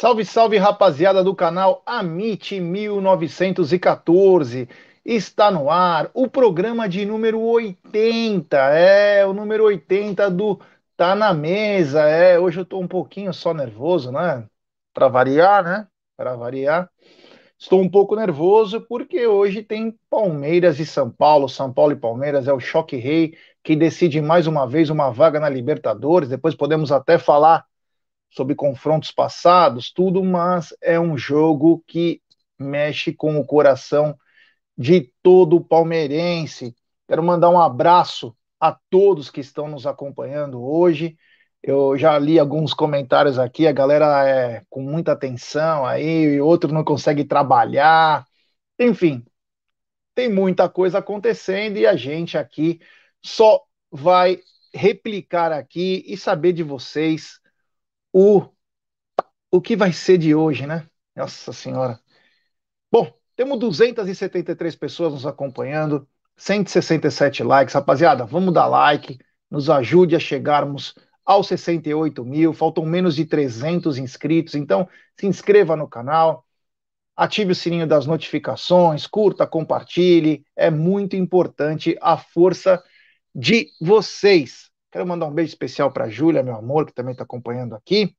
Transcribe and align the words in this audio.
Salve, 0.00 0.24
salve, 0.24 0.56
rapaziada 0.58 1.24
do 1.24 1.34
canal 1.34 1.82
Amit 1.84 2.60
1914. 2.60 4.68
Está 5.04 5.50
no 5.50 5.68
ar 5.68 6.08
o 6.14 6.28
programa 6.28 6.88
de 6.88 7.04
número 7.04 7.40
80. 7.40 8.56
É, 8.56 9.26
o 9.26 9.32
número 9.32 9.64
80 9.64 10.30
do 10.30 10.60
Tá 10.96 11.16
na 11.16 11.34
Mesa. 11.34 12.02
É, 12.02 12.38
hoje 12.38 12.60
eu 12.60 12.64
tô 12.64 12.78
um 12.78 12.86
pouquinho 12.86 13.34
só 13.34 13.52
nervoso, 13.52 14.12
né? 14.12 14.46
Para 14.94 15.08
variar, 15.08 15.64
né? 15.64 15.88
Para 16.16 16.36
variar. 16.36 16.88
Estou 17.58 17.82
um 17.82 17.90
pouco 17.90 18.14
nervoso 18.14 18.80
porque 18.82 19.26
hoje 19.26 19.64
tem 19.64 19.98
Palmeiras 20.08 20.78
e 20.78 20.86
São 20.86 21.10
Paulo. 21.10 21.48
São 21.48 21.72
Paulo 21.72 21.92
e 21.92 21.96
Palmeiras 21.96 22.46
é 22.46 22.52
o 22.52 22.60
choque 22.60 22.94
rei 22.94 23.36
que 23.64 23.74
decide 23.74 24.20
mais 24.20 24.46
uma 24.46 24.64
vez 24.64 24.90
uma 24.90 25.10
vaga 25.10 25.40
na 25.40 25.48
Libertadores. 25.48 26.28
Depois 26.28 26.54
podemos 26.54 26.92
até 26.92 27.18
falar 27.18 27.67
sobre 28.38 28.54
confrontos 28.54 29.10
passados, 29.10 29.90
tudo, 29.92 30.22
mas 30.22 30.72
é 30.80 30.98
um 30.98 31.18
jogo 31.18 31.82
que 31.88 32.22
mexe 32.56 33.12
com 33.12 33.36
o 33.36 33.44
coração 33.44 34.16
de 34.76 35.12
todo 35.24 35.60
palmeirense. 35.60 36.72
Quero 37.08 37.20
mandar 37.20 37.50
um 37.50 37.60
abraço 37.60 38.36
a 38.60 38.78
todos 38.88 39.28
que 39.28 39.40
estão 39.40 39.66
nos 39.66 39.88
acompanhando 39.88 40.62
hoje. 40.62 41.18
Eu 41.60 41.98
já 41.98 42.16
li 42.16 42.38
alguns 42.38 42.72
comentários 42.72 43.40
aqui, 43.40 43.66
a 43.66 43.72
galera 43.72 44.28
é 44.28 44.62
com 44.70 44.82
muita 44.82 45.10
atenção 45.10 45.84
aí, 45.84 46.40
outro 46.40 46.72
não 46.72 46.84
consegue 46.84 47.24
trabalhar. 47.24 48.24
Enfim, 48.78 49.24
tem 50.14 50.32
muita 50.32 50.68
coisa 50.68 50.98
acontecendo 50.98 51.76
e 51.76 51.84
a 51.88 51.96
gente 51.96 52.38
aqui 52.38 52.78
só 53.20 53.60
vai 53.90 54.38
replicar 54.72 55.50
aqui 55.50 56.04
e 56.06 56.16
saber 56.16 56.52
de 56.52 56.62
vocês 56.62 57.40
o, 58.12 58.48
o 59.50 59.60
que 59.60 59.76
vai 59.76 59.92
ser 59.92 60.18
de 60.18 60.34
hoje, 60.34 60.66
né? 60.66 60.86
Nossa 61.14 61.52
Senhora. 61.52 62.00
Bom, 62.90 63.12
temos 63.36 63.58
273 63.58 64.76
pessoas 64.76 65.12
nos 65.12 65.26
acompanhando, 65.26 66.08
167 66.36 67.42
likes. 67.42 67.74
Rapaziada, 67.74 68.24
vamos 68.24 68.54
dar 68.54 68.66
like, 68.66 69.18
nos 69.50 69.68
ajude 69.70 70.16
a 70.16 70.20
chegarmos 70.20 70.94
aos 71.24 71.48
68 71.48 72.24
mil. 72.24 72.52
Faltam 72.52 72.84
menos 72.86 73.14
de 73.14 73.24
300 73.24 73.98
inscritos, 73.98 74.54
então 74.54 74.88
se 75.16 75.26
inscreva 75.26 75.76
no 75.76 75.88
canal, 75.88 76.46
ative 77.16 77.52
o 77.52 77.54
sininho 77.54 77.86
das 77.86 78.06
notificações, 78.06 79.06
curta, 79.06 79.46
compartilhe. 79.46 80.44
É 80.56 80.70
muito 80.70 81.16
importante 81.16 81.96
a 82.00 82.16
força 82.16 82.82
de 83.34 83.70
vocês. 83.80 84.67
Quero 84.90 85.06
mandar 85.06 85.26
um 85.26 85.34
beijo 85.34 85.50
especial 85.50 85.92
para 85.92 86.04
a 86.06 86.08
Júlia, 86.08 86.42
meu 86.42 86.56
amor, 86.56 86.86
que 86.86 86.94
também 86.94 87.12
está 87.12 87.24
acompanhando 87.24 87.74
aqui. 87.74 88.16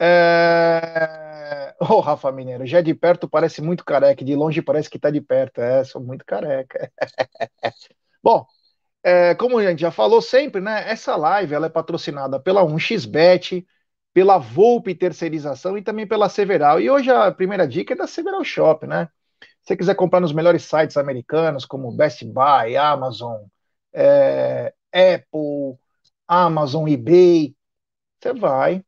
É... 0.00 1.74
Ô, 1.80 1.94
oh, 1.94 2.00
Rafa 2.00 2.30
Mineiro, 2.32 2.66
já 2.66 2.80
de 2.80 2.94
perto 2.94 3.28
parece 3.28 3.60
muito 3.60 3.84
careca, 3.84 4.24
de 4.24 4.34
longe 4.34 4.62
parece 4.62 4.88
que 4.88 4.96
está 4.96 5.10
de 5.10 5.20
perto. 5.20 5.60
É, 5.60 5.84
sou 5.84 6.00
muito 6.02 6.24
careca. 6.24 6.90
Bom, 8.22 8.46
é, 9.02 9.34
como 9.34 9.58
a 9.58 9.64
gente 9.64 9.80
já 9.80 9.90
falou 9.90 10.22
sempre, 10.22 10.60
né? 10.60 10.88
Essa 10.88 11.16
live 11.16 11.54
ela 11.54 11.66
é 11.66 11.70
patrocinada 11.70 12.40
pela 12.40 12.62
1xBet, 12.64 13.66
pela 14.14 14.38
Volpe 14.38 14.94
Terceirização 14.94 15.76
e 15.76 15.82
também 15.82 16.06
pela 16.06 16.28
Several. 16.28 16.80
E 16.80 16.90
hoje 16.90 17.10
a 17.10 17.30
primeira 17.32 17.66
dica 17.66 17.94
é 17.94 17.96
da 17.96 18.06
Several 18.06 18.44
Shop, 18.44 18.86
né? 18.86 19.08
Se 19.62 19.68
você 19.68 19.76
quiser 19.76 19.94
comprar 19.94 20.20
nos 20.20 20.32
melhores 20.32 20.64
sites 20.64 20.96
americanos, 20.96 21.64
como 21.64 21.92
Best 21.92 22.24
Buy, 22.24 22.76
Amazon, 22.76 23.42
é, 23.92 24.72
Apple, 24.92 25.78
Amazon, 26.32 26.88
eBay. 26.88 27.54
Você 28.20 28.32
vai, 28.32 28.82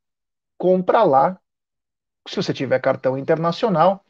compra 0.58 1.02
lá, 1.05 1.38
se 2.29 2.37
você 2.37 2.55
tiver 2.55 2.81
cartão 2.81 3.19
internacional, 3.19 4.05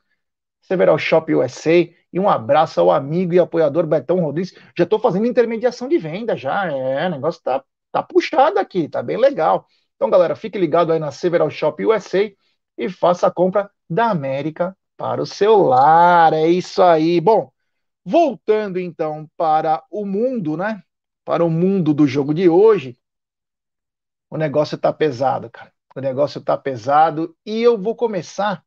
Several 0.62 0.98
Shop 1.00 1.34
USA, 1.34 1.72
e 2.12 2.20
um 2.20 2.30
abraço 2.30 2.80
ao 2.82 2.92
amigo 2.92 3.34
e 3.34 3.40
apoiador 3.40 3.86
Betão 3.88 4.20
Rodrigues. 4.20 4.54
Já 4.78 4.84
estou 4.84 5.00
fazendo 5.00 5.26
intermediação 5.26 5.88
de 5.88 5.98
venda 5.98 6.36
já. 6.36 6.66
É, 6.72 7.08
o 7.08 7.12
negócio 7.12 7.42
tá, 7.44 7.64
tá 7.92 8.04
puxado 8.04 8.60
aqui, 8.60 8.88
tá 8.90 9.02
bem 9.04 9.18
legal. 9.18 9.66
Então, 9.96 10.10
galera, 10.10 10.36
fique 10.36 10.58
ligado 10.58 10.92
aí 10.92 11.00
na 11.00 11.12
Several 11.12 11.50
Shop 11.50 11.84
USA 11.86 12.32
e 12.78 12.90
faça 12.90 13.28
a 13.28 13.32
compra 13.32 13.70
da 13.90 14.10
América 14.12 14.76
para 14.98 15.22
o 15.22 15.26
celular. 15.26 16.34
É 16.34 16.48
isso 16.48 16.82
aí. 16.84 17.20
Bom, 17.22 17.52
voltando 18.06 18.80
então 18.80 19.30
para 19.38 19.84
o 19.92 20.06
mundo, 20.06 20.58
né? 20.58 20.84
Para 21.28 21.44
o 21.44 21.50
mundo 21.50 21.94
do 21.94 22.08
jogo 22.08 22.34
de 22.34 22.48
hoje. 22.48 22.98
O 24.30 24.38
negócio 24.38 24.78
tá 24.78 24.94
pesado, 24.94 25.50
cara. 25.50 25.74
O 25.94 26.00
negócio 26.00 26.40
tá 26.40 26.58
pesado 26.58 27.36
e 27.46 27.62
eu 27.62 27.78
vou 27.78 27.98
começar 27.98 28.64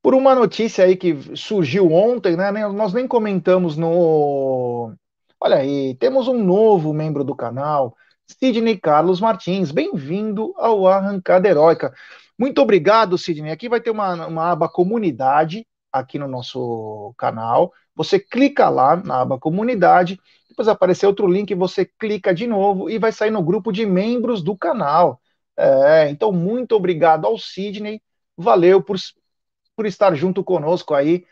por 0.00 0.14
uma 0.14 0.36
notícia 0.36 0.84
aí 0.84 0.94
que 0.94 1.36
surgiu 1.36 1.92
ontem, 1.92 2.36
né? 2.36 2.52
Nós 2.68 2.92
nem 2.92 3.08
comentamos 3.08 3.76
no. 3.76 4.94
Olha 5.40 5.56
aí, 5.56 5.96
temos 5.96 6.28
um 6.28 6.44
novo 6.44 6.94
membro 6.94 7.24
do 7.24 7.34
canal, 7.34 7.96
Sidney 8.24 8.78
Carlos 8.78 9.20
Martins. 9.20 9.72
Bem-vindo 9.72 10.54
ao 10.56 10.86
Arrancada 10.86 11.48
Heróica. 11.48 11.92
Muito 12.38 12.62
obrigado, 12.62 13.18
Sidney. 13.18 13.50
Aqui 13.50 13.68
vai 13.68 13.80
ter 13.80 13.90
uma, 13.90 14.28
uma 14.28 14.52
aba 14.52 14.68
comunidade 14.68 15.66
aqui 15.92 16.20
no 16.20 16.28
nosso 16.28 17.12
canal. 17.18 17.72
Você 17.96 18.20
clica 18.20 18.68
lá 18.68 18.94
na 18.94 19.22
aba 19.22 19.40
comunidade, 19.40 20.20
depois 20.54 20.68
aparecer 20.68 21.06
outro 21.06 21.26
link, 21.26 21.54
você 21.54 21.84
clica 21.84 22.32
de 22.32 22.46
novo 22.46 22.88
e 22.88 22.98
vai 22.98 23.10
sair 23.12 23.30
no 23.30 23.42
grupo 23.42 23.72
de 23.72 23.84
membros 23.84 24.42
do 24.42 24.56
canal. 24.56 25.20
É, 25.56 26.08
então, 26.10 26.32
muito 26.32 26.74
obrigado 26.76 27.26
ao 27.26 27.36
Sidney. 27.38 28.00
Valeu 28.36 28.82
por 28.82 28.96
por 29.76 29.86
estar 29.86 30.14
junto 30.14 30.44
conosco 30.44 30.94
aí 30.94 31.24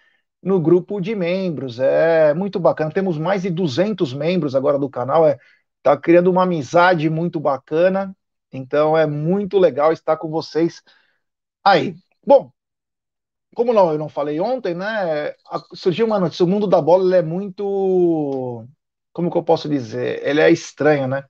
no 0.43 0.61
grupo 0.61 1.01
de 1.01 1.15
membros. 1.15 1.79
É 1.79 2.35
muito 2.35 2.59
bacana. 2.59 2.91
Temos 2.91 3.19
mais 3.19 3.43
de 3.43 3.51
200 3.51 4.13
membros 4.13 4.55
agora 4.55 4.79
do 4.79 4.91
canal. 4.91 5.27
É, 5.27 5.39
tá 5.83 5.97
criando 5.97 6.31
uma 6.31 6.43
amizade 6.43 7.09
muito 7.09 7.39
bacana. 7.41 8.15
Então 8.53 8.97
é 8.97 9.07
muito 9.07 9.59
legal 9.59 9.93
estar 9.93 10.17
com 10.17 10.29
vocês 10.29 10.83
aí. 11.65 11.95
Bom, 12.27 12.53
como 13.55 13.73
não, 13.73 13.93
eu 13.93 13.99
não 13.99 14.09
falei 14.09 14.41
ontem, 14.41 14.75
né? 14.75 15.35
Surgiu 15.75 16.07
uma 16.07 16.19
notícia. 16.19 16.45
O 16.45 16.49
mundo 16.49 16.67
da 16.67 16.81
bola 16.81 17.17
é 17.17 17.23
muito. 17.23 18.67
Como 19.13 19.31
que 19.31 19.37
eu 19.37 19.43
posso 19.43 19.69
dizer? 19.69 20.27
Ele 20.27 20.41
é 20.41 20.51
estranho, 20.51 21.07
né? 21.07 21.25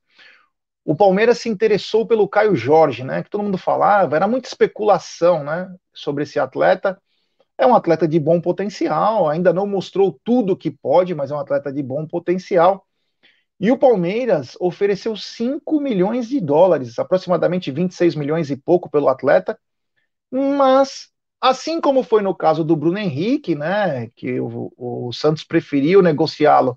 O 0.85 0.97
Palmeiras 0.97 1.39
se 1.39 1.49
interessou 1.49 2.07
pelo 2.07 2.29
Caio 2.29 2.57
Jorge, 2.57 3.05
né? 3.05 3.23
Que 3.23 3.31
todo 3.31 3.43
mundo 3.45 3.59
falava, 3.59 4.17
era 4.17 4.27
muita 4.27 4.49
especulação, 4.49 5.45
né? 5.45 5.73
Sobre 5.95 6.25
esse 6.25 6.39
atleta. 6.39 7.01
É 7.57 7.67
um 7.67 7.75
atleta 7.75 8.09
de 8.09 8.19
bom 8.19 8.41
potencial, 8.41 9.29
ainda 9.29 9.53
não 9.53 9.67
mostrou 9.67 10.19
tudo 10.25 10.57
que 10.57 10.71
pode, 10.71 11.15
mas 11.15 11.31
é 11.31 11.35
um 11.35 11.39
atleta 11.39 11.73
de 11.73 11.83
bom 11.83 12.07
potencial. 12.07 12.85
E 13.61 13.71
o 13.71 13.79
Palmeiras 13.79 14.57
ofereceu 14.61 15.17
5 15.17 15.81
milhões 15.81 16.29
de 16.29 16.41
dólares, 16.41 16.99
aproximadamente 16.99 17.71
26 17.71 18.17
milhões 18.17 18.51
e 18.51 18.57
pouco 18.57 18.91
pelo 18.91 19.09
atleta. 19.09 19.57
Mas, 20.31 21.11
assim 21.41 21.81
como 21.81 22.03
foi 22.03 22.23
no 22.23 22.35
caso 22.35 22.65
do 22.65 22.75
Bruno 22.77 22.99
Henrique, 22.99 23.55
né? 23.55 24.09
Que 24.17 24.41
o, 24.41 24.73
o 24.77 25.13
Santos 25.13 25.45
preferiu 25.45 26.03
negociá-lo 26.03 26.77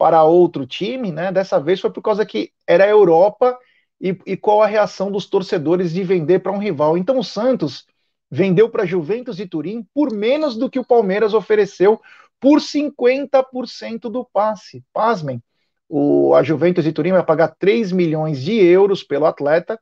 para 0.00 0.24
outro 0.24 0.66
time, 0.66 1.12
né? 1.12 1.30
Dessa 1.30 1.60
vez 1.60 1.78
foi 1.78 1.90
por 1.90 2.00
causa 2.00 2.24
que 2.24 2.50
era 2.66 2.84
a 2.84 2.88
Europa 2.88 3.54
e, 4.00 4.18
e 4.24 4.34
qual 4.34 4.62
a 4.62 4.66
reação 4.66 5.12
dos 5.12 5.26
torcedores 5.26 5.92
de 5.92 6.02
vender 6.02 6.38
para 6.38 6.52
um 6.52 6.56
rival. 6.56 6.96
Então 6.96 7.18
o 7.18 7.22
Santos 7.22 7.84
vendeu 8.30 8.70
para 8.70 8.86
Juventus 8.86 9.36
de 9.36 9.46
Turim 9.46 9.86
por 9.92 10.10
menos 10.10 10.56
do 10.56 10.70
que 10.70 10.78
o 10.78 10.86
Palmeiras 10.86 11.34
ofereceu 11.34 12.00
por 12.40 12.62
50% 12.62 14.08
do 14.08 14.24
passe. 14.24 14.82
Pasmem, 14.90 15.42
o, 15.86 16.34
a 16.34 16.42
Juventus 16.42 16.82
de 16.82 16.94
Turim 16.94 17.12
vai 17.12 17.22
pagar 17.22 17.48
3 17.58 17.92
milhões 17.92 18.40
de 18.40 18.54
euros 18.54 19.04
pelo 19.04 19.26
atleta 19.26 19.78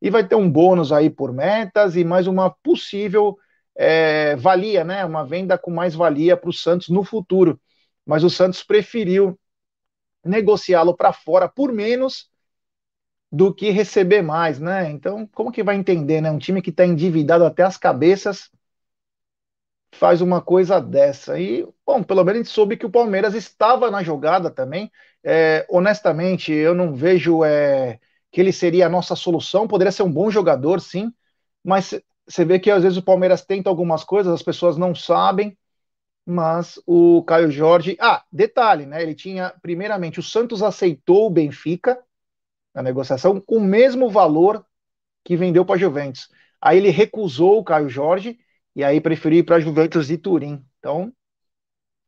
e 0.00 0.08
vai 0.08 0.26
ter 0.26 0.34
um 0.34 0.50
bônus 0.50 0.92
aí 0.92 1.10
por 1.10 1.30
metas 1.30 1.94
e 1.94 2.04
mais 2.04 2.26
uma 2.26 2.48
possível 2.48 3.36
é, 3.76 4.34
valia, 4.36 4.82
né? 4.82 5.04
Uma 5.04 5.26
venda 5.26 5.58
com 5.58 5.70
mais 5.70 5.94
valia 5.94 6.38
para 6.38 6.48
o 6.48 6.54
Santos 6.54 6.88
no 6.88 7.04
futuro. 7.04 7.60
Mas 8.06 8.24
o 8.24 8.30
Santos 8.30 8.62
preferiu 8.62 9.38
negociá-lo 10.24 10.96
para 10.96 11.12
fora 11.12 11.48
por 11.48 11.72
menos 11.72 12.30
do 13.30 13.54
que 13.54 13.70
receber 13.70 14.22
mais, 14.22 14.58
né? 14.58 14.90
Então, 14.90 15.26
como 15.28 15.52
que 15.52 15.62
vai 15.62 15.76
entender, 15.76 16.20
né? 16.20 16.30
Um 16.30 16.38
time 16.38 16.62
que 16.62 16.70
está 16.70 16.86
endividado 16.86 17.44
até 17.44 17.62
as 17.62 17.76
cabeças 17.76 18.50
faz 19.92 20.20
uma 20.20 20.40
coisa 20.40 20.80
dessa. 20.80 21.38
E, 21.40 21.66
bom, 21.86 22.02
pelo 22.02 22.24
menos 22.24 22.40
a 22.40 22.42
gente 22.44 22.54
soube 22.54 22.76
que 22.76 22.86
o 22.86 22.90
Palmeiras 22.90 23.34
estava 23.34 23.90
na 23.90 24.02
jogada 24.02 24.50
também. 24.50 24.90
É, 25.24 25.66
honestamente, 25.68 26.52
eu 26.52 26.74
não 26.74 26.94
vejo 26.94 27.44
é, 27.44 27.98
que 28.30 28.40
ele 28.40 28.52
seria 28.52 28.86
a 28.86 28.90
nossa 28.90 29.16
solução. 29.16 29.66
Poderia 29.68 29.92
ser 29.92 30.02
um 30.04 30.12
bom 30.12 30.30
jogador, 30.30 30.80
sim, 30.80 31.12
mas 31.64 31.94
você 32.26 32.44
vê 32.44 32.58
que 32.58 32.70
às 32.70 32.82
vezes 32.82 32.98
o 32.98 33.02
Palmeiras 33.02 33.44
tenta 33.44 33.68
algumas 33.70 34.04
coisas, 34.04 34.32
as 34.32 34.42
pessoas 34.42 34.76
não 34.76 34.94
sabem 34.94 35.57
mas 36.30 36.78
o 36.86 37.22
Caio 37.22 37.50
Jorge. 37.50 37.96
Ah, 37.98 38.22
detalhe, 38.30 38.84
né? 38.84 39.02
Ele 39.02 39.14
tinha, 39.14 39.54
primeiramente, 39.62 40.20
o 40.20 40.22
Santos 40.22 40.62
aceitou 40.62 41.26
o 41.26 41.30
Benfica 41.30 41.98
na 42.74 42.82
negociação 42.82 43.40
com 43.40 43.56
o 43.56 43.60
mesmo 43.60 44.10
valor 44.10 44.62
que 45.24 45.38
vendeu 45.38 45.64
para 45.64 45.76
a 45.76 45.78
Juventus. 45.78 46.28
Aí 46.60 46.76
ele 46.76 46.90
recusou 46.90 47.58
o 47.58 47.64
Caio 47.64 47.88
Jorge 47.88 48.38
e 48.76 48.84
aí 48.84 49.00
preferiu 49.00 49.38
ir 49.38 49.42
para 49.42 49.56
a 49.56 49.60
Juventus 49.60 50.08
de 50.08 50.18
Turim. 50.18 50.62
Então, 50.78 51.10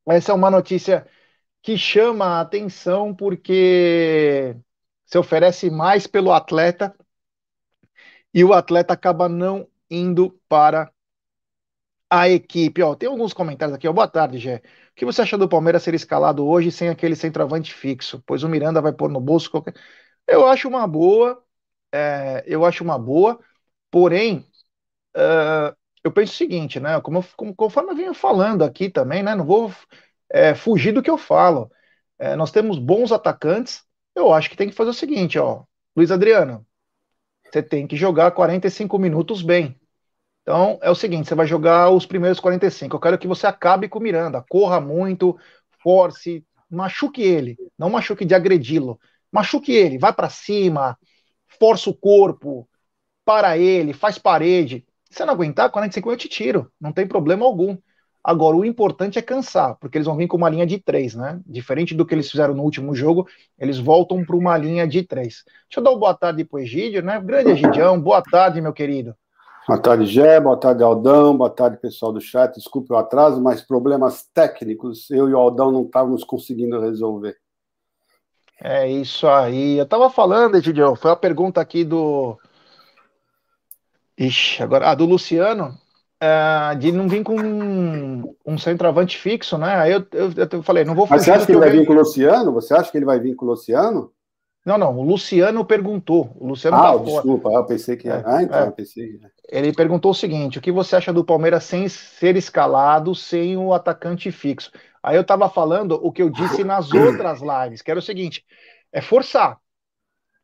essa 0.06 0.32
é 0.32 0.34
uma 0.34 0.50
notícia 0.50 1.06
que 1.62 1.78
chama 1.78 2.26
a 2.26 2.40
atenção 2.42 3.14
porque 3.14 4.54
se 5.06 5.16
oferece 5.16 5.70
mais 5.70 6.06
pelo 6.06 6.30
atleta 6.30 6.94
e 8.34 8.44
o 8.44 8.52
atleta 8.52 8.92
acaba 8.92 9.30
não 9.30 9.66
indo 9.90 10.38
para 10.46 10.92
a 12.10 12.28
equipe. 12.28 12.82
Ó, 12.82 12.94
tem 12.94 13.08
alguns 13.08 13.32
comentários 13.32 13.76
aqui. 13.76 13.88
Ó. 13.88 13.92
Boa 13.92 14.08
tarde, 14.08 14.38
Gé. 14.38 14.56
O 14.56 14.60
que 14.96 15.04
você 15.04 15.22
acha 15.22 15.38
do 15.38 15.48
Palmeiras 15.48 15.82
ser 15.82 15.94
escalado 15.94 16.46
hoje 16.46 16.72
sem 16.72 16.88
aquele 16.88 17.16
centroavante 17.16 17.72
fixo? 17.72 18.22
Pois 18.26 18.42
o 18.42 18.48
Miranda 18.48 18.82
vai 18.82 18.92
pôr 18.92 19.10
no 19.10 19.20
bolso 19.20 19.50
qualquer. 19.50 19.74
Eu 20.26 20.46
acho 20.46 20.68
uma 20.68 20.86
boa. 20.86 21.42
É, 21.92 22.44
eu 22.46 22.64
acho 22.64 22.84
uma 22.84 22.98
boa. 22.98 23.40
Porém, 23.90 24.46
uh, 25.16 25.76
eu 26.04 26.12
penso 26.12 26.32
o 26.32 26.36
seguinte, 26.36 26.80
né? 26.80 27.00
Como, 27.00 27.24
como, 27.36 27.54
conforme 27.54 27.92
eu 27.92 27.96
vinha 27.96 28.14
falando 28.14 28.64
aqui 28.64 28.90
também, 28.90 29.22
né? 29.22 29.34
Não 29.34 29.44
vou 29.46 29.72
é, 30.30 30.54
fugir 30.54 30.92
do 30.92 31.02
que 31.02 31.10
eu 31.10 31.18
falo. 31.18 31.70
É, 32.18 32.36
nós 32.36 32.50
temos 32.52 32.78
bons 32.78 33.12
atacantes. 33.12 33.84
Eu 34.14 34.32
acho 34.32 34.50
que 34.50 34.56
tem 34.56 34.68
que 34.68 34.74
fazer 34.74 34.90
o 34.90 34.94
seguinte, 34.94 35.38
ó. 35.38 35.64
Luiz 35.96 36.10
Adriano, 36.10 36.66
você 37.44 37.62
tem 37.62 37.86
que 37.86 37.96
jogar 37.96 38.32
45 38.32 38.98
minutos 38.98 39.42
bem. 39.42 39.79
Então 40.42 40.78
é 40.82 40.90
o 40.90 40.94
seguinte: 40.94 41.28
você 41.28 41.34
vai 41.34 41.46
jogar 41.46 41.90
os 41.90 42.06
primeiros 42.06 42.40
45. 42.40 42.96
Eu 42.96 43.00
quero 43.00 43.18
que 43.18 43.28
você 43.28 43.46
acabe 43.46 43.88
com 43.88 43.98
o 43.98 44.02
Miranda, 44.02 44.44
corra 44.48 44.80
muito, 44.80 45.38
force, 45.82 46.44
machuque 46.70 47.22
ele, 47.22 47.56
não 47.78 47.90
machuque 47.90 48.24
de 48.24 48.34
agredi-lo, 48.34 48.98
machuque 49.32 49.72
ele, 49.72 49.98
vai 49.98 50.12
para 50.12 50.30
cima, 50.30 50.98
força 51.58 51.90
o 51.90 51.94
corpo, 51.94 52.68
para 53.24 53.58
ele, 53.58 53.92
faz 53.92 54.18
parede. 54.18 54.86
Se 55.10 55.24
não 55.24 55.34
aguentar, 55.34 55.70
45 55.70 56.10
eu 56.10 56.16
te 56.16 56.28
tiro, 56.28 56.70
não 56.80 56.92
tem 56.92 57.06
problema 57.06 57.44
algum. 57.44 57.76
Agora, 58.22 58.56
o 58.56 58.64
importante 58.64 59.18
é 59.18 59.22
cansar, 59.22 59.76
porque 59.80 59.96
eles 59.96 60.06
vão 60.06 60.16
vir 60.16 60.28
com 60.28 60.36
uma 60.36 60.50
linha 60.50 60.66
de 60.66 60.78
três, 60.78 61.14
né? 61.14 61.40
Diferente 61.46 61.94
do 61.94 62.04
que 62.04 62.14
eles 62.14 62.30
fizeram 62.30 62.54
no 62.54 62.62
último 62.62 62.94
jogo, 62.94 63.26
eles 63.58 63.78
voltam 63.78 64.24
para 64.24 64.36
uma 64.36 64.56
linha 64.58 64.86
de 64.86 65.02
três. 65.02 65.42
Deixa 65.68 65.78
eu 65.78 65.82
dar 65.82 65.90
uma 65.90 65.98
boa 65.98 66.14
tarde 66.14 66.44
para 66.44 66.58
o 66.58 66.60
Egídio, 66.60 67.02
né? 67.02 67.18
Grande 67.20 67.52
Egidião, 67.52 68.00
boa 68.00 68.22
tarde, 68.22 68.60
meu 68.60 68.72
querido. 68.74 69.14
Boa 69.70 69.80
tarde, 69.80 70.04
Gé. 70.04 70.40
Boa 70.40 70.56
tarde, 70.56 70.82
Aldão. 70.82 71.36
Boa 71.36 71.48
tarde, 71.48 71.76
pessoal 71.76 72.12
do 72.12 72.20
chat. 72.20 72.56
Desculpe 72.56 72.92
o 72.92 72.96
atraso, 72.96 73.40
mas 73.40 73.62
problemas 73.62 74.24
técnicos 74.34 75.08
eu 75.12 75.28
e 75.28 75.32
o 75.32 75.38
Aldão 75.38 75.70
não 75.70 75.84
estávamos 75.84 76.24
conseguindo 76.24 76.80
resolver. 76.80 77.36
É 78.60 78.90
isso 78.90 79.28
aí. 79.28 79.78
Eu 79.78 79.84
estava 79.84 80.10
falando, 80.10 80.56
Edidião, 80.56 80.96
foi 80.96 81.12
a 81.12 81.16
pergunta 81.16 81.60
aqui 81.60 81.84
do. 81.84 82.36
Ixi, 84.18 84.60
agora. 84.60 84.90
Ah, 84.90 84.94
do 84.96 85.06
Luciano, 85.06 85.78
é, 86.20 86.74
de 86.74 86.90
não 86.90 87.08
vir 87.08 87.22
com 87.22 87.40
um, 87.40 88.34
um 88.44 88.58
centroavante 88.58 89.18
fixo, 89.18 89.56
né? 89.56 89.76
Aí 89.76 89.92
eu, 89.92 90.04
eu, 90.10 90.32
eu 90.50 90.62
falei, 90.64 90.84
não 90.84 90.96
vou 90.96 91.06
fazer. 91.06 91.14
Mas 91.14 91.24
você 91.26 91.30
acha 91.30 91.46
que 91.46 91.52
ele 91.52 91.60
vai 91.60 91.70
vir 91.70 91.86
com 91.86 91.92
o 91.92 91.96
Luciano? 91.96 92.52
Você 92.54 92.74
acha 92.74 92.90
que 92.90 92.98
ele 92.98 93.06
vai 93.06 93.20
vir 93.20 93.36
com 93.36 93.44
o 93.44 93.48
Luciano? 93.50 94.10
Não, 94.70 94.78
não, 94.78 94.96
o 94.96 95.02
Luciano 95.02 95.64
perguntou. 95.64 96.30
O 96.38 96.46
Luciano 96.46 96.76
ah, 96.76 96.92
tá 96.92 96.96
desculpa, 96.98 97.48
eu 97.48 97.64
pensei 97.64 97.96
que. 97.96 98.08
É, 98.08 98.22
ah, 98.24 98.40
então, 98.40 98.58
é. 98.58 98.70
pensei. 98.70 99.18
Ele 99.48 99.72
perguntou 99.72 100.12
o 100.12 100.14
seguinte: 100.14 100.58
o 100.58 100.60
que 100.60 100.70
você 100.70 100.94
acha 100.94 101.12
do 101.12 101.24
Palmeiras 101.24 101.64
sem 101.64 101.88
ser 101.88 102.36
escalado, 102.36 103.12
sem 103.12 103.56
o 103.56 103.74
atacante 103.74 104.30
fixo? 104.30 104.70
Aí 105.02 105.16
eu 105.16 105.22
estava 105.22 105.50
falando 105.50 105.98
o 106.00 106.12
que 106.12 106.22
eu 106.22 106.30
disse 106.30 106.62
nas 106.62 106.88
outras 106.94 107.40
lives, 107.40 107.82
que 107.82 107.90
era 107.90 107.98
o 107.98 108.02
seguinte: 108.02 108.44
é 108.92 109.00
forçar. 109.00 109.58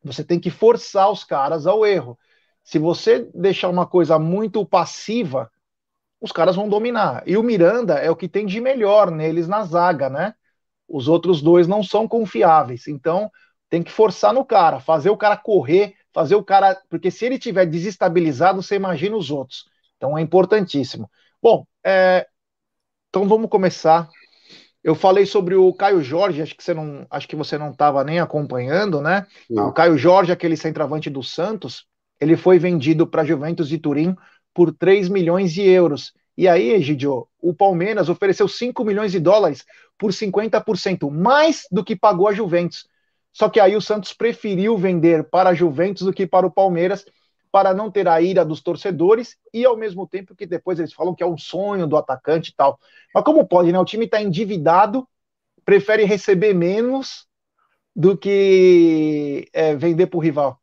Você 0.03 0.25
tem 0.25 0.41
que 0.41 0.49
forçar 0.49 1.09
os 1.09 1.23
caras 1.23 1.65
ao 1.65 1.85
erro. 1.85 2.19
Se 2.65 2.77
você 2.77 3.29
deixar 3.33 3.69
uma 3.69 3.87
coisa 3.87 4.19
muito 4.19 4.65
passiva, 4.65 5.49
os 6.19 6.33
caras 6.33 6.57
vão 6.57 6.67
dominar. 6.67 7.23
E 7.25 7.37
o 7.37 7.43
Miranda 7.43 7.93
é 7.93 8.11
o 8.11 8.15
que 8.15 8.27
tem 8.27 8.45
de 8.45 8.59
melhor 8.59 9.09
neles 9.09 9.47
na 9.47 9.63
zaga, 9.63 10.09
né? 10.09 10.33
Os 10.85 11.07
outros 11.07 11.41
dois 11.41 11.65
não 11.65 11.81
são 11.81 12.09
confiáveis. 12.09 12.89
Então, 12.89 13.31
tem 13.69 13.83
que 13.83 13.91
forçar 13.91 14.33
no 14.33 14.45
cara, 14.45 14.79
fazer 14.79 15.09
o 15.09 15.17
cara 15.17 15.37
correr, 15.37 15.95
fazer 16.13 16.35
o 16.35 16.43
cara. 16.43 16.79
Porque 16.89 17.11
se 17.11 17.25
ele 17.25 17.37
tiver 17.37 17.65
desestabilizado, 17.65 18.61
você 18.61 18.75
imagina 18.75 19.15
os 19.15 19.29
outros. 19.29 19.65
Então 19.97 20.17
é 20.17 20.21
importantíssimo. 20.21 21.09
Bom, 21.41 21.65
é... 21.83 22.27
então 23.09 23.27
vamos 23.27 23.49
começar. 23.49 24.09
Eu 24.83 24.95
falei 24.95 25.25
sobre 25.25 25.55
o 25.55 25.73
Caio 25.73 26.01
Jorge, 26.01 26.41
acho 26.41 26.55
que 26.55 26.63
você 26.63 26.73
não, 26.73 27.05
acho 27.09 27.27
que 27.27 27.35
você 27.35 27.57
não 27.57 27.71
estava 27.71 28.03
nem 28.03 28.19
acompanhando, 28.19 29.01
né? 29.01 29.27
Não. 29.49 29.67
O 29.67 29.73
Caio 29.73 29.97
Jorge, 29.97 30.31
aquele 30.31 30.55
centroavante 30.55 31.09
do 31.09 31.21
Santos, 31.21 31.85
ele 32.21 32.37
foi 32.37 32.57
vendido 32.57 33.05
para 33.05 33.25
Juventus 33.25 33.67
de 33.67 33.77
Turim 33.77 34.15
por 34.53 34.73
3 34.73 35.09
milhões 35.09 35.51
de 35.51 35.61
euros. 35.61 36.13
E 36.37 36.47
aí, 36.47 36.69
Egidio, 36.69 37.27
o 37.41 37.53
Palmeiras 37.53 38.09
ofereceu 38.09 38.47
5 38.47 38.83
milhões 38.85 39.11
de 39.11 39.19
dólares 39.19 39.65
por 39.97 40.11
50%, 40.11 41.11
mais 41.11 41.67
do 41.71 41.83
que 41.83 41.95
pagou 41.95 42.27
a 42.27 42.33
Juventus. 42.33 42.87
Só 43.37 43.47
que 43.49 43.59
aí 43.59 43.75
o 43.75 43.81
Santos 43.81 44.13
preferiu 44.13 44.75
vender 44.75 45.23
para 45.29 45.51
a 45.51 45.53
Juventus 45.53 46.01
do 46.01 46.11
que 46.11 46.25
para 46.25 46.47
o 46.47 46.51
Palmeiras, 46.51 47.05
para 47.51 47.71
não 47.71 47.91
ter 47.91 48.07
a 48.07 48.19
ira 48.19 48.43
dos 48.43 48.63
torcedores 48.63 49.37
e 49.53 49.63
ao 49.63 49.77
mesmo 49.77 50.07
tempo 50.07 50.35
que 50.35 50.47
depois 50.47 50.79
eles 50.79 50.91
falam 50.91 51.13
que 51.13 51.21
é 51.21 51.27
um 51.27 51.37
sonho 51.37 51.85
do 51.85 51.95
atacante 51.95 52.49
e 52.49 52.55
tal. 52.55 52.79
Mas 53.13 53.23
como 53.23 53.47
pode, 53.47 53.71
né? 53.71 53.77
O 53.77 53.85
time 53.85 54.05
está 54.05 54.19
endividado, 54.19 55.07
prefere 55.63 56.03
receber 56.03 56.55
menos 56.55 57.27
do 57.95 58.17
que 58.17 59.47
é, 59.53 59.75
vender 59.75 60.07
para 60.07 60.17
o 60.17 60.21
rival. 60.21 60.59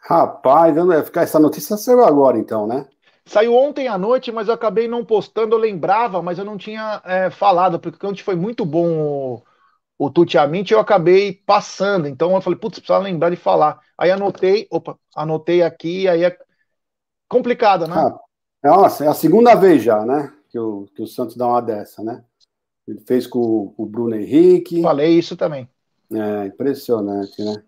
Rapaz, 0.00 0.76
ia 0.76 1.04
ficar 1.04 1.22
essa 1.22 1.38
notícia 1.38 1.76
saiu 1.76 2.04
agora, 2.04 2.36
então, 2.36 2.66
né? 2.66 2.88
Saiu 3.24 3.54
ontem 3.54 3.86
à 3.86 3.96
noite, 3.96 4.32
mas 4.32 4.48
eu 4.48 4.54
acabei 4.54 4.88
não 4.88 5.04
postando. 5.04 5.54
Eu 5.54 5.60
lembrava, 5.60 6.20
mas 6.20 6.40
eu 6.40 6.44
não 6.44 6.58
tinha 6.58 7.00
é, 7.04 7.30
falado, 7.30 7.78
porque 7.78 8.04
ontem 8.04 8.24
foi 8.24 8.34
muito 8.34 8.66
bom 8.66 9.40
o, 9.98 10.06
o 10.06 10.10
Tutiamint 10.10 10.70
eu 10.70 10.78
acabei 10.78 11.32
passando. 11.46 12.06
Então 12.06 12.34
eu 12.34 12.40
falei, 12.40 12.58
putz, 12.58 12.78
precisava 12.78 13.04
lembrar 13.04 13.30
de 13.30 13.36
falar. 13.36 13.80
Aí 13.96 14.10
anotei, 14.10 14.66
opa, 14.70 14.98
anotei 15.14 15.62
aqui, 15.62 16.08
aí 16.08 16.24
é 16.24 16.36
complicado, 17.28 17.86
né? 17.86 17.94
Ah, 17.96 18.18
nossa, 18.62 19.04
é 19.04 19.08
a 19.08 19.14
segunda 19.14 19.54
vez 19.54 19.82
já, 19.82 20.04
né? 20.04 20.32
Que 20.48 20.58
o, 20.58 20.86
que 20.94 21.02
o 21.02 21.06
Santos 21.06 21.36
dá 21.36 21.46
uma 21.46 21.60
dessa, 21.60 22.02
né? 22.02 22.24
Ele 22.86 23.00
fez 23.00 23.26
com, 23.26 23.72
com 23.76 23.82
o 23.82 23.86
Bruno 23.86 24.14
Henrique. 24.14 24.82
Falei 24.82 25.18
isso 25.18 25.36
também. 25.36 25.68
É, 26.12 26.46
impressionante, 26.46 27.42
né? 27.42 27.62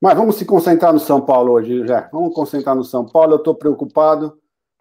Mas 0.00 0.16
vamos 0.16 0.36
se 0.36 0.44
concentrar 0.44 0.92
no 0.92 1.00
São 1.00 1.20
Paulo 1.20 1.52
hoje, 1.52 1.86
já. 1.86 2.08
Vamos 2.12 2.34
concentrar 2.34 2.76
no 2.76 2.84
São 2.84 3.06
Paulo. 3.06 3.34
Eu 3.34 3.38
estou 3.38 3.54
preocupado 3.54 4.38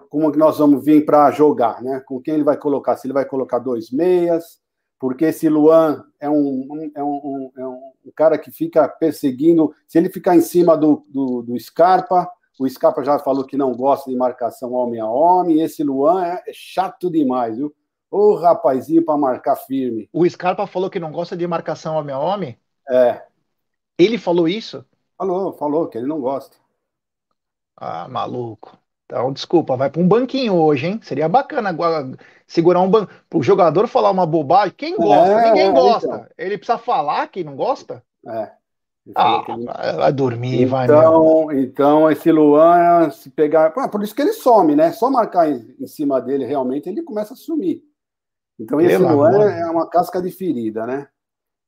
como 0.10 0.32
que 0.32 0.38
nós 0.38 0.58
vamos 0.58 0.84
vir 0.84 1.06
para 1.06 1.32
jogar, 1.32 1.82
né? 1.82 2.00
Com 2.02 2.22
quem 2.22 2.36
ele 2.36 2.44
vai 2.44 2.58
colocar? 2.58 2.96
Se 2.98 3.08
ele 3.08 3.14
vai 3.14 3.26
colocar 3.26 3.60
dois 3.60 3.92
meias, 3.92 4.60
porque 5.00 5.26
esse 5.26 5.48
Luan 5.48 6.04
é 6.20 6.30
um, 6.30 6.92
é 6.96 7.04
um, 7.04 7.52
é 7.56 7.68
um, 7.68 7.92
cara 8.16 8.38
que 8.38 8.50
fica 8.52 8.88
perseguindo. 8.88 9.74
Se 9.88 9.98
ele 9.98 10.10
ficar 10.10 10.36
em 10.36 10.42
cima 10.42 10.76
do, 10.76 11.06
do, 11.10 11.44
do, 11.44 11.60
Scarpa, 11.60 12.30
o 12.60 12.68
Scarpa 12.68 13.04
já 13.04 13.20
falou 13.20 13.46
que 13.46 13.56
não 13.56 13.76
gosta 13.76 14.10
de 14.10 14.16
marcação 14.16 14.74
homem 14.74 15.00
a 15.00 15.08
homem. 15.08 15.62
Esse 15.62 15.84
Luan 15.84 16.26
é, 16.26 16.44
é 16.48 16.54
chato 16.54 17.12
demais, 17.12 17.58
viu? 17.58 17.74
Ô 18.10 18.36
rapazinho 18.36 19.04
para 19.04 19.18
marcar 19.18 19.56
firme. 19.56 20.10
O 20.12 20.28
Scarpa 20.28 20.66
falou 20.66 20.90
que 20.90 21.00
não 21.00 21.12
gosta 21.12 21.38
de 21.38 21.46
marcação 21.46 21.96
homem 21.96 22.16
a 22.16 22.20
homem? 22.20 22.58
É. 22.90 23.22
Ele 23.98 24.18
falou 24.18 24.48
isso? 24.48 24.86
Falou, 25.18 25.54
falou 25.54 25.88
que 25.88 25.98
ele 25.98 26.08
não 26.08 26.22
gosta. 26.22 26.56
Ah, 27.76 28.08
maluco. 28.08 28.78
Então, 29.08 29.32
desculpa, 29.32 29.78
vai 29.78 29.90
para 29.90 30.02
um 30.02 30.08
banquinho 30.08 30.54
hoje, 30.54 30.86
hein? 30.86 31.00
Seria 31.02 31.30
bacana 31.30 31.74
segurar 32.46 32.82
um 32.82 32.90
banco. 32.90 33.10
O 33.34 33.42
jogador 33.42 33.88
falar 33.88 34.12
uma 34.12 34.26
bobagem. 34.26 34.74
Quem 34.76 34.98
gosta? 34.98 35.32
É, 35.32 35.48
Ninguém 35.48 35.74
gosta. 35.74 36.08
Então. 36.08 36.26
Ele 36.38 36.58
precisa 36.58 36.78
falar 36.78 37.26
que 37.28 37.42
não 37.42 37.56
gosta? 37.56 38.04
É. 38.28 38.52
Ah, 39.16 39.46
ele... 39.48 39.66
vai 39.96 40.12
dormir, 40.12 40.64
então, 40.64 40.70
vai. 40.70 40.86
Então, 40.86 41.52
então, 41.54 42.12
esse 42.12 42.30
Luan, 42.30 43.10
se 43.10 43.30
pegar. 43.30 43.72
Ah, 43.78 43.88
por 43.88 44.04
isso 44.04 44.14
que 44.14 44.22
ele 44.22 44.34
some, 44.34 44.76
né? 44.76 44.92
Só 44.92 45.10
marcar 45.10 45.50
em, 45.50 45.74
em, 45.80 45.88
cima 45.88 46.20
dele, 46.20 46.46
realmente, 46.46 46.90
ele 46.90 47.02
começa 47.02 47.34
a 47.34 47.38
sumir. 47.38 47.82
Então, 48.60 48.82
esse 48.82 48.98
Pelo 48.98 49.16
Luan 49.16 49.30
amor. 49.30 49.50
é 49.50 49.66
uma 49.68 49.90
casca 49.90 50.22
de 50.22 50.32
ferida, 50.32 50.86
né? 50.86 51.08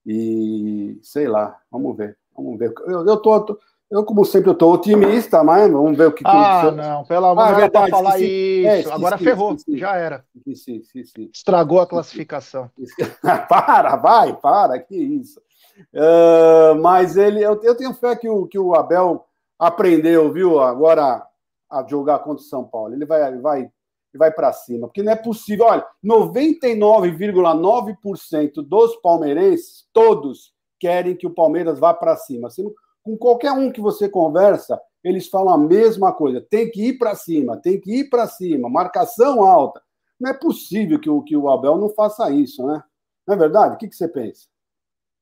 E 0.06 1.00
sei 1.02 1.30
lá, 1.30 1.58
vamos 1.72 1.96
ver. 1.96 2.18
Vamos 2.36 2.60
ver. 2.60 2.74
Eu, 2.86 3.08
eu 3.08 3.18
tô, 3.18 3.58
eu, 3.92 4.04
como 4.04 4.24
sempre, 4.24 4.50
eu 4.50 4.56
tô 4.56 4.72
otimista, 4.72 5.44
mas 5.44 5.72
vamos 5.72 5.98
ver 5.98 6.08
o 6.08 6.12
que 6.12 6.24
Ah, 6.26 6.68
que 6.70 6.76
não, 6.76 7.04
pelo 7.06 7.26
amor 7.26 7.56
de 7.56 7.64
ah, 7.64 7.68
Deus, 7.68 7.90
falar 7.90 8.20
esqueci, 8.20 8.60
isso. 8.60 8.68
É, 8.68 8.80
esqueci, 8.80 8.96
Agora 8.96 9.18
ferrou, 9.18 9.54
esqueci, 9.54 9.80
já 9.80 9.96
era. 9.96 10.26
Estragou 11.34 11.80
a 11.80 11.88
classificação. 11.88 12.70
para, 13.50 13.96
vai, 13.96 14.36
para, 14.36 14.80
que 14.80 14.96
isso. 14.96 15.42
Uh, 15.94 16.80
mas 16.82 17.18
ele, 17.18 17.42
eu, 17.42 17.60
eu, 17.64 17.76
tenho 17.76 17.94
fé 17.94 18.16
que 18.16 18.30
o, 18.30 18.48
que 18.48 18.60
o 18.60 18.76
Abel 18.76 19.26
aprendeu, 19.58 20.32
viu, 20.32 20.60
agora 20.60 21.26
a 21.70 21.86
jogar 21.88 22.20
contra 22.20 22.44
o 22.44 22.48
São 22.48 22.64
Paulo. 22.64 22.94
Ele 22.94 23.06
vai, 23.06 23.38
vai 23.38 23.70
vai 24.18 24.32
para 24.32 24.52
cima. 24.52 24.88
Porque 24.88 25.04
não 25.04 25.12
é 25.12 25.16
possível. 25.16 25.66
Olha, 25.66 25.86
99,9% 26.04 28.68
dos 28.68 28.96
palmeirenses, 28.98 29.88
todos, 29.94 30.52
querem 30.80 31.16
que 31.16 31.28
o 31.28 31.34
Palmeiras 31.34 31.78
vá 31.80 31.94
para 31.94 32.16
cima. 32.16 32.50
Com 33.04 33.18
qualquer 33.18 33.52
um 33.52 33.72
que 33.72 33.82
você 33.82 34.10
conversa, 34.10 34.80
eles 35.04 35.28
falam 35.28 35.54
a 35.54 35.58
mesma 35.58 36.14
coisa. 36.14 36.42
Tem 36.42 36.70
que 36.70 36.90
ir 36.90 36.98
para 36.98 37.16
cima, 37.16 37.58
tem 37.58 37.80
que 37.80 38.02
ir 38.02 38.10
para 38.10 38.28
cima, 38.28 38.70
marcação 38.70 39.44
alta. 39.44 39.82
Não 40.20 40.30
é 40.32 40.34
possível 40.34 41.00
que 41.00 41.10
o, 41.10 41.22
que 41.24 41.36
o 41.36 41.50
Abel 41.50 41.78
não 41.78 41.90
faça 41.90 42.30
isso, 42.32 42.66
né? 42.66 42.84
Não 43.28 43.36
é 43.36 43.38
verdade? 43.38 43.76
O 43.76 43.78
que, 43.78 43.88
que 43.88 43.96
você 43.96 44.08
pensa? 44.08 44.48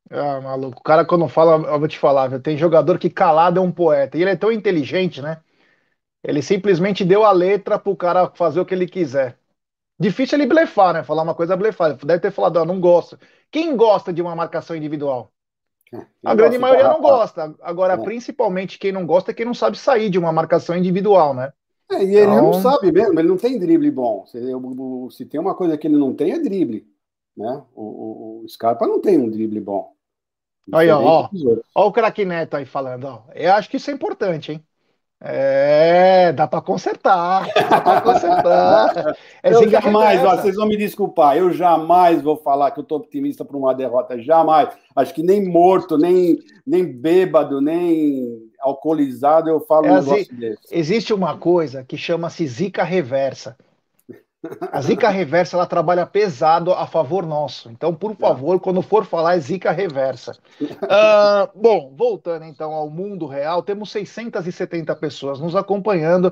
Ah, 0.10 0.40
maluco. 0.42 0.80
O 0.80 0.84
cara, 0.84 1.06
quando 1.06 1.28
fala, 1.28 1.68
eu 1.68 1.80
vou 1.80 1.88
te 1.88 2.00
falar, 2.00 2.40
tem 2.40 2.58
jogador 2.58 2.98
que 2.98 3.10
calado 3.10 3.60
é 3.60 3.62
um 3.62 3.72
poeta. 3.72 4.18
E 4.18 4.22
ele 4.22 4.32
é 4.32 4.36
tão 4.36 4.52
inteligente, 4.52 5.22
né? 5.22 5.42
Ele 6.24 6.42
simplesmente 6.42 7.06
deu 7.06 7.24
a 7.26 7.32
letra 7.32 7.80
pro 7.80 7.96
cara 7.96 8.32
fazer 8.36 8.60
o 8.60 8.66
que 8.66 8.74
ele 8.76 8.88
quiser. 8.88 9.40
Difícil 10.00 10.38
ele 10.40 10.48
blefar, 10.48 10.94
né? 10.94 11.04
Falar 11.04 11.24
uma 11.24 11.36
coisa 11.36 11.58
blefar. 11.58 11.96
Deve 11.98 12.22
ter 12.22 12.32
falado, 12.32 12.58
ó, 12.58 12.66
não 12.66 12.80
gosta. 12.82 13.20
Quem 13.52 13.76
gosta 13.78 14.14
de 14.14 14.22
uma 14.22 14.36
marcação 14.36 14.76
individual? 14.76 15.34
É, 15.94 16.06
a 16.24 16.36
grande 16.36 16.58
maioria 16.58 16.90
não 16.90 17.02
gosta. 17.02 17.56
Agora, 17.62 17.94
é. 17.94 17.98
principalmente 17.98 18.78
quem 18.78 18.92
não 18.92 19.06
gosta 19.06 19.32
é 19.32 19.34
quem 19.34 19.46
não 19.46 19.54
sabe 19.54 19.78
sair 19.78 20.10
de 20.10 20.20
uma 20.20 20.32
marcação 20.32 20.76
individual, 20.76 21.34
né? 21.34 21.52
É, 21.90 22.04
e 22.04 22.16
ele 22.16 22.32
então... 22.32 22.42
não 22.42 22.54
sabe 22.54 22.92
mesmo, 22.92 23.18
ele 23.18 23.30
não 23.30 23.38
tem 23.38 23.58
drible 23.58 23.90
bom. 23.90 24.26
Se, 24.26 24.40
se, 25.12 25.26
tem 25.26 25.40
uma 25.40 25.56
coisa 25.56 25.78
que 25.78 25.88
ele 25.88 25.98
não 25.98 26.14
tem, 26.14 26.34
é 26.34 26.40
drible. 26.40 26.86
Né? 27.36 27.64
O, 27.74 27.84
o, 27.84 28.44
o 28.44 28.50
Scarpa 28.50 28.86
não 28.86 29.00
tem 29.00 29.18
um 29.18 29.30
drible 29.30 29.62
bom. 29.62 29.94
Aí, 30.74 30.90
ó, 30.90 31.02
ó, 31.02 31.30
ó 31.74 31.88
o 31.88 31.92
craque 31.94 32.26
Neto 32.26 32.56
aí 32.56 32.66
falando, 32.66 33.06
ó. 33.06 33.24
Eu 33.34 33.54
acho 33.54 33.70
que 33.70 33.78
isso 33.78 33.90
é 33.90 33.94
importante, 33.94 34.52
hein? 34.52 34.64
É, 35.20 36.32
dá 36.32 36.48
para 36.48 36.62
consertar, 36.62 37.48
dá 37.70 37.82
para 37.82 38.02
consertar. 38.02 39.18
É 39.44 39.54
eu 39.54 39.70
jamais, 39.70 40.24
ó, 40.24 40.36
vocês 40.36 40.56
vão 40.56 40.68
me 40.68 40.76
desculpar, 40.76 41.38
eu 41.38 41.52
jamais 41.54 42.22
vou 42.22 42.36
falar 42.38 42.72
que 42.72 42.80
eu 42.80 42.84
estou 42.84 43.00
otimista 43.00 43.46
para 43.46 43.56
uma 43.56 43.74
derrota, 43.74 44.20
jamais. 44.22 44.70
Acho 44.96 45.14
que 45.14 45.24
nem 45.24 45.48
morto, 45.48 45.98
nem, 45.98 46.38
nem 46.66 46.86
bêbado, 46.86 47.62
nem 47.62 48.48
alcoolizado 48.60 49.50
eu 49.50 49.60
falo 49.62 49.86
é, 49.88 49.92
um 49.92 49.96
negócio 49.96 50.36
desse. 50.36 50.60
Existe 50.72 51.14
uma 51.14 51.38
coisa 51.38 51.84
que 51.84 51.98
chama-se 51.98 52.46
zica 52.46 52.84
reversa. 52.84 53.56
A 54.72 54.82
zica 54.82 55.10
reversa 55.10 55.58
ela 55.58 55.66
trabalha 55.66 56.06
pesado 56.06 56.72
a 56.72 56.86
favor 56.86 57.26
nosso. 57.26 57.72
Então, 57.72 57.94
por 57.94 58.16
favor, 58.16 58.60
quando 58.60 58.82
for 58.84 59.04
falar, 59.06 59.36
é 59.36 59.40
zica 59.40 59.72
reversa. 59.72 60.38
Uh, 60.62 61.50
bom, 61.60 61.94
voltando 61.98 62.46
então 62.46 62.72
ao 62.72 62.90
mundo 62.90 63.26
real, 63.26 63.64
temos 63.64 63.90
670 63.92 64.96
pessoas 64.96 65.40
nos 65.40 65.56
acompanhando 65.56 66.32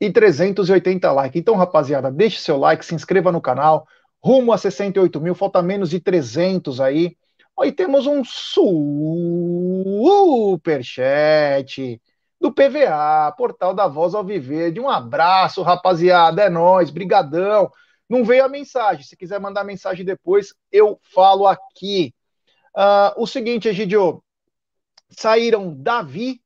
e 0.00 0.10
380 0.10 1.10
likes. 1.12 1.40
Então, 1.40 1.56
rapaziada, 1.56 2.10
deixe 2.10 2.40
seu 2.40 2.56
like, 2.56 2.84
se 2.84 2.94
inscreva 2.94 3.32
no 3.32 3.40
canal. 3.40 3.84
Rumo 4.22 4.52
a 4.52 4.58
68 4.58 5.20
mil, 5.20 5.34
falta 5.34 5.60
menos 5.60 5.90
de 5.90 5.98
300 5.98 6.80
aí. 6.80 7.16
Aí 7.58 7.72
temos 7.72 8.06
um 8.06 8.22
superchat 10.62 12.00
do 12.40 12.50
PVA, 12.50 13.32
Portal 13.36 13.74
da 13.74 13.86
Voz 13.86 14.14
ao 14.14 14.24
Viver. 14.24 14.72
De 14.72 14.80
um 14.80 14.88
abraço, 14.88 15.62
rapaziada. 15.62 16.42
É 16.42 16.48
nós, 16.48 16.90
brigadão. 16.90 17.70
Não 18.08 18.24
veio 18.24 18.44
a 18.44 18.48
mensagem. 18.48 19.04
Se 19.04 19.16
quiser 19.16 19.38
mandar 19.38 19.62
mensagem 19.62 20.04
depois, 20.04 20.54
eu 20.72 20.98
falo 21.14 21.46
aqui. 21.46 22.14
Uh, 22.74 23.22
o 23.22 23.26
seguinte, 23.26 23.68
Egidio. 23.68 24.22
Saíram 25.10 25.74
Davi, 25.74 26.40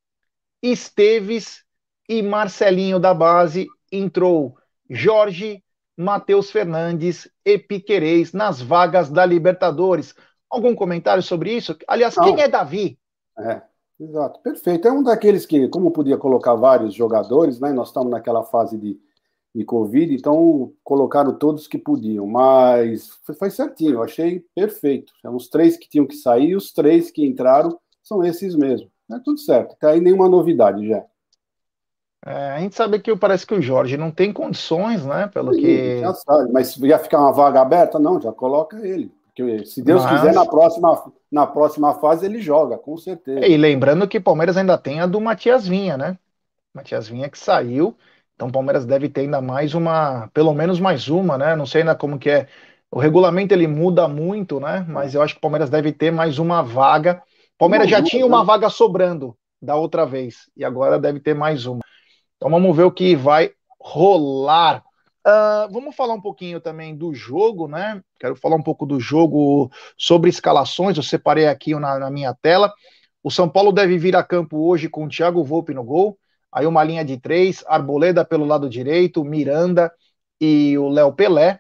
Esteves 0.63 1.63
e 2.09 2.23
Marcelinho 2.23 2.99
da 2.99 3.15
base. 3.15 3.69
Entrou 3.93 4.59
Jorge, 4.91 5.63
Matheus 5.97 6.51
Fernandes 6.51 7.29
e 7.45 7.59
Piquerez 7.59 8.33
nas 8.33 8.61
vagas 8.61 9.09
da 9.11 9.25
Libertadores. 9.25 10.15
Algum 10.51 10.75
comentário 10.75 11.23
sobre 11.23 11.53
isso? 11.53 11.77
Aliás, 11.87 12.17
Não. 12.17 12.25
quem 12.25 12.43
é 12.43 12.49
Davi? 12.49 12.99
É. 13.39 13.63
Exato, 13.99 14.41
perfeito. 14.41 14.89
É 14.89 14.93
um 14.93 15.03
daqueles 15.03 15.47
que, 15.47 15.69
como 15.69 15.91
podia 15.91 16.19
colocar 16.19 16.55
vários 16.55 16.95
jogadores, 16.95 17.61
né? 17.61 17.73
Nós 17.73 17.89
estamos 17.89 18.11
naquela 18.11 18.43
fase 18.43 18.77
de, 18.77 18.99
de 19.55 19.65
Covid, 19.65 20.15
então 20.15 20.73
colocaram 20.83 21.33
todos 21.33 21.69
que 21.69 21.79
podiam, 21.79 22.27
mas 22.27 23.11
foi, 23.25 23.35
foi 23.37 23.51
certinho, 23.51 23.95
eu 23.95 24.03
achei 24.03 24.45
perfeito. 24.55 25.13
São 25.23 25.37
os 25.37 25.49
três 25.49 25.77
que 25.77 25.89
tinham 25.89 26.07
que 26.07 26.17
sair, 26.17 26.57
os 26.57 26.73
três 26.73 27.11
que 27.11 27.25
entraram 27.25 27.79
são 28.03 28.25
esses 28.25 28.57
mesmo. 28.57 28.91
É 29.13 29.19
tudo 29.21 29.39
certo, 29.39 29.77
tá 29.79 29.91
aí 29.91 30.01
nenhuma 30.01 30.29
novidade 30.29 30.89
já. 30.89 31.05
É, 32.27 32.53
a 32.53 32.59
gente 32.59 32.75
sabe 32.75 32.99
que 32.99 33.15
parece 33.15 33.47
que 33.47 33.55
o 33.55 33.61
Jorge 33.61 33.99
não 33.99 34.11
tem 34.11 34.33
condições, 34.33 35.05
né? 35.05 35.29
Pelo 35.29 35.53
Sim, 35.53 35.61
que. 35.61 36.01
Já 36.01 36.15
sabe, 36.15 36.51
mas 36.51 36.75
ia 36.79 36.99
ficar 36.99 37.21
uma 37.21 37.33
vaga 37.33 37.61
aberta? 37.61 37.99
Não, 37.99 38.19
já 38.19 38.33
coloca 38.33 38.79
ele. 38.85 39.13
Porque 39.35 39.67
se 39.67 39.83
Deus 39.83 40.05
mas... 40.05 40.21
quiser, 40.21 40.33
na 40.33 40.47
próxima, 40.47 41.13
na 41.31 41.47
próxima 41.47 41.95
fase 41.95 42.25
ele 42.25 42.41
joga, 42.41 42.79
com 42.79 42.97
certeza. 42.97 43.45
E 43.45 43.57
lembrando 43.57 44.07
que 44.07 44.19
o 44.19 44.23
Palmeiras 44.23 44.57
ainda 44.57 44.79
tem 44.79 45.01
a 45.01 45.07
do 45.07 45.21
Matias 45.21 45.67
Vinha, 45.67 45.97
né? 45.97 46.17
Matias 46.73 47.09
Vinha 47.09 47.29
que 47.29 47.39
saiu. 47.39 47.97
Então 48.35 48.49
o 48.49 48.53
Palmeiras 48.53 48.85
deve 48.85 49.09
ter 49.09 49.23
ainda 49.23 49.41
mais 49.41 49.75
uma, 49.75 50.29
pelo 50.33 50.55
menos 50.55 50.79
mais 50.79 51.09
uma, 51.09 51.37
né? 51.37 51.57
Não 51.57 51.67
sei 51.67 51.83
ainda 51.83 51.95
como 51.95 52.19
que 52.19 52.31
é. 52.31 52.49
O 52.91 52.99
regulamento 53.01 53.53
ele 53.53 53.67
muda 53.67 54.07
muito, 54.07 54.61
né? 54.61 54.85
Mas 54.89 55.15
eu 55.15 55.23
acho 55.23 55.35
que 55.35 55.39
o 55.39 55.41
Palmeiras 55.41 55.69
deve 55.69 55.93
ter 55.93 56.13
mais 56.13 56.39
uma 56.39 56.63
vaga. 56.63 57.21
O 57.55 57.59
Palmeiras 57.59 57.89
já 57.89 58.03
tinha 58.03 58.25
uma 58.25 58.45
vaga 58.45 58.69
sobrando 58.69 59.37
da 59.61 59.75
outra 59.75 60.05
vez 60.05 60.49
e 60.57 60.65
agora 60.65 60.99
deve 60.99 61.19
ter 61.19 61.35
mais 61.35 61.67
uma. 61.67 61.81
Então 62.37 62.51
vamos 62.51 62.77
ver 62.77 62.85
o 62.85 62.93
que 62.93 63.17
vai 63.17 63.51
rolar. 63.81 64.83
Uh, 65.27 65.73
vamos 65.73 65.97
falar 65.97 66.13
um 66.13 66.21
pouquinho 66.21 66.61
também 66.61 66.95
do 66.95 67.15
jogo, 67.15 67.67
né? 67.67 68.03
Quero 68.21 68.37
falar 68.37 68.57
um 68.57 68.63
pouco 68.63 68.85
do 68.85 69.01
jogo 69.01 69.71
sobre 69.97 70.29
escalações. 70.29 70.97
Eu 70.97 71.03
separei 71.03 71.47
aqui 71.47 71.75
na, 71.75 71.99
na 71.99 72.11
minha 72.11 72.35
tela. 72.35 72.73
O 73.23 73.31
São 73.31 73.49
Paulo 73.49 73.73
deve 73.73 73.97
vir 73.97 74.15
a 74.17 74.23
campo 74.23 74.59
hoje 74.59 74.87
com 74.87 75.07
o 75.07 75.09
Thiago 75.09 75.43
Volpe 75.43 75.73
no 75.73 75.83
gol. 75.83 76.19
Aí 76.53 76.67
uma 76.67 76.85
linha 76.85 77.03
de 77.03 77.17
três, 77.17 77.65
Arboleda 77.67 78.23
pelo 78.23 78.45
lado 78.45 78.69
direito, 78.69 79.25
Miranda 79.25 79.91
e 80.39 80.77
o 80.77 80.91
Léo 80.91 81.13
Pelé. 81.15 81.59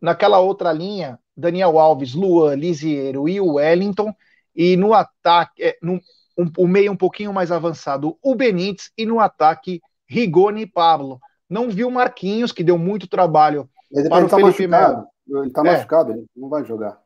Naquela 0.00 0.38
outra 0.38 0.70
linha, 0.70 1.18
Daniel 1.34 1.78
Alves, 1.78 2.14
Luan, 2.14 2.54
Lisiero 2.54 3.26
e 3.28 3.40
o 3.40 3.54
Wellington. 3.54 4.14
E 4.54 4.76
no 4.76 4.92
ataque, 4.92 5.62
é, 5.62 5.78
no, 5.82 5.94
um, 6.36 6.50
o 6.58 6.68
meio 6.68 6.92
um 6.92 6.96
pouquinho 6.96 7.32
mais 7.32 7.50
avançado, 7.50 8.18
o 8.22 8.34
Benítez. 8.34 8.90
E 8.96 9.06
no 9.06 9.20
ataque, 9.20 9.80
Rigoni 10.06 10.62
e 10.62 10.66
Pablo. 10.66 11.18
Não 11.50 11.68
viu 11.68 11.90
Marquinhos, 11.90 12.52
que 12.52 12.62
deu 12.62 12.78
muito 12.78 13.08
trabalho 13.08 13.68
ele 13.92 14.08
para 14.08 14.24
o 14.24 14.28
tá 14.28 14.36
Felipe 14.36 14.68
Melo. 14.68 15.06
Ele 15.28 15.48
está 15.48 15.60
é, 15.62 15.64
machucado, 15.64 16.12
ele 16.12 16.24
não 16.36 16.48
vai 16.48 16.64
jogar. 16.64 16.98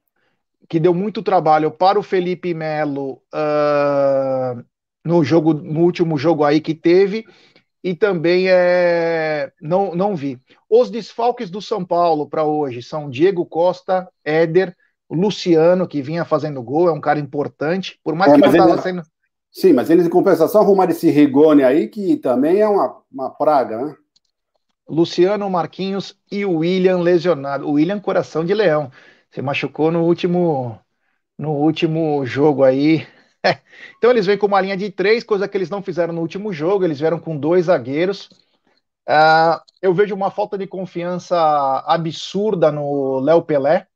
Que 0.68 0.78
deu 0.78 0.94
muito 0.94 1.22
trabalho 1.22 1.70
para 1.70 1.98
o 1.98 2.02
Felipe 2.02 2.52
Melo 2.52 3.22
uh, 3.34 4.62
no 5.04 5.24
jogo, 5.24 5.54
no 5.54 5.80
último 5.80 6.18
jogo 6.18 6.44
aí 6.44 6.60
que 6.60 6.74
teve, 6.74 7.24
e 7.82 7.94
também 7.94 8.46
é, 8.48 9.52
não, 9.60 9.94
não 9.94 10.14
vi. 10.14 10.40
Os 10.68 10.90
desfalques 10.90 11.50
do 11.50 11.60
São 11.60 11.84
Paulo 11.84 12.28
para 12.28 12.44
hoje 12.44 12.82
são 12.82 13.10
Diego 13.10 13.44
Costa, 13.44 14.08
Éder, 14.24 14.74
Luciano, 15.10 15.86
que 15.86 16.00
vinha 16.00 16.24
fazendo 16.24 16.62
gol, 16.62 16.88
é 16.88 16.92
um 16.92 17.00
cara 17.00 17.18
importante, 17.18 18.00
por 18.02 18.14
mais 18.14 18.32
é, 18.32 18.34
que 18.36 18.40
não 18.40 18.50
estava 18.50 18.82
sendo. 18.82 19.02
Sim, 19.52 19.72
mas 19.72 19.88
eles, 19.88 20.06
em 20.06 20.10
compensação, 20.10 20.62
arrumaram 20.62 20.90
esse 20.90 21.10
Rigoni 21.10 21.62
aí, 21.62 21.88
que 21.88 22.16
também 22.16 22.60
é 22.60 22.68
uma, 22.68 22.96
uma 23.12 23.30
praga, 23.30 23.76
né? 23.76 23.96
Luciano 24.88 25.48
Marquinhos 25.50 26.18
e 26.30 26.44
o 26.44 26.58
William 26.58 26.98
lesionado. 26.98 27.66
O 27.66 27.72
William 27.72 28.00
coração 28.00 28.44
de 28.44 28.54
leão. 28.54 28.90
Se 29.30 29.42
machucou 29.42 29.90
no 29.90 30.04
último 30.04 30.78
no 31.38 31.52
último 31.52 32.24
jogo 32.26 32.64
aí. 32.64 33.06
então 33.98 34.10
eles 34.10 34.26
vêm 34.26 34.38
com 34.38 34.46
uma 34.46 34.60
linha 34.60 34.76
de 34.76 34.90
três, 34.90 35.24
coisa 35.24 35.48
que 35.48 35.56
eles 35.56 35.70
não 35.70 35.82
fizeram 35.82 36.14
no 36.14 36.20
último 36.20 36.52
jogo. 36.52 36.84
Eles 36.84 37.00
vieram 37.00 37.18
com 37.18 37.36
dois 37.38 37.66
zagueiros. 37.66 38.28
Uh, 39.08 39.60
eu 39.82 39.92
vejo 39.92 40.14
uma 40.14 40.30
falta 40.30 40.56
de 40.56 40.66
confiança 40.66 41.36
absurda 41.86 42.72
no 42.72 43.20
Léo 43.20 43.42
Pelé. 43.42 43.86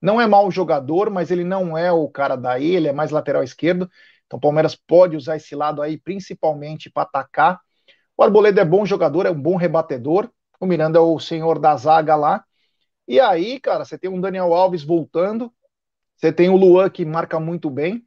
Não 0.00 0.20
é 0.20 0.26
mau 0.26 0.50
jogador, 0.50 1.10
mas 1.10 1.30
ele 1.30 1.44
não 1.44 1.76
é 1.76 1.90
o 1.92 2.08
cara 2.08 2.36
daí, 2.36 2.76
ele 2.76 2.88
é 2.88 2.92
mais 2.92 3.10
lateral 3.10 3.42
esquerdo. 3.42 3.90
Então 4.26 4.38
o 4.38 4.40
Palmeiras 4.40 4.76
pode 4.76 5.16
usar 5.16 5.36
esse 5.36 5.54
lado 5.54 5.82
aí 5.82 5.98
principalmente 5.98 6.90
para 6.90 7.02
atacar. 7.02 7.60
O 8.18 8.24
Arboleda 8.24 8.60
é 8.60 8.64
bom 8.64 8.84
jogador, 8.84 9.26
é 9.26 9.30
um 9.30 9.40
bom 9.40 9.54
rebatedor. 9.54 10.28
O 10.58 10.66
Miranda 10.66 10.98
é 10.98 11.00
o 11.00 11.20
senhor 11.20 11.60
da 11.60 11.76
zaga 11.76 12.16
lá. 12.16 12.44
E 13.06 13.20
aí, 13.20 13.60
cara, 13.60 13.84
você 13.84 13.96
tem 13.96 14.10
um 14.10 14.20
Daniel 14.20 14.52
Alves 14.52 14.82
voltando. 14.82 15.52
Você 16.16 16.32
tem 16.32 16.48
o 16.48 16.56
Luan 16.56 16.90
que 16.90 17.04
marca 17.04 17.38
muito 17.38 17.70
bem. 17.70 18.04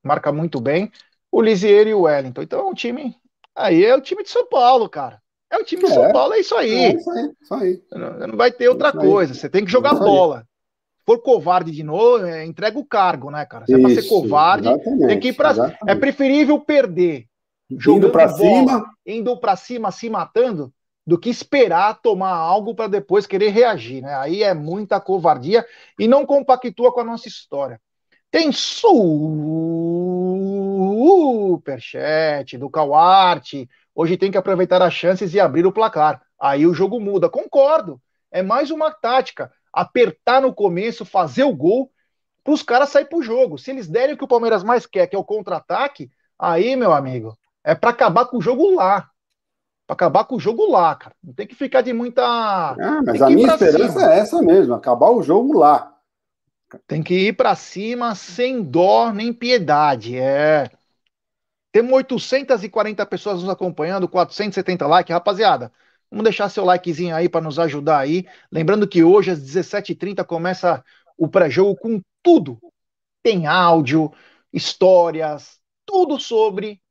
Marca 0.00 0.30
muito 0.30 0.60
bem. 0.60 0.92
O 1.30 1.42
Lisieiro 1.42 1.90
e 1.90 1.94
o 1.94 2.02
Wellington. 2.02 2.42
Então 2.42 2.60
é 2.60 2.64
um 2.64 2.72
time. 2.72 3.16
Aí 3.52 3.84
é 3.84 3.96
o 3.96 4.00
time 4.00 4.22
de 4.22 4.30
São 4.30 4.46
Paulo, 4.46 4.88
cara. 4.88 5.20
É 5.50 5.58
o 5.58 5.64
time 5.64 5.82
de 5.82 5.90
é, 5.90 5.94
São 5.94 6.12
Paulo, 6.12 6.34
é 6.34 6.38
isso 6.38 6.54
aí. 6.54 6.72
É 6.72 6.94
isso 6.94 7.10
aí, 7.10 7.32
isso 7.42 7.54
aí. 7.54 7.82
Não, 7.90 8.28
não 8.28 8.36
vai 8.36 8.52
ter 8.52 8.68
outra 8.68 8.90
é 8.90 8.92
coisa. 8.92 9.34
Você 9.34 9.50
tem 9.50 9.64
que 9.64 9.72
jogar 9.72 9.94
bola. 9.94 10.46
Se 10.98 11.04
for 11.04 11.20
covarde 11.20 11.72
de 11.72 11.82
novo, 11.82 12.24
é, 12.24 12.46
entrega 12.46 12.78
o 12.78 12.86
cargo, 12.86 13.28
né, 13.28 13.44
cara? 13.44 13.66
Se 13.66 13.74
é 13.74 13.78
pra 13.78 13.90
ser 13.90 14.08
covarde, 14.08 14.68
tem 15.08 15.18
que 15.18 15.28
ir 15.28 15.32
pra. 15.32 15.50
Exatamente. 15.50 15.90
É 15.90 15.94
preferível 15.96 16.60
perder 16.60 17.26
indo 17.74 18.10
para 18.10 18.28
cima, 18.28 18.84
indo 19.06 19.36
para 19.38 19.56
cima, 19.56 19.90
se 19.90 20.08
matando, 20.10 20.72
do 21.06 21.18
que 21.18 21.28
esperar 21.28 22.00
tomar 22.00 22.32
algo 22.32 22.74
para 22.74 22.88
depois 22.88 23.26
querer 23.26 23.50
reagir, 23.50 24.02
né? 24.02 24.14
Aí 24.14 24.42
é 24.42 24.54
muita 24.54 25.00
covardia 25.00 25.66
e 25.98 26.06
não 26.06 26.24
compactua 26.24 26.92
com 26.92 27.00
a 27.00 27.04
nossa 27.04 27.28
história. 27.28 27.80
Tem 28.30 28.50
superchat 31.52 32.56
do 32.56 32.70
Cauarte. 32.70 33.68
Hoje 33.94 34.16
tem 34.16 34.30
que 34.30 34.38
aproveitar 34.38 34.80
as 34.80 34.94
chances 34.94 35.34
e 35.34 35.40
abrir 35.40 35.66
o 35.66 35.72
placar. 35.72 36.22
Aí 36.40 36.66
o 36.66 36.72
jogo 36.72 36.98
muda. 36.98 37.28
Concordo. 37.28 38.00
É 38.30 38.42
mais 38.42 38.70
uma 38.70 38.90
tática. 38.90 39.52
Apertar 39.72 40.40
no 40.40 40.54
começo, 40.54 41.04
fazer 41.04 41.44
o 41.44 41.54
gol, 41.54 41.90
para 42.42 42.54
os 42.54 42.62
caras 42.62 42.88
sair 42.88 43.04
para 43.04 43.18
o 43.18 43.22
jogo. 43.22 43.58
Se 43.58 43.70
eles 43.70 43.86
derem 43.88 44.14
o 44.14 44.18
que 44.18 44.24
o 44.24 44.28
Palmeiras 44.28 44.64
mais 44.64 44.86
quer, 44.86 45.06
que 45.06 45.16
é 45.16 45.18
o 45.18 45.24
contra-ataque, 45.24 46.10
aí, 46.38 46.74
meu 46.74 46.92
amigo, 46.92 47.36
é 47.64 47.74
para 47.74 47.90
acabar 47.90 48.26
com 48.26 48.38
o 48.38 48.42
jogo 48.42 48.74
lá. 48.74 49.10
Para 49.86 49.94
acabar 49.94 50.24
com 50.24 50.36
o 50.36 50.40
jogo 50.40 50.70
lá, 50.70 50.94
cara. 50.94 51.14
Não 51.22 51.32
tem 51.32 51.46
que 51.46 51.54
ficar 51.54 51.82
de 51.82 51.92
muita. 51.92 52.22
Ah, 52.24 53.02
mas 53.04 53.20
a 53.20 53.28
minha 53.30 53.48
esperança 53.48 54.00
cima. 54.00 54.12
é 54.12 54.18
essa 54.18 54.42
mesmo, 54.42 54.74
acabar 54.74 55.10
o 55.10 55.22
jogo 55.22 55.58
lá. 55.58 55.96
Tem 56.86 57.02
que 57.02 57.14
ir 57.14 57.34
para 57.34 57.54
cima 57.54 58.14
sem 58.14 58.62
dó 58.62 59.12
nem 59.12 59.32
piedade. 59.32 60.16
É. 60.16 60.70
Temos 61.70 61.92
840 61.92 63.04
pessoas 63.06 63.42
nos 63.42 63.50
acompanhando, 63.50 64.08
470 64.08 64.86
likes, 64.86 65.12
rapaziada. 65.12 65.72
Vamos 66.10 66.24
deixar 66.24 66.50
seu 66.50 66.64
likezinho 66.64 67.16
aí 67.16 67.28
para 67.28 67.40
nos 67.40 67.58
ajudar 67.58 67.98
aí. 67.98 68.26
Lembrando 68.50 68.86
que 68.86 69.02
hoje 69.02 69.30
às 69.30 69.40
17h30 69.40 70.24
começa 70.24 70.84
o 71.16 71.28
pré-jogo 71.28 71.74
com 71.76 72.02
tudo. 72.22 72.58
Tem 73.22 73.46
áudio, 73.46 74.12
histórias, 74.52 75.58
tudo 75.86 76.20
sobre 76.20 76.81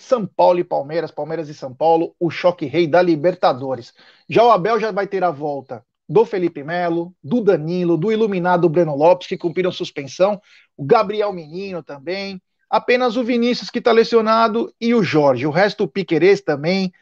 são 0.00 0.26
Paulo 0.26 0.58
e 0.58 0.64
Palmeiras, 0.64 1.10
Palmeiras 1.10 1.48
e 1.48 1.54
São 1.54 1.74
Paulo, 1.74 2.14
o 2.18 2.30
choque 2.30 2.66
rei 2.66 2.86
da 2.86 3.02
Libertadores. 3.02 3.92
Já 4.28 4.44
o 4.44 4.50
Abel 4.50 4.80
já 4.80 4.90
vai 4.90 5.06
ter 5.06 5.22
a 5.22 5.30
volta 5.30 5.84
do 6.08 6.24
Felipe 6.24 6.64
Melo, 6.64 7.14
do 7.22 7.40
Danilo, 7.40 7.96
do 7.96 8.10
iluminado 8.10 8.68
Breno 8.68 8.96
Lopes, 8.96 9.28
que 9.28 9.38
cumpriram 9.38 9.70
suspensão, 9.70 10.40
o 10.76 10.84
Gabriel 10.84 11.32
Menino 11.32 11.82
também, 11.82 12.42
apenas 12.68 13.16
o 13.16 13.22
Vinícius 13.22 13.70
que 13.70 13.78
está 13.78 13.92
lesionado 13.92 14.74
e 14.80 14.94
o 14.94 15.02
Jorge, 15.02 15.46
o 15.46 15.50
resto 15.50 15.84
o 15.84 15.88
Piquerez 15.88 16.40
também. 16.40 16.92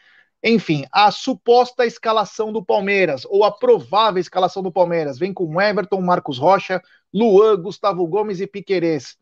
Enfim, 0.42 0.84
a 0.92 1.10
suposta 1.10 1.86
escalação 1.86 2.52
do 2.52 2.64
Palmeiras, 2.64 3.24
ou 3.28 3.44
a 3.44 3.50
provável 3.50 4.20
escalação 4.20 4.62
do 4.62 4.70
Palmeiras, 4.70 5.18
vem 5.18 5.32
com 5.32 5.60
Everton, 5.60 6.00
Marcos 6.00 6.38
Rocha, 6.38 6.82
Luan, 7.12 7.60
Gustavo 7.60 8.06
Gomes 8.06 8.40
e 8.40 8.46
Piquerez. 8.46 9.16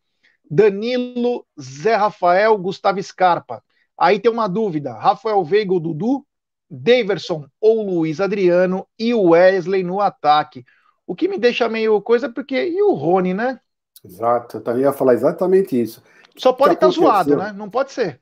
Danilo, 0.50 1.44
Zé 1.60 1.94
Rafael, 1.94 2.56
Gustavo 2.58 3.02
Scarpa. 3.02 3.62
Aí 3.98 4.20
tem 4.20 4.30
uma 4.30 4.48
dúvida: 4.48 4.92
Rafael 4.92 5.42
Veiga 5.44 5.72
ou 5.72 5.80
Dudu, 5.80 6.26
Daverson 6.70 7.46
ou 7.60 7.82
Luiz 7.82 8.20
Adriano 8.20 8.86
e 8.98 9.14
o 9.14 9.30
Wesley 9.30 9.82
no 9.82 10.00
ataque. 10.00 10.64
O 11.06 11.14
que 11.14 11.28
me 11.28 11.38
deixa 11.38 11.68
meio 11.68 12.00
coisa, 12.02 12.28
porque. 12.28 12.68
E 12.68 12.82
o 12.82 12.92
Rony, 12.92 13.32
né? 13.32 13.60
Exato, 14.04 14.58
eu 14.58 14.60
também 14.60 14.82
ia 14.82 14.92
falar 14.92 15.14
exatamente 15.14 15.80
isso. 15.80 16.02
Só 16.36 16.52
pode 16.52 16.74
estar 16.74 16.86
tá 16.86 16.92
zoado, 16.92 17.36
né? 17.36 17.52
Não 17.52 17.70
pode 17.70 17.92
ser. 17.92 18.20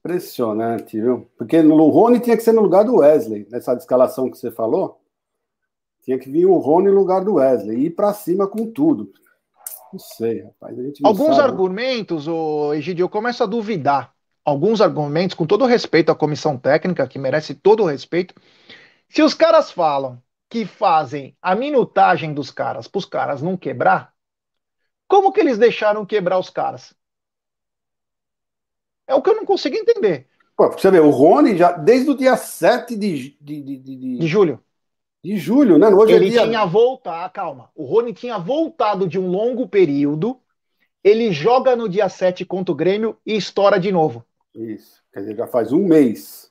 Impressionante, 0.00 1.00
viu? 1.00 1.28
Porque 1.36 1.58
o 1.58 1.88
Rony 1.88 2.20
tinha 2.20 2.36
que 2.36 2.42
ser 2.42 2.52
no 2.52 2.62
lugar 2.62 2.84
do 2.84 2.96
Wesley, 2.96 3.46
nessa 3.50 3.74
escalação 3.74 4.30
que 4.30 4.38
você 4.38 4.50
falou. 4.50 5.00
Tinha 6.02 6.18
que 6.18 6.30
vir 6.30 6.46
o 6.46 6.58
Rony 6.58 6.88
no 6.88 6.94
lugar 6.94 7.24
do 7.24 7.34
Wesley, 7.34 7.76
e 7.76 7.86
ir 7.86 7.90
para 7.90 8.14
cima 8.14 8.46
com 8.46 8.70
tudo. 8.70 9.12
Não 9.92 9.98
sei, 9.98 10.42
rapaz. 10.42 10.76
Alguns 11.04 11.36
sabe. 11.36 11.48
argumentos, 11.48 12.28
o 12.28 12.74
Egidio, 12.74 13.04
eu 13.04 13.08
começo 13.08 13.42
a 13.42 13.46
duvidar. 13.46 14.14
Alguns 14.44 14.80
argumentos, 14.80 15.34
com 15.34 15.46
todo 15.46 15.66
respeito 15.66 16.12
à 16.12 16.14
comissão 16.14 16.56
técnica, 16.56 17.06
que 17.08 17.18
merece 17.18 17.54
todo 17.54 17.82
o 17.82 17.86
respeito. 17.86 18.34
Se 19.08 19.22
os 19.22 19.34
caras 19.34 19.70
falam 19.70 20.22
que 20.48 20.64
fazem 20.64 21.36
a 21.42 21.54
minutagem 21.54 22.32
dos 22.32 22.50
caras 22.50 22.86
para 22.86 22.98
os 22.98 23.04
caras 23.04 23.42
não 23.42 23.56
quebrar, 23.56 24.12
como 25.08 25.32
que 25.32 25.40
eles 25.40 25.58
deixaram 25.58 26.06
quebrar 26.06 26.38
os 26.38 26.50
caras? 26.50 26.94
É 29.06 29.14
o 29.14 29.22
que 29.22 29.30
eu 29.30 29.36
não 29.36 29.44
consigo 29.44 29.76
entender. 29.76 30.28
Pô, 30.56 30.70
você 30.70 30.90
vê, 30.90 31.00
o 31.00 31.10
Rony 31.10 31.56
já, 31.56 31.72
desde 31.72 32.10
o 32.10 32.16
dia 32.16 32.36
7 32.36 32.96
de, 32.96 33.36
de, 33.40 33.62
de, 33.62 33.76
de, 33.78 34.18
de 34.18 34.26
julho. 34.26 34.60
De 35.26 35.36
julho, 35.36 35.76
né? 35.76 35.88
Hoje 35.88 36.12
é 36.12 36.16
ele 36.16 36.28
é 36.28 36.30
dia... 36.30 36.42
tinha 36.44 36.64
voltado, 36.64 37.32
calma. 37.32 37.68
O 37.74 37.84
Rony 37.84 38.12
tinha 38.12 38.38
voltado 38.38 39.08
de 39.08 39.18
um 39.18 39.26
longo 39.26 39.66
período. 39.66 40.40
Ele 41.02 41.32
joga 41.32 41.74
no 41.74 41.88
dia 41.88 42.08
7 42.08 42.44
contra 42.44 42.70
o 42.70 42.76
Grêmio 42.76 43.18
e 43.26 43.34
estoura 43.34 43.80
de 43.80 43.90
novo. 43.90 44.24
Isso. 44.54 45.02
Quer 45.12 45.20
dizer, 45.20 45.34
já 45.34 45.48
faz 45.48 45.72
um 45.72 45.84
mês. 45.84 46.48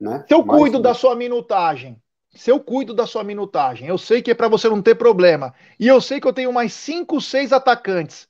Né? 0.00 0.24
Se 0.26 0.34
eu 0.34 0.44
Mais 0.44 0.60
cuido 0.60 0.80
da 0.80 0.94
sua 0.94 1.14
minutagem, 1.14 1.96
se 2.34 2.50
eu 2.50 2.58
cuido 2.58 2.92
da 2.92 3.06
sua 3.06 3.22
minutagem, 3.22 3.86
eu 3.86 3.96
sei 3.96 4.20
que 4.20 4.32
é 4.32 4.34
para 4.34 4.48
você 4.48 4.68
não 4.68 4.82
ter 4.82 4.96
problema, 4.96 5.54
e 5.78 5.86
eu 5.86 6.00
sei 6.00 6.20
que 6.20 6.26
eu 6.26 6.32
tenho 6.32 6.52
mais 6.52 6.72
5, 6.72 7.20
6 7.20 7.52
atacantes, 7.52 8.28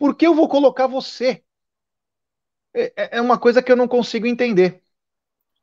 por 0.00 0.16
que 0.16 0.26
eu 0.26 0.34
vou 0.34 0.48
colocar 0.48 0.88
você? 0.88 1.44
É, 2.74 2.92
é, 2.96 3.18
é 3.18 3.20
uma 3.20 3.38
coisa 3.38 3.62
que 3.62 3.70
eu 3.70 3.76
não 3.76 3.86
consigo 3.86 4.26
entender. 4.26 4.81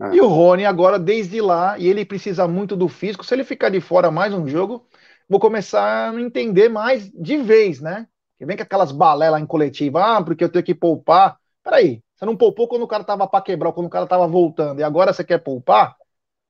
É. 0.02 0.16
E 0.16 0.22
o 0.22 0.28
Rony 0.28 0.66
agora, 0.66 0.98
desde 0.98 1.42
lá, 1.42 1.78
e 1.78 1.88
ele 1.88 2.06
precisa 2.06 2.48
muito 2.48 2.76
do 2.76 2.88
físico, 2.88 3.26
se 3.26 3.34
ele 3.34 3.44
ficar 3.44 3.70
de 3.70 3.82
fora 3.82 4.10
mais 4.10 4.34
um 4.34 4.48
jogo, 4.48 4.88
vou 5.28 5.40
começar 5.40 6.12
a 6.12 6.22
entender 6.22 6.70
mais 6.70 7.10
de 7.12 7.38
vez, 7.38 7.82
né? 7.82 8.08
Que 8.38 8.46
vem 8.46 8.56
com 8.56 8.64
aquelas 8.64 8.92
balelas 8.92 9.42
em 9.42 9.46
coletiva, 9.46 10.18
ah, 10.18 10.24
porque 10.24 10.44
eu 10.44 10.50
tenho 10.50 10.64
que 10.64 10.74
poupar. 10.74 11.38
Peraí, 11.64 12.02
você 12.16 12.26
não 12.26 12.38
poupou 12.38 12.68
quando 12.68 12.84
o 12.84 12.88
cara 12.88 13.04
tava 13.04 13.28
para 13.28 13.44
quebrar, 13.44 13.74
quando 13.74 13.88
o 13.88 13.90
cara 13.90 14.08
tava 14.08 14.28
voltando, 14.28 14.80
e 14.80 14.84
agora 14.84 15.12
você 15.12 15.24
quer 15.24 15.40
poupar? 15.40 15.96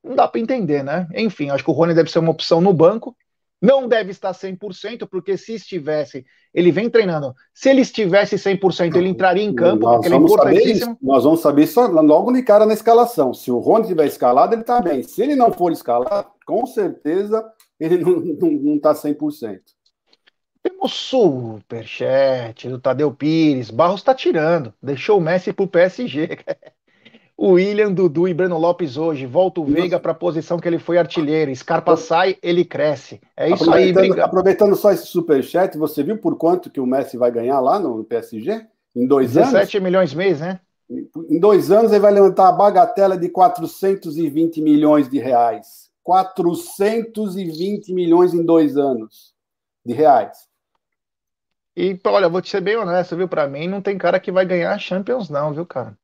Não 0.03 0.15
dá 0.15 0.27
para 0.27 0.39
entender, 0.39 0.83
né? 0.83 1.07
Enfim, 1.15 1.49
acho 1.49 1.63
que 1.63 1.69
o 1.71 1.73
Rony 1.73 1.93
deve 1.93 2.11
ser 2.11 2.19
uma 2.19 2.31
opção 2.31 2.61
no 2.61 2.73
banco. 2.73 3.15
Não 3.61 3.87
deve 3.87 4.11
estar 4.11 4.31
100%, 4.31 5.07
porque 5.09 5.37
se 5.37 5.55
estivesse, 5.55 6.25
ele 6.53 6.71
vem 6.71 6.89
treinando. 6.89 7.33
Se 7.53 7.69
ele 7.69 7.81
estivesse 7.81 8.37
100%, 8.37 8.95
ele 8.95 9.09
entraria 9.09 9.43
em 9.43 9.53
campo, 9.53 9.83
nós 9.83 9.95
porque 9.95 10.07
ele 10.07 10.15
é 10.15 10.17
importantíssimo. 10.17 10.91
Isso, 10.93 10.97
nós 11.01 11.23
vamos 11.25 11.41
saber 11.41 11.63
isso 11.63 11.81
logo 11.81 12.31
de 12.31 12.41
cara 12.41 12.65
na 12.65 12.73
escalação. 12.73 13.33
Se 13.33 13.51
o 13.51 13.59
Rony 13.59 13.87
tiver 13.87 14.05
escalado, 14.05 14.53
ele 14.53 14.61
está 14.61 14.79
bem. 14.79 15.03
Se 15.03 15.21
ele 15.21 15.35
não 15.35 15.51
for 15.51 15.73
escalado, 15.73 16.29
com 16.45 16.65
certeza 16.65 17.45
ele 17.79 17.97
não 17.97 18.75
está 18.75 18.93
100%. 18.93 19.59
Temos 20.61 20.93
superchat 20.93 22.67
do 22.69 22.79
Tadeu 22.79 23.13
Pires. 23.13 23.71
Barros 23.71 24.01
está 24.01 24.13
tirando. 24.13 24.73
Deixou 24.81 25.17
o 25.17 25.21
Messi 25.21 25.53
para 25.53 25.65
o 25.65 25.67
PSG. 25.67 26.37
O 27.41 27.51
William, 27.51 27.89
Dudu 27.93 28.27
e 28.27 28.33
Breno 28.33 28.57
Lopes 28.57 28.97
hoje. 28.97 29.25
Volta 29.25 29.61
o 29.61 29.63
Veiga 29.63 29.97
para 29.97 30.11
a 30.11 30.15
posição 30.15 30.59
que 30.59 30.67
ele 30.67 30.77
foi 30.77 30.97
artilheiro. 30.97 31.55
Scarpa 31.55 31.95
sai, 31.95 32.35
ele 32.43 32.65
cresce. 32.65 33.21
É 33.37 33.49
isso 33.49 33.71
aí, 33.71 33.93
briga. 33.93 34.25
Aproveitando 34.25 34.75
só 34.75 34.91
esse 34.91 35.05
superchat, 35.05 35.77
você 35.77 36.03
viu 36.03 36.17
por 36.17 36.37
quanto 36.37 36.69
que 36.69 36.81
o 36.81 36.85
Messi 36.85 37.15
vai 37.15 37.31
ganhar 37.31 37.61
lá 37.61 37.79
no 37.79 38.03
PSG? 38.03 38.67
Em 38.93 39.07
dois 39.07 39.27
17 39.27 39.39
anos? 39.39 39.53
17 39.53 39.79
milhões 39.81 40.13
mês, 40.13 40.41
né? 40.41 40.59
Em 40.89 41.39
dois 41.39 41.71
anos 41.71 41.93
ele 41.93 42.01
vai 42.01 42.11
levantar 42.11 42.49
a 42.49 42.51
bagatela 42.51 43.17
de 43.17 43.29
420 43.29 44.61
milhões 44.61 45.07
de 45.07 45.17
reais. 45.17 45.89
420 46.03 47.93
milhões 47.93 48.33
em 48.33 48.43
dois 48.43 48.75
anos 48.75 49.33
de 49.85 49.93
reais. 49.93 50.45
E 51.73 51.97
olha, 52.03 52.27
vou 52.27 52.41
te 52.41 52.49
ser 52.49 52.59
bem 52.59 52.75
honesto, 52.75 53.15
viu? 53.15 53.29
Para 53.29 53.47
mim 53.47 53.65
não 53.65 53.81
tem 53.81 53.97
cara 53.97 54.19
que 54.19 54.29
vai 54.29 54.45
ganhar 54.45 54.73
a 54.73 54.77
Champions, 54.77 55.29
não, 55.29 55.53
viu, 55.53 55.65
cara? 55.65 55.97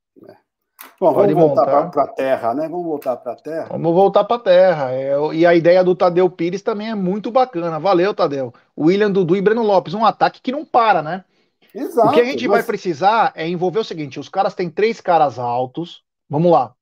Bom, 0.99 1.13
vamos 1.13 1.33
voltar 1.33 1.89
para 1.91 2.03
a 2.03 2.07
Terra, 2.07 2.53
né? 2.53 2.69
Vamos 2.69 2.85
voltar 2.85 3.17
para 3.17 3.33
a 3.33 3.35
Terra. 3.35 3.67
Vamos 3.71 3.93
voltar 3.93 4.23
para 4.23 4.35
a 4.37 4.39
Terra. 4.39 4.91
É, 4.93 5.15
e 5.33 5.45
a 5.45 5.53
ideia 5.53 5.83
do 5.83 5.95
Tadeu 5.95 6.29
Pires 6.29 6.61
também 6.61 6.89
é 6.89 6.95
muito 6.95 7.29
bacana. 7.31 7.79
Valeu, 7.79 8.13
Tadeu. 8.13 8.53
William 8.77 9.11
Dudu 9.11 9.35
e 9.35 9.41
Breno 9.41 9.63
Lopes. 9.63 9.93
Um 9.93 10.05
ataque 10.05 10.41
que 10.41 10.51
não 10.51 10.65
para, 10.65 11.01
né? 11.01 11.25
Exato. 11.73 12.07
O 12.07 12.11
que 12.11 12.21
a 12.21 12.25
gente 12.25 12.47
mas... 12.47 12.57
vai 12.57 12.63
precisar 12.63 13.33
é 13.35 13.47
envolver 13.47 13.79
o 13.79 13.83
seguinte: 13.83 14.19
os 14.19 14.29
caras 14.29 14.55
têm 14.55 14.69
três 14.69 15.01
caras 15.01 15.37
altos. 15.37 16.03
Vamos 16.29 16.51
lá. 16.51 16.73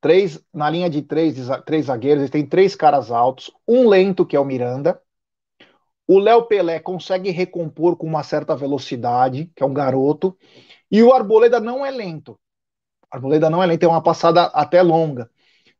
Três, 0.00 0.40
na 0.54 0.70
linha 0.70 0.88
de 0.88 1.02
três, 1.02 1.36
três 1.64 1.86
zagueiros, 1.86 2.20
eles 2.20 2.30
têm 2.30 2.46
três 2.46 2.76
caras 2.76 3.10
altos. 3.10 3.50
Um 3.66 3.88
lento, 3.88 4.24
que 4.24 4.36
é 4.36 4.40
o 4.40 4.44
Miranda. 4.44 5.00
O 6.06 6.20
Léo 6.20 6.42
Pelé 6.42 6.78
consegue 6.78 7.30
recompor 7.30 7.96
com 7.96 8.06
uma 8.06 8.22
certa 8.22 8.54
velocidade, 8.54 9.50
que 9.56 9.62
é 9.62 9.66
um 9.66 9.74
garoto. 9.74 10.36
E 10.88 11.02
o 11.02 11.12
Arboleda 11.12 11.58
não 11.58 11.84
é 11.84 11.90
lento. 11.90 12.38
Arboleda 13.10 13.48
não 13.48 13.62
é 13.62 13.66
lenta, 13.66 13.80
tem 13.80 13.88
uma 13.88 14.02
passada 14.02 14.44
até 14.46 14.82
longa. 14.82 15.30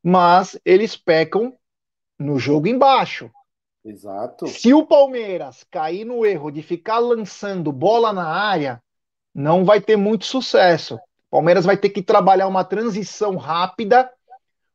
Mas 0.03 0.59
eles 0.65 0.97
pecam 0.97 1.53
no 2.19 2.39
jogo 2.39 2.69
embaixo. 2.69 3.31
Exato. 3.85 4.47
Se 4.49 4.75
o 4.75 4.85
Palmeiras 4.85 5.65
cair 5.71 6.05
no 6.05 6.27
erro 6.27 6.51
de 6.51 6.63
ficar 6.63 6.99
lançando 6.99 7.71
bola 7.71 8.13
na 8.13 8.27
área, 8.27 8.83
não 9.35 9.65
vai 9.65 9.81
ter 9.81 9.97
muito 9.97 10.25
sucesso. 10.25 10.99
Palmeiras 11.31 11.65
vai 11.65 11.77
ter 11.77 11.91
que 11.91 12.03
trabalhar 12.03 12.47
uma 12.47 12.65
transição 12.65 13.37
rápida, 13.37 14.11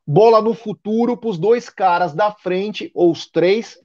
bola 0.05 0.41
no 0.41 0.53
futuro 0.53 1.17
para 1.17 1.29
os 1.29 1.37
dois 1.37 1.69
caras 1.69 2.13
da 2.13 2.31
frente, 2.31 2.91
ou 2.93 3.11
os 3.11 3.25
três, 3.25 3.77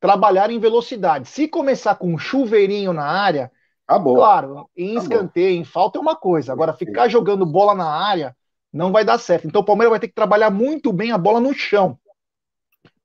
trabalharem 0.00 0.56
em 0.56 0.60
velocidade. 0.60 1.28
Se 1.28 1.48
começar 1.48 1.94
com 1.96 2.12
um 2.12 2.18
chuveirinho 2.18 2.92
na 2.92 3.04
área, 3.04 3.50
Acabou. 3.88 4.16
Claro, 4.16 4.68
em 4.76 4.98
escanteio, 4.98 5.58
em 5.58 5.64
falta 5.64 5.98
é 5.98 6.00
uma 6.00 6.14
coisa. 6.14 6.52
Agora, 6.52 6.74
ficar 6.74 7.08
jogando 7.08 7.46
bola 7.46 7.74
na 7.74 7.88
área 7.90 8.36
não 8.70 8.92
vai 8.92 9.02
dar 9.02 9.16
certo. 9.16 9.46
Então 9.46 9.62
o 9.62 9.64
Palmeiras 9.64 9.90
vai 9.90 9.98
ter 9.98 10.08
que 10.08 10.14
trabalhar 10.14 10.50
muito 10.50 10.92
bem 10.92 11.10
a 11.10 11.16
bola 11.16 11.40
no 11.40 11.54
chão. 11.54 11.98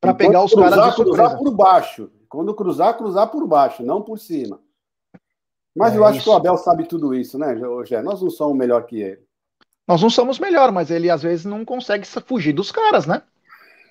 Para 0.01 0.13
pegar 0.13 0.43
os 0.43 0.51
cruzar, 0.51 0.71
caras 0.71 0.89
de 0.89 0.95
surpresa. 0.97 1.23
cruzar 1.23 1.37
por 1.37 1.51
baixo. 1.55 2.11
Quando 2.27 2.53
cruzar, 2.53 2.97
cruzar 2.97 3.27
por 3.31 3.47
baixo, 3.47 3.81
não 3.81 4.01
por 4.01 4.19
cima. 4.19 4.59
Mas 5.73 5.93
é 5.93 5.97
eu 5.97 6.03
acho 6.03 6.17
isso. 6.17 6.25
que 6.25 6.29
o 6.29 6.33
Abel 6.33 6.57
sabe 6.57 6.85
tudo 6.85 7.15
isso, 7.15 7.39
né, 7.39 7.55
José? 7.57 8.01
Nós 8.01 8.21
não 8.21 8.29
somos 8.29 8.57
melhor 8.57 8.85
que 8.85 8.99
ele. 8.99 9.21
Nós 9.87 10.01
não 10.01 10.09
somos 10.09 10.37
melhor, 10.37 10.69
mas 10.71 10.91
ele 10.91 11.09
às 11.09 11.23
vezes 11.23 11.45
não 11.45 11.63
consegue 11.63 12.05
fugir 12.05 12.51
dos 12.51 12.71
caras, 12.71 13.05
né? 13.05 13.21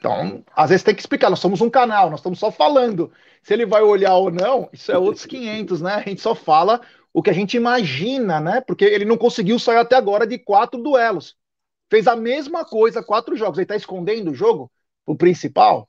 Então, 0.03 0.43
às 0.57 0.71
vezes 0.71 0.83
tem 0.83 0.97
que 0.97 1.01
explicar, 1.01 1.31
nós 1.31 1.39
somos 1.39 1.61
um 1.61 1.71
canal, 1.71 2.11
nós 2.11 2.19
estamos 2.19 2.41
só 2.41 2.51
falando. 2.51 3.13
Se 3.41 3.55
ele 3.55 3.65
vai 3.65 3.83
olhar 3.83 4.17
ou 4.17 4.33
não, 4.33 4.69
isso 4.73 4.91
é 4.91 4.99
outros 4.99 5.25
500, 5.25 5.81
né? 5.81 5.95
A 5.95 6.01
gente 6.01 6.21
só 6.21 6.35
fala 6.35 6.81
o 7.15 7.23
que 7.23 7.31
a 7.31 7.33
gente 7.33 7.57
imagina, 7.57 8.41
né? 8.41 8.61
Porque 8.67 8.85
ele 8.85 9.05
não 9.05 9.17
conseguiu 9.17 9.61
sair 9.61 9.77
até 9.77 9.95
agora 9.95 10.27
de 10.27 10.39
quatro 10.39 10.83
duelos. 10.83 11.37
Fez 11.89 12.09
a 12.09 12.17
mesma 12.17 12.65
coisa, 12.65 13.01
quatro 13.01 13.37
jogos. 13.37 13.59
Ele 13.59 13.67
tá 13.67 13.77
escondendo 13.77 14.33
o 14.33 14.35
jogo? 14.35 14.69
O 15.07 15.15
principal? 15.15 15.87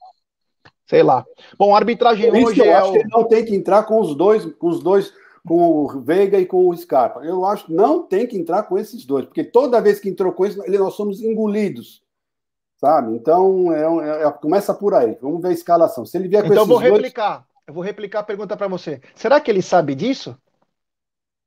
Sei 0.85 1.01
lá. 1.01 1.25
Bom, 1.57 1.73
a 1.73 1.79
arbitragem 1.79 2.29
Por 2.29 2.49
hoje 2.49 2.59
eu 2.59 2.65
é. 2.65 2.73
Acho 2.73 2.89
o... 2.89 2.91
que 2.91 2.99
ele 2.99 3.09
não 3.09 3.23
tem 3.23 3.43
que 3.43 3.55
entrar 3.55 3.81
com 3.81 3.99
os 3.99 4.13
dois, 4.15 4.45
com 4.45 4.67
os 4.67 4.79
dois, 4.83 5.11
com 5.43 5.55
o 5.55 6.01
Veiga 6.01 6.39
e 6.39 6.45
com 6.45 6.69
o 6.69 6.77
Scarpa. 6.77 7.21
Eu 7.21 7.45
acho 7.45 7.65
que 7.65 7.73
não 7.73 8.03
tem 8.03 8.27
que 8.27 8.37
entrar 8.37 8.61
com 8.63 8.77
esses 8.77 9.05
dois, 9.05 9.25
porque 9.25 9.43
toda 9.43 9.81
vez 9.81 9.99
que 9.99 10.07
entrou 10.07 10.31
com 10.33 10.45
eles, 10.45 10.57
nós 10.79 10.93
somos 10.93 11.19
engolidos 11.19 12.02
sabe? 12.83 13.15
Então, 13.15 13.71
é, 13.73 14.23
é, 14.23 14.31
começa 14.31 14.73
por 14.73 14.93
aí. 14.93 15.17
Vamos 15.21 15.41
ver 15.41 15.47
a 15.47 15.53
escalação. 15.53 16.05
Se 16.05 16.17
ele 16.17 16.27
vier 16.27 16.43
com 16.43 16.49
Então, 16.49 16.63
eu 16.63 16.67
vou 16.67 16.77
replicar. 16.77 17.35
Dois... 17.35 17.45
Eu 17.65 17.73
vou 17.73 17.81
replicar 17.81 18.19
a 18.19 18.23
pergunta 18.23 18.57
para 18.57 18.67
você. 18.67 18.99
Será 19.15 19.39
que 19.39 19.49
ele 19.49 19.61
sabe 19.61 19.95
disso? 19.95 20.37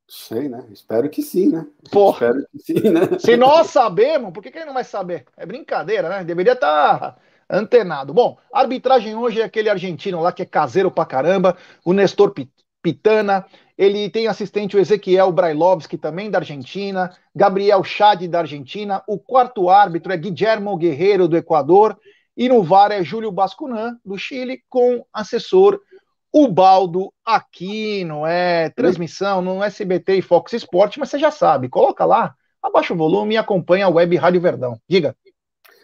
Sei, 0.09 0.49
né? 0.49 0.65
Espero 0.71 1.07
que 1.11 1.21
sim, 1.21 1.49
né? 1.49 1.67
Porra. 1.91 2.29
Espero 2.29 2.47
que 2.51 2.59
sim, 2.59 2.89
né? 2.89 3.19
Se 3.19 3.37
nós 3.37 3.67
sabemos, 3.67 4.31
por 4.33 4.41
que, 4.41 4.49
que 4.49 4.57
ele 4.57 4.65
não 4.65 4.73
vai 4.73 4.83
saber? 4.83 5.27
É 5.37 5.45
brincadeira, 5.45 6.09
né? 6.09 6.23
Deveria 6.23 6.53
estar 6.53 6.97
tá 6.97 7.17
antenado. 7.47 8.15
Bom, 8.15 8.39
arbitragem 8.51 9.15
hoje 9.15 9.39
é 9.39 9.43
aquele 9.43 9.69
argentino 9.69 10.19
lá 10.19 10.31
que 10.31 10.41
é 10.41 10.45
caseiro 10.45 10.89
pra 10.89 11.05
caramba, 11.05 11.55
o 11.85 11.93
Nestor 11.93 12.33
Pitana. 12.87 13.45
Ele 13.77 14.09
tem 14.09 14.27
assistente 14.27 14.77
o 14.77 14.79
Ezequiel 14.79 15.29
Brailovski, 15.29 15.97
também 15.97 16.31
da 16.31 16.37
Argentina, 16.37 17.13
Gabriel 17.35 17.83
Chad, 17.83 18.25
da 18.27 18.39
Argentina. 18.39 19.03
O 19.05 19.19
quarto 19.19 19.69
árbitro 19.69 20.13
é 20.13 20.17
Guillermo 20.17 20.77
Guerreiro, 20.77 21.27
do 21.27 21.35
Equador. 21.35 21.99
E 22.35 22.47
no 22.47 22.63
VAR 22.63 22.93
é 22.93 23.03
Júlio 23.03 23.29
Bascunan, 23.29 23.97
do 24.05 24.17
Chile, 24.17 24.61
com 24.69 25.05
assessor 25.11 25.81
Ubaldo 26.33 27.11
Aquino. 27.25 28.25
É 28.25 28.69
transmissão 28.69 29.41
no 29.41 29.61
SBT 29.61 30.15
e 30.15 30.21
Fox 30.21 30.53
Sport, 30.53 30.97
mas 30.97 31.09
você 31.09 31.19
já 31.19 31.31
sabe, 31.31 31.67
coloca 31.67 32.05
lá, 32.05 32.35
abaixa 32.63 32.93
o 32.93 32.97
volume 32.97 33.35
e 33.35 33.37
acompanha 33.37 33.87
a 33.87 33.89
web 33.89 34.15
Rádio 34.15 34.39
Verdão. 34.39 34.79
Diga. 34.87 35.13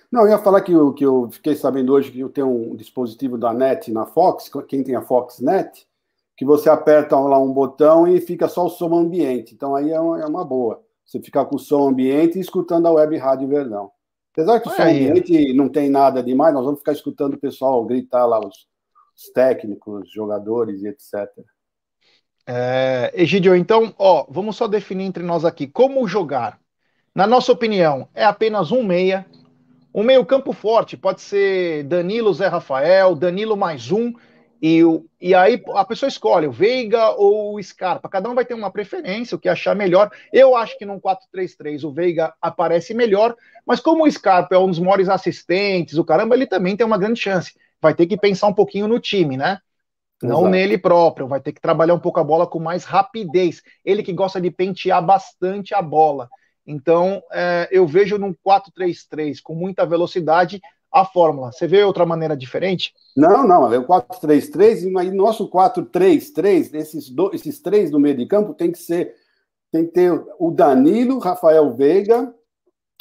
Não, 0.10 0.22
eu 0.22 0.30
ia 0.30 0.38
falar 0.38 0.62
que 0.62 0.72
eu, 0.72 0.94
que 0.94 1.04
eu 1.04 1.28
fiquei 1.32 1.56
sabendo 1.56 1.92
hoje 1.92 2.12
que 2.12 2.20
eu 2.20 2.30
tenho 2.30 2.48
um 2.48 2.76
dispositivo 2.76 3.38
da 3.38 3.52
NET 3.52 3.92
na 3.92 4.06
Fox, 4.06 4.50
quem 4.68 4.84
tem 4.84 4.96
a 4.96 5.02
Fox 5.02 5.40
Net, 5.40 5.88
que 6.36 6.46
você 6.46 6.70
aperta 6.70 7.18
lá 7.20 7.40
um 7.40 7.54
botão 7.54 8.08
e 8.08 8.20
fica 8.20 8.48
só 8.48 8.66
o 8.66 8.70
som 8.70 8.94
ambiente. 8.96 9.54
Então 9.54 9.76
aí 9.76 9.92
é 9.92 10.00
uma, 10.00 10.20
é 10.20 10.46
boa. 10.46 10.84
Você 11.06 11.22
ficar 11.22 11.46
com 11.46 11.56
o 11.56 11.60
som 11.60 11.90
ambiente 11.90 12.38
e 12.38 12.42
escutando 12.42 12.88
a 12.88 12.92
web 12.92 13.16
rádio 13.18 13.48
Verdão. 13.48 13.92
Apesar 14.32 14.60
que 14.60 14.68
o 14.68 14.72
som 14.72 14.82
ambiente 14.82 15.54
não 15.54 15.70
tem 15.70 15.90
nada 15.90 16.24
demais, 16.24 16.54
nós 16.54 16.66
vamos 16.66 16.80
ficar 16.80 16.94
escutando 16.94 17.36
o 17.36 17.40
pessoal 17.40 17.86
gritar 17.86 18.26
lá, 18.26 18.40
os, 18.40 18.68
os 19.16 19.32
técnicos, 19.32 20.12
jogadores 20.12 20.82
e 20.82 20.88
etc. 20.88 21.30
É, 22.46 23.12
Egidio, 23.14 23.56
então, 23.56 23.94
ó, 23.98 24.26
vamos 24.30 24.56
só 24.56 24.68
definir 24.68 25.06
entre 25.06 25.24
nós 25.24 25.46
aqui 25.46 25.68
como 25.68 26.08
jogar. 26.08 26.60
Na 27.14 27.28
nossa 27.28 27.52
opinião, 27.52 28.08
é 28.14 28.26
apenas 28.26 28.72
um 28.72 28.84
meia. 28.84 29.26
Um 29.94 30.02
meio 30.02 30.26
campo 30.26 30.52
forte, 30.52 30.98
pode 30.98 31.22
ser 31.22 31.84
Danilo 31.84 32.34
Zé 32.34 32.48
Rafael, 32.48 33.14
Danilo 33.14 33.56
mais 33.56 33.92
um, 33.92 34.12
E, 34.66 34.82
e 35.20 35.36
aí 35.36 35.62
a 35.76 35.84
pessoa 35.84 36.08
escolhe 36.08 36.48
o 36.48 36.52
Veiga 36.52 37.10
ou 37.18 37.56
o 37.56 37.62
Scarpa. 37.62 38.08
Cada 38.08 38.30
um 38.30 38.34
vai 38.34 38.46
ter 38.46 38.54
uma 38.54 38.72
preferência, 38.72 39.36
o 39.36 39.40
que 39.40 39.50
achar 39.50 39.76
melhor. 39.76 40.10
Eu 40.32 40.56
acho 40.56 40.78
que 40.78 40.86
num 40.86 41.02
4-3-3 41.02 41.84
o 41.84 41.92
Veiga 41.92 42.34
aparece 42.42 42.94
melhor, 42.94 43.36
mas 43.68 43.82
como 43.82 44.06
o 44.06 44.10
Scarpa 44.10 44.56
é 44.56 44.58
um 44.58 44.70
dos 44.70 44.80
maiores 44.80 45.10
assistentes, 45.10 45.98
o 45.98 46.06
caramba, 46.06 46.34
ele 46.34 46.48
também 46.48 46.78
tem 46.78 46.88
uma 46.88 46.98
grande 46.98 47.20
chance. 47.20 47.54
Vai 47.82 47.94
ter 47.94 48.06
que 48.06 48.16
pensar 48.16 48.48
um 48.48 48.54
pouquinho 48.54 48.88
no 48.88 49.02
time, 49.02 49.36
né? 49.36 49.60
Não 50.22 50.38
Exato. 50.38 50.50
nele 50.50 50.78
próprio, 50.78 51.28
vai 51.28 51.42
ter 51.42 51.52
que 51.52 51.60
trabalhar 51.60 51.96
um 51.96 52.00
pouco 52.00 52.22
a 52.22 52.24
bola 52.24 52.48
com 52.48 52.58
mais 52.58 52.86
rapidez. 52.86 53.62
Ele 53.84 54.02
que 54.02 54.14
gosta 54.14 54.40
de 54.40 54.50
pentear 54.50 55.06
bastante 55.06 55.76
a 55.76 55.82
bola. 55.82 56.30
Então, 56.66 57.22
é, 57.34 57.68
eu 57.70 57.86
vejo 57.86 58.18
num 58.18 58.34
4-3-3 58.34 59.42
com 59.44 59.54
muita 59.54 59.86
velocidade 59.86 60.62
a 60.94 61.04
fórmula. 61.04 61.52
Você 61.52 61.66
vê 61.66 61.84
outra 61.84 62.06
maneira 62.06 62.38
diferente? 62.38 62.94
Não, 63.18 63.48
não, 63.48 63.74
é 63.74 63.80
o 63.80 63.88
4-3-3 63.88 64.84
e 64.84 65.12
nosso 65.12 65.50
4-3-3, 65.50 66.74
esses, 66.76 67.12
esses 67.34 67.60
três 67.60 67.90
no 67.90 68.00
meio 68.00 68.16
de 68.16 68.28
campo 68.28 68.54
tem 68.54 68.72
que 68.72 68.78
ser, 68.78 69.16
tem 69.72 69.86
que 69.86 69.92
ter 69.92 70.24
o 70.40 70.52
Danilo, 70.52 71.18
Rafael 71.18 71.74
Veiga, 71.74 72.34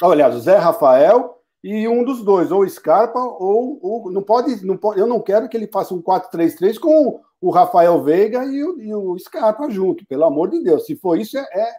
o 0.01 0.39
Zé 0.39 0.57
Rafael 0.57 1.37
e 1.63 1.87
um 1.87 2.03
dos 2.03 2.23
dois, 2.23 2.51
ou 2.51 2.67
Scarpa 2.67 3.19
ou, 3.19 3.79
ou 3.81 4.11
não, 4.11 4.23
pode, 4.23 4.65
não 4.65 4.75
pode, 4.75 4.99
eu 4.99 5.07
não 5.07 5.21
quero 5.21 5.47
que 5.47 5.55
ele 5.55 5.69
faça 5.71 5.93
um 5.93 6.01
4-3-3 6.01 6.79
com 6.79 7.21
o 7.39 7.51
Rafael 7.51 8.01
Veiga 8.03 8.43
e 8.45 8.63
o, 8.63 8.81
e 8.81 8.93
o, 8.93 9.17
Scarpa 9.19 9.69
junto, 9.69 10.05
pelo 10.07 10.25
amor 10.25 10.49
de 10.49 10.63
Deus. 10.63 10.85
Se 10.85 10.95
for 10.95 11.17
isso, 11.17 11.37
é, 11.37 11.41
é 11.41 11.75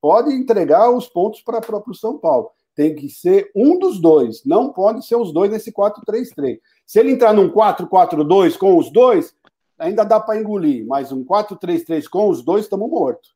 pode 0.00 0.32
entregar 0.32 0.90
os 0.90 1.06
pontos 1.06 1.42
para 1.42 1.60
o 1.86 1.94
São 1.94 2.16
Paulo. 2.16 2.50
Tem 2.80 2.94
que 2.94 3.10
ser 3.10 3.50
um 3.54 3.78
dos 3.78 4.00
dois, 4.00 4.42
não 4.42 4.72
pode 4.72 5.04
ser 5.04 5.14
os 5.14 5.34
dois 5.34 5.50
nesse 5.50 5.70
4-3-3. 5.70 6.58
Se 6.86 6.98
ele 6.98 7.10
entrar 7.10 7.34
num 7.34 7.50
4-4-2 7.50 8.56
com 8.56 8.78
os 8.78 8.90
dois, 8.90 9.34
ainda 9.78 10.02
dá 10.02 10.18
para 10.18 10.40
engolir, 10.40 10.86
mas 10.86 11.12
um 11.12 11.22
4-3-3 11.22 12.08
com 12.08 12.30
os 12.30 12.42
dois, 12.42 12.64
estamos 12.64 12.88
mortos. 12.88 13.34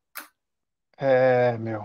É, 0.96 1.58
meu. 1.58 1.84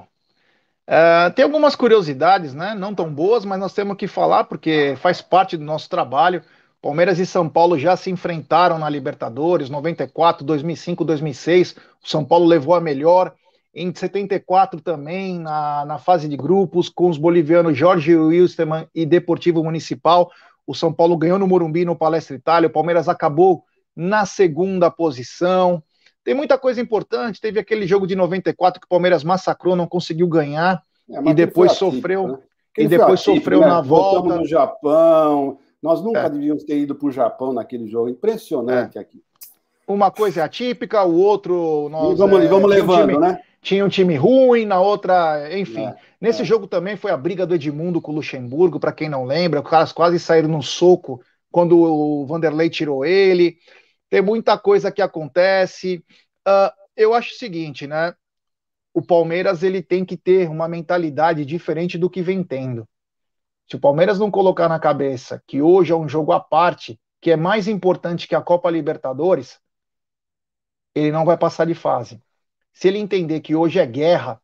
É, 0.88 1.30
tem 1.32 1.43
algumas 1.43 1.76
curiosidades, 1.76 2.54
né? 2.54 2.74
Não 2.74 2.95
tão 2.95 3.13
boas, 3.13 3.43
mas 3.43 3.60
nós 3.60 3.74
temos 3.74 3.98
que 3.98 4.08
falar 4.08 4.45
porque 4.45 4.95
faz 5.02 5.22
parte 5.22 5.58
do 5.58 5.65
nosso 5.65 5.89
trabalho. 5.89 6.41
Palmeiras 6.82 7.19
e 7.19 7.26
São 7.26 7.50
Paulo 7.50 7.78
já 7.78 7.98
se 7.98 8.10
enfrentaram 8.10 8.80
na 8.80 8.89
Libertadores, 8.89 9.69
94, 9.69 10.45
2005, 10.45 11.04
2006. 11.04 11.76
O 12.02 12.08
São 12.08 12.24
Paulo 12.24 12.45
levou 12.45 12.74
a 12.74 12.80
melhor 12.80 13.34
em 13.73 13.93
74 13.93 14.82
também, 14.82 15.39
na, 15.39 15.86
na 15.86 15.97
fase 15.99 16.27
de 16.27 16.36
grupos, 16.36 16.89
com 16.89 17.10
os 17.10 17.17
bolivianos 17.17 17.77
Jorge 17.77 18.15
Wilstermann 18.15 18.88
e 18.93 19.05
Deportivo 19.05 19.63
Municipal. 19.63 20.32
O 20.65 20.73
São 20.73 20.91
Paulo 20.91 21.17
ganhou 21.17 21.39
no 21.39 21.47
Morumbi, 21.47 21.86
no 21.86 21.95
Palestra 21.95 22.36
Itália. 22.36 22.67
O 22.67 22.71
Palmeiras 22.71 23.08
acabou 23.08 23.63
na 23.95 24.25
segunda 24.25 24.89
posição. 24.89 25.84
Tem 26.23 26.34
muita 26.34 26.58
coisa 26.58 26.82
importante. 26.82 27.41
Teve 27.41 27.60
aquele 27.60 27.86
jogo 27.88 28.08
de 28.08 28.15
94 28.15 28.79
que 28.79 28.86
o 28.86 28.89
Palmeiras 28.89 29.23
massacrou, 29.23 29.75
não 29.75 29.88
conseguiu 29.88 30.27
ganhar. 30.27 30.82
É, 31.10 31.29
e 31.29 31.34
depois 31.34 31.73
sofreu. 31.73 32.27
Né? 32.27 32.38
E 32.77 32.88
depois 32.88 33.19
sofreu 33.19 33.62
né? 33.62 33.67
na 33.67 33.82
volta. 33.82 34.19
Voltamos 34.19 34.39
no 34.41 34.47
Japão. 34.47 35.60
Nós 35.82 36.03
nunca 36.03 36.21
é. 36.21 36.29
devíamos 36.29 36.63
ter 36.63 36.77
ido 36.77 36.95
para 36.95 37.08
o 37.08 37.12
Japão 37.12 37.53
naquele 37.53 37.88
jogo. 37.88 38.10
Impressionante 38.10 38.97
é. 38.97 39.01
aqui. 39.01 39.21
Uma 39.88 40.12
coisa 40.12 40.41
é 40.41 40.43
atípica, 40.43 41.03
o 41.03 41.19
outro. 41.19 41.88
Nós, 41.89 42.13
e 42.13 42.15
vamos, 42.15 42.43
é, 42.43 42.47
vamos 42.47 42.69
levando, 42.69 43.08
time, 43.08 43.17
né? 43.17 43.39
Tinha 43.62 43.84
um 43.84 43.89
time 43.89 44.15
ruim, 44.15 44.65
na 44.65 44.80
outra, 44.80 45.58
enfim. 45.58 45.86
É, 45.86 45.95
Nesse 46.19 46.41
é. 46.41 46.45
jogo 46.45 46.67
também 46.67 46.95
foi 46.95 47.12
a 47.12 47.17
briga 47.17 47.45
do 47.45 47.56
Edmundo 47.56 48.02
com 48.02 48.12
o 48.12 48.15
Luxemburgo, 48.15 48.80
para 48.80 48.91
quem 48.91 49.10
não 49.10 49.26
lembra, 49.26 49.62
os 49.62 49.69
caras 49.69 49.91
quase 49.91 50.19
saíram 50.19 50.50
no 50.50 50.62
soco 50.62 51.22
quando 51.52 51.78
o 51.78 52.26
Vanderlei 52.26 52.69
tirou 52.69 53.06
ele. 53.06 53.58
Tem 54.10 54.22
muita 54.22 54.58
coisa 54.58 54.91
que 54.91 55.02
acontece. 55.02 56.04
Uh, 56.48 56.72
eu 56.95 57.13
acho 57.13 57.34
o 57.34 57.38
seguinte, 57.38 57.88
né? 57.88 58.13
O 58.93 59.02
Palmeiras 59.02 59.63
ele 59.63 59.82
tem 59.82 60.04
que 60.04 60.17
ter 60.17 60.50
uma 60.50 60.67
mentalidade 60.67 61.45
diferente 61.45 61.98
do 61.98 62.10
que 62.10 62.22
vem 62.22 62.43
tendo. 62.43 62.88
Se 63.69 63.76
o 63.76 63.80
Palmeiras 63.80 64.17
não 64.17 64.32
colocar 64.32 64.67
na 64.67 64.80
cabeça 64.80 65.43
que 65.45 65.62
hoje 65.62 65.91
é 65.91 65.95
um 65.95 66.10
jogo 66.10 66.32
à 66.32 66.39
parte, 66.39 67.00
que 67.22 67.32
é 67.32 67.36
mais 67.36 67.67
importante 67.67 68.28
que 68.28 68.34
a 68.34 68.41
Copa 68.41 68.69
Libertadores, 68.69 69.60
ele 70.95 71.12
não 71.12 71.24
vai 71.24 71.38
passar 71.38 71.65
de 71.65 71.76
fase. 71.76 72.19
Se 72.73 72.88
ele 72.88 72.99
entender 72.99 73.41
que 73.41 73.55
hoje 73.55 73.79
é 73.79 73.86
guerra, 73.86 74.41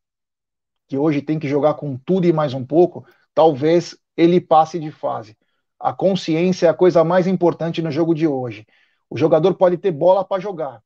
que 0.88 0.97
hoje 0.97 1.21
tem 1.21 1.39
que 1.39 1.47
jogar 1.47 1.75
com 1.75 1.97
tudo 1.97 2.27
e 2.27 2.33
mais 2.33 2.53
um 2.53 2.65
pouco, 2.65 3.05
talvez 3.33 3.97
ele 4.15 4.39
passe 4.39 4.79
de 4.79 4.91
fase. 4.91 5.38
A 5.79 5.93
consciência 5.93 6.67
é 6.67 6.69
a 6.69 6.73
coisa 6.73 7.03
mais 7.03 7.27
importante 7.27 7.81
no 7.81 7.91
jogo 7.91 8.13
de 8.13 8.27
hoje. 8.27 8.65
O 9.09 9.17
jogador 9.17 9.55
pode 9.55 9.77
ter 9.77 9.91
bola 9.91 10.23
para 10.23 10.41
jogar. 10.41 10.81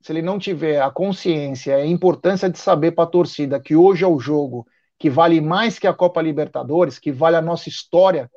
Se 0.00 0.12
ele 0.12 0.22
não 0.22 0.38
tiver 0.38 0.82
a 0.82 0.90
consciência, 0.90 1.76
a 1.76 1.86
importância 1.86 2.48
de 2.50 2.58
saber 2.58 2.92
para 2.92 3.04
a 3.04 3.08
torcida 3.08 3.60
que 3.60 3.74
hoje 3.74 4.04
é 4.04 4.06
o 4.06 4.18
jogo 4.18 4.66
que 4.98 5.10
vale 5.10 5.40
mais 5.40 5.78
que 5.78 5.86
a 5.86 5.94
Copa 5.94 6.22
Libertadores, 6.22 6.98
que 6.98 7.10
vale 7.10 7.36
a 7.36 7.42
nossa 7.42 7.68
história, 7.68 8.30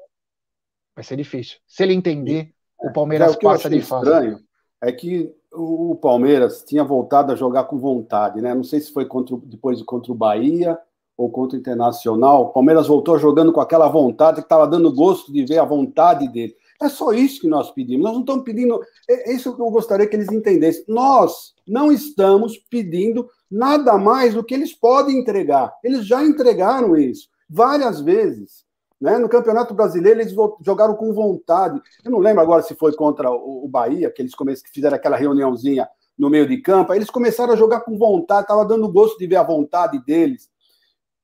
vai 0.96 1.04
ser 1.04 1.16
difícil. 1.16 1.60
Se 1.68 1.84
ele 1.84 1.94
entender, 1.94 2.54
o 2.80 2.92
Palmeiras 2.92 3.34
é, 3.34 3.38
o 3.38 3.40
passa 3.40 3.70
de 3.70 3.82
fase. 3.82 4.06
estranho 4.06 4.40
é 4.82 4.92
que 4.92 5.32
o 5.58 5.96
Palmeiras 5.96 6.64
tinha 6.64 6.84
voltado 6.84 7.32
a 7.32 7.36
jogar 7.36 7.66
com 7.66 7.78
vontade, 7.78 8.42
né? 8.42 8.54
Não 8.54 8.64
sei 8.64 8.80
se 8.80 8.92
foi 8.92 9.06
contra, 9.06 9.36
depois 9.44 9.82
contra 9.82 10.12
o 10.12 10.16
Bahia 10.16 10.78
ou 11.18 11.30
contra 11.30 11.58
o 11.58 11.60
Internacional. 11.60 12.44
O 12.44 12.50
Palmeiras 12.50 12.88
voltou 12.88 13.18
jogando 13.18 13.52
com 13.52 13.60
aquela 13.60 13.88
vontade 13.88 14.38
que 14.38 14.46
estava 14.46 14.68
dando 14.68 14.94
gosto 14.94 15.34
de 15.34 15.44
ver 15.46 15.58
a 15.58 15.66
vontade 15.66 16.28
dele. 16.28 16.56
É 16.82 16.88
só 16.90 17.12
isso 17.12 17.42
que 17.42 17.48
nós 17.48 17.72
pedimos. 17.72 18.04
Nós 18.04 18.14
não 18.14 18.22
estamos 18.22 18.44
pedindo. 18.44 18.80
É, 19.10 19.32
é 19.32 19.36
isso 19.36 19.56
que 19.56 19.62
eu 19.62 19.72
gostaria 19.72 20.06
que 20.06 20.16
eles 20.16 20.32
entendessem. 20.32 20.86
Nós 20.88 21.54
não 21.68 21.92
estamos 21.92 22.58
pedindo 22.70 23.28
nada 23.50 23.98
mais 23.98 24.36
do 24.36 24.44
que 24.44 24.54
eles 24.54 24.74
podem 24.74 25.18
entregar. 25.18 25.74
Eles 25.84 26.06
já 26.06 26.24
entregaram 26.24 26.96
isso 26.96 27.28
várias 27.50 28.00
vezes. 28.02 28.67
Né? 29.00 29.18
No 29.18 29.30
Campeonato 29.30 29.74
Brasileiro, 29.74 30.20
eles 30.20 30.34
jogaram 30.62 30.96
com 30.96 31.14
vontade. 31.14 31.82
Eu 32.04 32.12
não 32.12 32.20
lembro 32.20 32.42
agora 32.42 32.64
se 32.64 32.76
foi 32.76 32.94
contra 32.94 33.30
o 33.30 33.68
Bahia, 33.68 34.12
que 34.12 34.22
eles 34.22 34.34
fizeram 34.74 34.96
aquela 34.96 35.18
reuniãozinha 35.18 35.88
no 36.18 36.30
meio 36.30 36.48
de 36.48 36.58
campo. 36.58 36.92
Aí 36.92 36.98
eles 36.98 37.10
começaram 37.10 37.54
a 37.54 37.58
jogar 37.58 37.82
com 37.82 37.98
vontade, 37.98 38.42
estava 38.42 38.66
dando 38.66 38.92
gosto 38.92 39.18
de 39.18 39.28
ver 39.28 39.36
a 39.36 39.44
vontade 39.44 40.04
deles. 40.04 40.50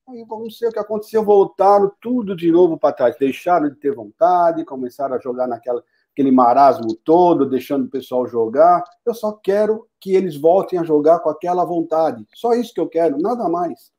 Aí 0.08 0.24
vamos 0.28 0.60
ver 0.60 0.68
o 0.68 0.72
que 0.72 0.80
aconteceu, 0.80 1.24
voltaram 1.24 1.92
tudo 2.02 2.36
de 2.36 2.52
novo 2.52 2.78
para 2.78 2.94
trás, 2.94 3.16
deixaram 3.18 3.70
de 3.70 3.76
ter 3.76 3.96
vontade, 3.96 4.66
começaram 4.66 5.16
a 5.16 5.20
jogar 5.20 5.48
naquela 5.48 5.84
aquele 6.14 6.32
marasmo 6.32 6.96
todo, 7.04 7.50
deixando 7.50 7.86
o 7.86 7.90
pessoal 7.90 8.28
jogar. 8.28 8.84
Eu 9.06 9.14
só 9.14 9.32
quero 9.32 9.88
que 10.00 10.14
eles 10.14 10.38
voltem 10.38 10.80
a 10.80 10.84
jogar 10.84 11.20
com 11.20 11.30
aquela 11.30 11.66
vontade. 11.66 12.26
Só 12.34 12.54
isso 12.54 12.74
que 12.74 12.80
eu 12.80 12.88
quero, 12.88 13.18
nada 13.18 13.50
mais. 13.50 13.92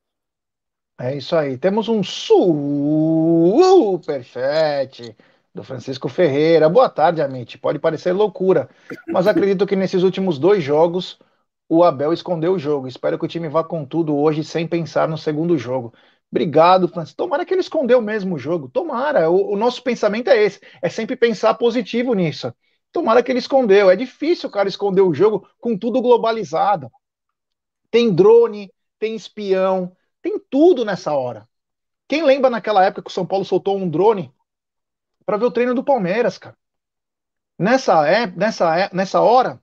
É 0.99 1.17
isso 1.17 1.35
aí. 1.37 1.59
Temos 1.59 1.89
um 1.89 2.03
superchat 2.03 2.65
do 5.53 5.65
Francisco 5.65 6.09
Ferreira. 6.09 6.69
Boa 6.69 6.89
tarde, 6.89 7.21
Amit. 7.21 7.59
Pode 7.59 7.79
parecer 7.79 8.13
loucura, 8.13 8.69
mas 9.11 9.27
acredito 9.27 9.67
que 9.67 9.75
nesses 9.77 10.03
últimos 10.03 10.39
dois 10.39 10.63
jogos 10.63 11.19
o 11.69 11.83
Abel 11.83 12.13
escondeu 12.13 12.53
o 12.55 12.59
jogo. 12.59 12.87
Espero 12.87 13.19
que 13.19 13.25
o 13.25 13.29
time 13.29 13.49
vá 13.49 13.65
com 13.65 13.85
tudo 13.85 14.17
hoje 14.17 14.45
sem 14.45 14.69
pensar 14.69 15.09
no 15.09 15.19
segundo 15.19 15.59
jogo. 15.59 15.93
Obrigado, 16.31 16.89
Francisco. 16.89 17.17
Tomara 17.17 17.45
que 17.45 17.53
ele 17.55 17.61
escondeu 17.61 18.01
mesmo 18.01 18.37
o 18.37 18.39
jogo. 18.39 18.69
Tomara. 18.69 19.29
O, 19.31 19.53
o 19.53 19.57
nosso 19.57 19.83
pensamento 19.83 20.29
é 20.29 20.43
esse. 20.43 20.61
É 20.81 20.89
sempre 20.89 21.17
pensar 21.17 21.55
positivo 21.55 22.15
nisso. 22.15 22.53
Tomara 22.93 23.23
que 23.23 23.33
ele 23.33 23.39
escondeu. 23.41 23.91
É 23.91 23.97
difícil 23.97 24.49
o 24.49 24.53
cara 24.53 24.69
esconder 24.69 25.03
o 25.03 25.15
jogo 25.15 25.49
com 25.61 25.77
tudo 25.77 26.01
globalizado. 26.01 26.91
Tem 27.91 28.13
drone, 28.13 28.71
tem 28.99 29.15
espião, 29.15 29.93
tem 30.25 30.39
tudo 30.39 30.87
nessa 30.87 31.13
hora. 31.13 31.47
Quem 32.09 32.25
lembra 32.25 32.49
naquela 32.49 32.83
época 32.83 33.03
que 33.03 33.11
o 33.11 33.13
São 33.13 33.27
Paulo 33.27 33.45
soltou 33.45 33.77
um 33.77 33.87
drone 33.87 34.33
para 35.27 35.37
ver 35.37 35.45
o 35.45 35.51
treino 35.51 35.75
do 35.75 35.85
Palmeiras, 35.85 36.39
cara? 36.39 36.57
Nessa, 37.59 38.09
é, 38.09 38.27
nessa, 38.29 38.79
é, 38.79 38.89
nessa 38.91 39.21
hora, 39.21 39.63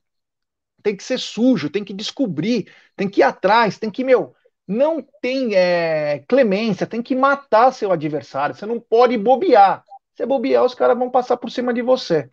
tem 0.84 0.96
que 0.96 1.04
ser 1.04 1.18
sujo, 1.18 1.72
tem 1.72 1.84
que 1.84 1.94
descobrir, 1.94 2.72
tem 2.96 3.10
que 3.10 3.22
ir 3.22 3.24
atrás, 3.24 3.80
tem 3.80 3.90
que, 3.90 4.04
meu, 4.04 4.36
não 4.68 5.02
tem 5.20 5.56
é, 5.56 6.20
clemência, 6.28 6.86
tem 6.86 7.02
que 7.02 7.16
matar 7.16 7.74
seu 7.74 7.92
adversário. 7.92 8.54
Você 8.54 8.68
não 8.68 8.80
pode 8.80 9.18
bobear. 9.18 9.84
Se 10.16 10.24
bobear, 10.28 10.64
os 10.64 10.76
caras 10.76 10.96
vão 10.96 11.10
passar 11.10 11.38
por 11.38 11.50
cima 11.50 11.74
de 11.74 11.82
você. 11.82 12.30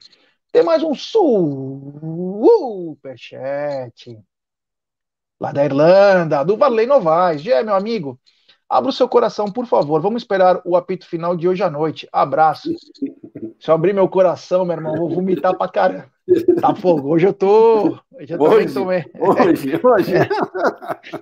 Tem 0.52 0.62
mais 0.62 0.82
um 0.82 0.94
superchat 0.94 1.48
lá 5.40 5.52
da 5.52 5.64
Irlanda, 5.64 6.44
do 6.44 6.56
Varley 6.56 6.86
Novaes. 6.86 7.40
Gé, 7.40 7.62
meu 7.62 7.74
amigo, 7.74 8.18
abra 8.68 8.90
o 8.90 8.92
seu 8.92 9.08
coração, 9.08 9.50
por 9.50 9.66
favor. 9.66 10.00
Vamos 10.00 10.22
esperar 10.22 10.60
o 10.64 10.76
apito 10.76 11.06
final 11.06 11.36
de 11.36 11.48
hoje 11.48 11.62
à 11.62 11.70
noite. 11.70 12.08
Abraço. 12.12 12.70
Se 13.60 13.70
eu 13.70 13.74
abrir 13.74 13.92
meu 13.92 14.08
coração, 14.08 14.64
meu 14.64 14.76
irmão, 14.76 14.96
vou 14.96 15.10
vomitar 15.10 15.56
pra 15.56 15.68
caramba. 15.68 16.06
Tá 16.60 16.74
fogo. 16.74 17.08
Hoje 17.08 17.26
eu 17.26 17.32
tô. 17.32 17.98
Hoje 18.12 18.34
eu 18.34 18.40
hoje, 18.40 18.74
tomei. 18.74 19.04
hoje, 19.18 19.80
hoje. 19.82 20.12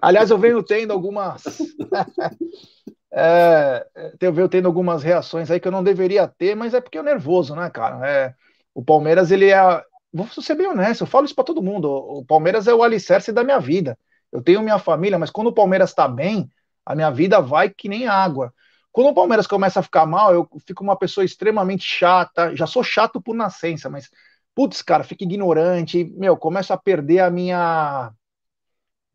Aliás, 0.02 0.30
eu 0.30 0.36
venho 0.36 0.62
tendo 0.62 0.92
algumas. 0.92 1.44
é, 3.10 3.86
eu 4.20 4.32
venho 4.32 4.48
tendo 4.48 4.66
algumas 4.66 5.02
reações 5.02 5.50
aí 5.50 5.60
que 5.60 5.68
eu 5.68 5.72
não 5.72 5.82
deveria 5.82 6.28
ter, 6.28 6.54
mas 6.54 6.74
é 6.74 6.80
porque 6.80 6.98
eu 6.98 7.02
nervoso, 7.02 7.54
né, 7.54 7.70
cara? 7.70 8.06
É, 8.06 8.34
o 8.74 8.84
Palmeiras, 8.84 9.30
ele 9.30 9.50
é 9.50 9.82
vou 10.12 10.26
ser 10.26 10.54
bem 10.54 10.66
honesto, 10.66 11.02
eu 11.02 11.06
falo 11.06 11.26
isso 11.26 11.34
para 11.34 11.44
todo 11.44 11.62
mundo. 11.62 11.90
O 11.90 12.24
Palmeiras 12.24 12.66
é 12.66 12.74
o 12.74 12.82
alicerce 12.82 13.32
da 13.32 13.44
minha 13.44 13.60
vida. 13.60 13.98
Eu 14.32 14.42
tenho 14.42 14.62
minha 14.62 14.78
família, 14.78 15.18
mas 15.18 15.30
quando 15.30 15.48
o 15.48 15.52
Palmeiras 15.52 15.90
está 15.90 16.06
bem, 16.08 16.50
a 16.84 16.94
minha 16.94 17.10
vida 17.10 17.40
vai 17.40 17.70
que 17.70 17.88
nem 17.88 18.06
água. 18.06 18.52
Quando 18.92 19.08
o 19.08 19.14
Palmeiras 19.14 19.46
começa 19.46 19.80
a 19.80 19.82
ficar 19.82 20.06
mal, 20.06 20.32
eu 20.32 20.48
fico 20.66 20.82
uma 20.82 20.96
pessoa 20.96 21.24
extremamente 21.24 21.84
chata. 21.84 22.54
Já 22.56 22.66
sou 22.66 22.82
chato 22.82 23.20
por 23.20 23.34
nascença, 23.34 23.90
mas 23.90 24.08
putz, 24.54 24.82
cara, 24.82 25.04
fico 25.04 25.24
ignorante, 25.24 26.04
meu, 26.16 26.36
começo 26.36 26.72
a 26.72 26.76
perder 26.78 27.20
a 27.20 27.30
minha 27.30 28.12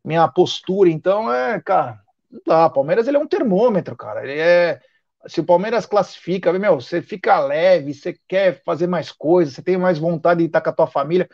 minha 0.04 0.28
postura. 0.28 0.90
Então, 0.90 1.32
é, 1.32 1.60
cara, 1.60 2.00
não 2.30 2.40
dá. 2.46 2.70
Palmeiras 2.70 3.06
ele 3.08 3.16
é 3.16 3.20
um 3.20 3.26
termômetro, 3.26 3.96
cara. 3.96 4.22
Ele 4.22 4.38
é 4.38 4.80
se 5.26 5.40
o 5.40 5.44
Palmeiras 5.44 5.86
classifica, 5.86 6.52
meu, 6.52 6.80
você 6.80 7.00
fica 7.00 7.38
leve, 7.40 7.94
você 7.94 8.18
quer 8.26 8.62
fazer 8.64 8.86
mais 8.86 9.12
coisas, 9.12 9.54
você 9.54 9.62
tem 9.62 9.76
mais 9.76 9.98
vontade 9.98 10.40
de 10.40 10.46
estar 10.46 10.60
com 10.60 10.70
a 10.70 10.72
tua 10.72 10.86
família. 10.86 11.28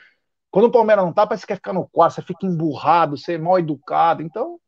Quando 0.50 0.66
o 0.66 0.72
Palmeiras 0.72 1.04
não 1.04 1.12
tá, 1.12 1.26
parece 1.26 1.42
que 1.42 1.48
quer 1.48 1.56
ficar 1.56 1.72
no 1.72 1.88
quarto, 1.88 2.14
você 2.14 2.22
fica 2.22 2.46
emburrado, 2.46 3.16
você 3.16 3.34
é 3.34 3.38
mal 3.38 3.58
educado. 3.58 4.22
Então, 4.22 4.58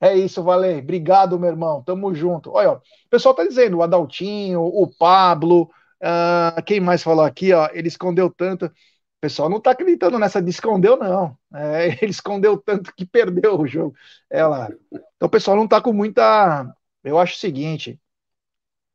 é 0.00 0.14
isso, 0.16 0.42
Valei. 0.42 0.78
Obrigado, 0.80 1.38
meu 1.38 1.50
irmão. 1.50 1.82
Tamo 1.82 2.14
junto. 2.14 2.52
Olha, 2.52 2.72
ó, 2.72 2.76
o 2.76 3.08
pessoal 3.10 3.34
tá 3.34 3.44
dizendo, 3.44 3.78
o 3.78 3.82
Adaltinho, 3.82 4.60
o 4.62 4.86
Pablo, 4.98 5.70
uh, 6.02 6.62
quem 6.64 6.80
mais 6.80 7.02
falou 7.02 7.24
aqui, 7.24 7.52
ó, 7.52 7.68
ele 7.72 7.88
escondeu 7.88 8.30
tanto. 8.30 8.66
O 8.66 9.20
pessoal 9.20 9.48
não 9.48 9.60
tá 9.60 9.70
acreditando 9.72 10.18
nessa 10.18 10.42
de 10.42 10.50
escondeu, 10.50 10.96
não. 10.96 11.36
É, 11.54 11.86
ele 12.02 12.10
escondeu 12.10 12.58
tanto 12.58 12.94
que 12.94 13.06
perdeu 13.06 13.58
o 13.60 13.66
jogo. 13.66 13.94
É 14.30 14.44
lá. 14.46 14.68
Então 14.92 15.26
o 15.26 15.30
pessoal 15.30 15.56
não 15.56 15.66
tá 15.68 15.80
com 15.80 15.92
muita. 15.92 16.66
Eu 17.02 17.18
acho 17.18 17.34
o 17.36 17.38
seguinte: 17.38 18.00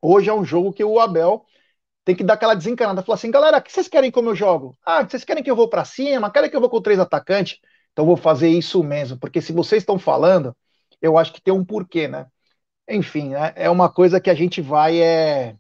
hoje 0.02 0.30
é 0.30 0.34
um 0.34 0.46
jogo 0.46 0.74
que 0.74 0.84
o 0.84 1.00
Abel 1.00 1.46
tem 2.04 2.16
que 2.16 2.24
dar 2.24 2.34
aquela 2.34 2.56
desencanada. 2.56 3.04
Falar 3.04 3.16
assim, 3.16 3.32
galera, 3.32 3.58
o 3.58 3.62
que 3.62 3.72
vocês 3.72 3.88
querem 3.88 4.12
como 4.12 4.30
eu 4.30 4.36
jogo? 4.36 4.78
Ah, 4.86 5.04
vocês 5.04 5.24
querem 5.24 5.44
que 5.44 5.52
eu 5.52 5.56
vou 5.56 5.70
para 5.70 5.86
cima? 5.86 6.32
Querem 6.32 6.50
que 6.50 6.56
eu 6.56 6.62
vou 6.62 6.70
com 6.70 6.82
três 6.82 7.00
atacantes? 7.00 7.60
Então 7.92 8.06
vou 8.06 8.18
fazer 8.18 8.50
isso 8.50 8.84
mesmo, 8.84 9.20
porque 9.20 9.42
se 9.42 9.52
vocês 9.52 9.82
estão 9.82 10.00
falando, 10.00 10.56
eu 11.02 11.18
acho 11.18 11.34
que 11.34 11.42
tem 11.42 11.54
um 11.54 11.66
porquê, 11.66 12.08
né? 12.08 12.28
Enfim, 12.90 13.30
né? 13.30 13.54
é 13.56 13.70
uma 13.70 13.92
coisa 13.92 14.20
que 14.20 14.30
a 14.30 14.34
gente 14.34 14.62
vai 14.62 15.02
é, 15.02 15.56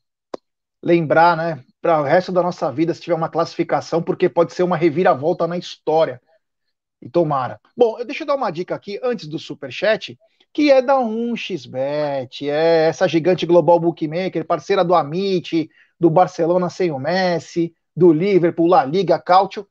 lembrar, 0.81 1.35
né? 1.37 1.63
Para 1.81 2.01
o 2.01 2.03
resto 2.03 2.31
da 2.31 2.43
nossa 2.43 2.71
vida, 2.71 2.93
se 2.93 3.01
tiver 3.01 3.15
uma 3.15 3.29
classificação, 3.29 4.01
porque 4.01 4.29
pode 4.29 4.53
ser 4.53 4.63
uma 4.63 4.77
reviravolta 4.77 5.47
na 5.47 5.57
história. 5.57 6.21
E 7.01 7.09
tomara. 7.09 7.59
Bom, 7.75 7.97
deixa 8.05 8.23
eu 8.23 8.27
dar 8.27 8.35
uma 8.35 8.51
dica 8.51 8.75
aqui 8.75 8.99
antes 9.01 9.27
do 9.27 9.39
super 9.39 9.71
chat, 9.71 10.17
que 10.53 10.69
é 10.69 10.81
da 10.81 10.99
1xBet, 10.99 12.47
é 12.47 12.87
essa 12.87 13.07
gigante 13.07 13.45
global 13.45 13.79
bookmaker, 13.79 14.45
parceira 14.45 14.85
do 14.85 14.93
Amit, 14.93 15.69
do 16.01 16.09
Barcelona 16.09 16.69
sem 16.69 16.91
o 16.91 16.99
Messi, 16.99 17.73
do 17.95 18.11
Liverpool, 18.11 18.67
La 18.67 18.83
Liga, 18.83 19.17
Cautio. 19.17 19.65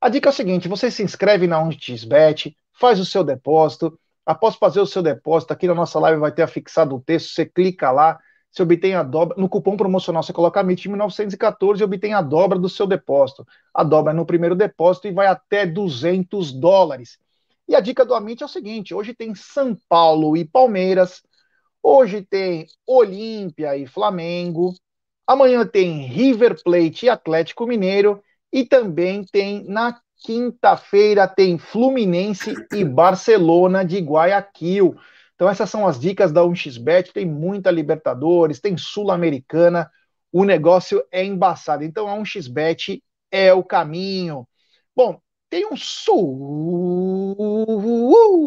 A 0.00 0.08
dica 0.08 0.28
é 0.28 0.32
o 0.32 0.34
seguinte: 0.34 0.66
você 0.66 0.90
se 0.90 1.04
inscreve 1.04 1.46
na 1.46 1.62
1xBet, 1.62 2.56
faz 2.72 2.98
o 2.98 3.04
seu 3.04 3.22
depósito, 3.22 3.96
Após 4.28 4.56
fazer 4.56 4.78
o 4.78 4.86
seu 4.86 5.02
depósito, 5.02 5.54
aqui 5.54 5.66
na 5.66 5.74
nossa 5.74 5.98
live 5.98 6.20
vai 6.20 6.30
ter 6.30 6.42
afixado 6.42 6.94
o 6.94 7.00
texto, 7.00 7.30
você 7.30 7.46
clica 7.46 7.90
lá, 7.90 8.18
você 8.50 8.62
obtém 8.62 8.94
a 8.94 9.02
dobra, 9.02 9.34
no 9.40 9.48
cupom 9.48 9.74
promocional 9.74 10.22
você 10.22 10.34
coloca 10.34 10.60
MIT 10.60 10.86
1914 10.86 11.80
e 11.80 11.84
obtém 11.84 12.12
a 12.12 12.20
dobra 12.20 12.58
do 12.58 12.68
seu 12.68 12.86
depósito. 12.86 13.46
A 13.72 13.82
dobra 13.82 14.12
é 14.12 14.14
no 14.14 14.26
primeiro 14.26 14.54
depósito 14.54 15.08
e 15.08 15.12
vai 15.12 15.28
até 15.28 15.64
200 15.64 16.52
dólares. 16.52 17.18
E 17.66 17.74
a 17.74 17.80
dica 17.80 18.04
do 18.04 18.14
Amit 18.14 18.42
é 18.42 18.44
o 18.44 18.50
seguinte, 18.50 18.92
hoje 18.92 19.14
tem 19.14 19.34
São 19.34 19.74
Paulo 19.88 20.36
e 20.36 20.44
Palmeiras, 20.44 21.22
hoje 21.82 22.20
tem 22.20 22.66
Olímpia 22.86 23.78
e 23.78 23.86
Flamengo, 23.86 24.74
amanhã 25.28 25.64
tem 25.66 26.06
River 26.06 26.60
Plate 26.62 27.06
e 27.06 27.08
Atlético 27.08 27.66
Mineiro 27.66 28.20
e 28.52 28.64
também 28.64 29.24
tem 29.24 29.62
na 29.64 30.00
Quinta-feira 30.20 31.28
tem 31.28 31.58
Fluminense 31.58 32.52
e 32.72 32.84
Barcelona 32.84 33.84
de 33.84 34.00
Guayaquil. 34.00 34.96
Então 35.34 35.48
essas 35.48 35.70
são 35.70 35.86
as 35.86 36.00
dicas 36.00 36.32
da 36.32 36.42
1xBet, 36.42 37.12
tem 37.12 37.24
muita 37.24 37.70
Libertadores, 37.70 38.58
tem 38.58 38.76
Sul-Americana, 38.76 39.88
o 40.32 40.42
negócio 40.44 41.04
é 41.12 41.24
embaçado. 41.24 41.84
Então 41.84 42.08
a 42.08 42.16
1xBet 42.16 43.00
é 43.30 43.52
o 43.52 43.62
caminho. 43.62 44.48
Bom, 44.94 45.20
tem 45.48 45.66
um 45.66 45.76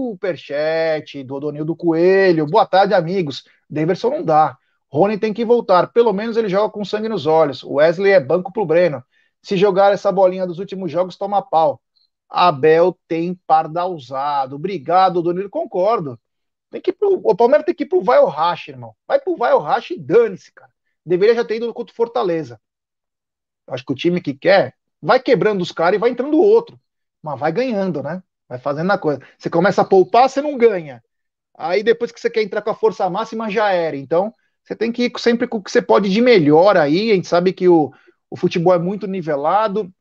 superchat 0.10 1.24
do 1.24 1.36
Odonildo 1.36 1.74
Coelho. 1.76 2.46
Boa 2.46 2.66
tarde, 2.66 2.94
amigos. 2.94 3.44
Daverson 3.70 4.10
não 4.10 4.24
dá. 4.26 4.58
Rony 4.92 5.18
tem 5.18 5.34
que 5.34 5.46
voltar. 5.46 5.88
Pelo 5.94 6.12
menos 6.14 6.38
ele 6.38 6.50
joga 6.50 6.72
com 6.72 6.84
sangue 6.84 7.08
nos 7.08 7.26
olhos. 7.26 7.64
Wesley 7.64 8.12
é 8.12 8.20
banco 8.20 8.52
pro 8.52 8.66
Breno. 8.66 9.04
Se 9.42 9.58
jogar 9.58 9.94
essa 9.94 10.12
bolinha 10.12 10.46
dos 10.46 10.60
últimos 10.60 10.92
jogos, 10.92 11.18
toma 11.18 11.42
pau. 11.42 11.82
Abel 12.30 12.98
tem 13.08 13.34
pardalzado. 13.48 14.56
Obrigado, 14.56 15.22
Donilo. 15.22 15.50
Concordo. 15.50 16.20
Tem 16.70 16.82
que 16.82 16.94
pro, 16.94 17.20
o 17.24 17.36
Palmeiras 17.36 17.66
tem 17.66 17.76
que 17.76 17.84
ir 17.84 17.88
pro 17.88 18.02
vai 18.02 18.20
ou 18.20 18.28
racha, 18.28 18.72
irmão. 18.72 18.96
Vai 19.08 19.20
pro 19.20 19.36
vai 19.36 19.54
ou 19.54 19.60
racha 19.60 19.94
e 19.94 20.00
dane-se, 20.00 20.52
cara. 20.54 20.72
Deveria 21.06 21.36
já 21.36 21.44
ter 21.44 21.58
ido 21.58 21.74
contra 21.74 21.92
o 21.92 21.96
Fortaleza. 21.96 22.60
Acho 23.68 23.86
que 23.86 23.92
o 23.92 23.96
time 23.96 24.22
que 24.22 24.34
quer 24.34 24.76
vai 25.02 25.20
quebrando 25.20 25.62
os 25.62 25.72
caras 25.72 25.96
e 25.96 26.00
vai 26.00 26.10
entrando 26.10 26.36
o 26.38 26.42
outro. 26.44 26.80
Mas 27.22 27.40
vai 27.40 27.52
ganhando, 27.52 28.02
né? 28.04 28.24
Vai 28.48 28.60
fazendo 28.60 28.92
a 28.92 28.98
coisa. 28.98 29.22
Você 29.38 29.50
começa 29.50 29.82
a 29.82 29.86
poupar, 29.86 30.30
você 30.30 30.42
não 30.42 30.58
ganha. 30.58 31.04
Aí 31.58 31.84
depois 31.84 32.12
que 32.12 32.20
você 32.20 32.30
quer 32.30 32.44
entrar 32.44 32.62
com 32.62 32.70
a 32.70 32.76
força 32.76 33.10
máxima, 33.10 33.50
já 33.50 33.72
era. 33.72 33.96
Então, 33.98 34.34
você 34.64 34.76
tem 34.76 34.92
que 34.92 35.06
ir 35.06 35.12
sempre 35.18 35.48
com 35.48 35.58
o 35.58 35.64
que 35.64 35.72
você 35.72 35.82
pode 35.82 36.10
de 36.10 36.22
melhor 36.22 36.78
aí. 36.78 37.12
A 37.12 37.16
gente 37.16 37.28
sabe 37.28 37.54
que 37.54 37.68
o, 37.68 37.92
o 38.30 38.38
futebol 38.38 38.74
é 38.74 38.80
muito 38.80 39.08
nivelado. 39.08 39.92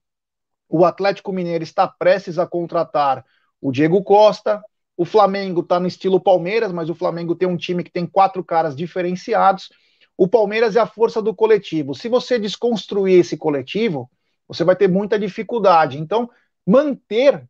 O 0.69 0.85
Atlético 0.85 1.33
Mineiro 1.33 1.65
está 1.65 1.89
prestes 1.89 2.39
a 2.39 2.47
contratar 2.47 3.25
o 3.61 3.73
Diego 3.73 4.03
Costa. 4.03 4.63
O 4.97 5.05
Flamengo 5.05 5.61
está 5.61 5.81
no 5.81 5.87
estilo 5.87 6.21
Palmeiras, 6.21 6.73
mas 6.73 6.91
o 6.91 6.95
Flamengo 6.95 7.35
tem 7.35 7.49
um 7.49 7.57
time 7.57 7.83
que 7.83 7.91
tem 7.91 8.07
quatro 8.07 8.45
caras 8.45 8.77
diferenciados. 8.77 9.71
O 10.17 10.29
Palmeiras 10.29 10.77
é 10.77 10.81
a 10.81 10.87
força 10.87 11.23
do 11.23 11.35
coletivo. 11.35 11.95
Se 11.95 12.09
você 12.09 12.39
desconstruir 12.39 13.21
esse 13.21 13.37
coletivo, 13.39 14.11
você 14.47 14.63
vai 14.63 14.77
ter 14.77 14.89
muita 14.89 15.19
dificuldade. 15.19 15.99
Então, 15.99 16.31
manter 16.67 17.49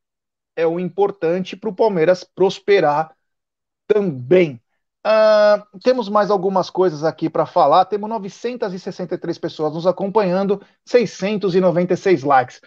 é 0.54 0.66
o 0.66 0.78
importante 0.78 1.56
para 1.56 1.70
o 1.70 1.74
Palmeiras 1.74 2.22
prosperar 2.22 3.12
também. 3.88 4.61
Uh, 5.07 5.78
temos 5.82 6.09
mais 6.11 6.30
algumas 6.30 6.68
coisas 6.68 7.05
aqui 7.05 7.30
para 7.30 7.46
falar. 7.46 7.84
Temos 7.86 8.09
963 8.09 9.38
pessoas 9.38 9.74
nos 9.74 9.86
acompanhando, 9.86 10.61
696 10.84 12.22
likes. 12.22 12.61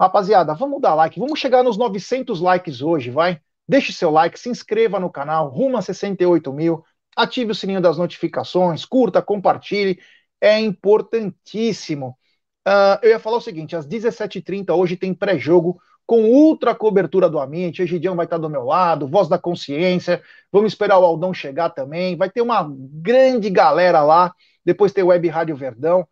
Rapaziada, 0.00 0.54
vamos 0.54 0.80
dar 0.80 0.94
like, 0.94 1.20
vamos 1.20 1.38
chegar 1.38 1.62
nos 1.62 1.76
900 1.76 2.40
likes 2.40 2.82
hoje, 2.82 3.10
vai? 3.10 3.40
Deixe 3.68 3.92
seu 3.92 4.10
like, 4.10 4.38
se 4.38 4.48
inscreva 4.48 4.98
no 4.98 5.10
canal, 5.10 5.48
rumo 5.48 5.76
a 5.76 5.82
68 5.82 6.52
mil, 6.52 6.84
ative 7.16 7.52
o 7.52 7.54
sininho 7.54 7.80
das 7.80 7.96
notificações, 7.96 8.84
curta, 8.84 9.22
compartilhe, 9.22 10.00
é 10.40 10.58
importantíssimo. 10.58 12.18
Uh, 12.66 12.98
eu 13.02 13.10
ia 13.10 13.18
falar 13.20 13.36
o 13.36 13.40
seguinte: 13.40 13.76
às 13.76 13.86
17h30 13.86 14.74
hoje 14.74 14.96
tem 14.96 15.14
pré-jogo 15.14 15.80
com 16.06 16.24
ultra 16.24 16.74
cobertura 16.74 17.28
do 17.28 17.38
Amit, 17.38 17.80
o 17.80 17.84
Egidião 17.84 18.14
vai 18.14 18.26
estar 18.26 18.38
do 18.38 18.50
meu 18.50 18.64
lado, 18.64 19.08
Voz 19.08 19.28
da 19.28 19.38
Consciência, 19.38 20.22
vamos 20.52 20.72
esperar 20.72 20.98
o 20.98 21.04
Aldão 21.04 21.32
chegar 21.32 21.70
também, 21.70 22.16
vai 22.16 22.30
ter 22.30 22.42
uma 22.42 22.70
grande 22.70 23.48
galera 23.48 24.02
lá, 24.02 24.32
depois 24.64 24.92
tem 24.92 25.04
Web 25.04 25.28
Rádio 25.28 25.56
Verdão, 25.56 26.06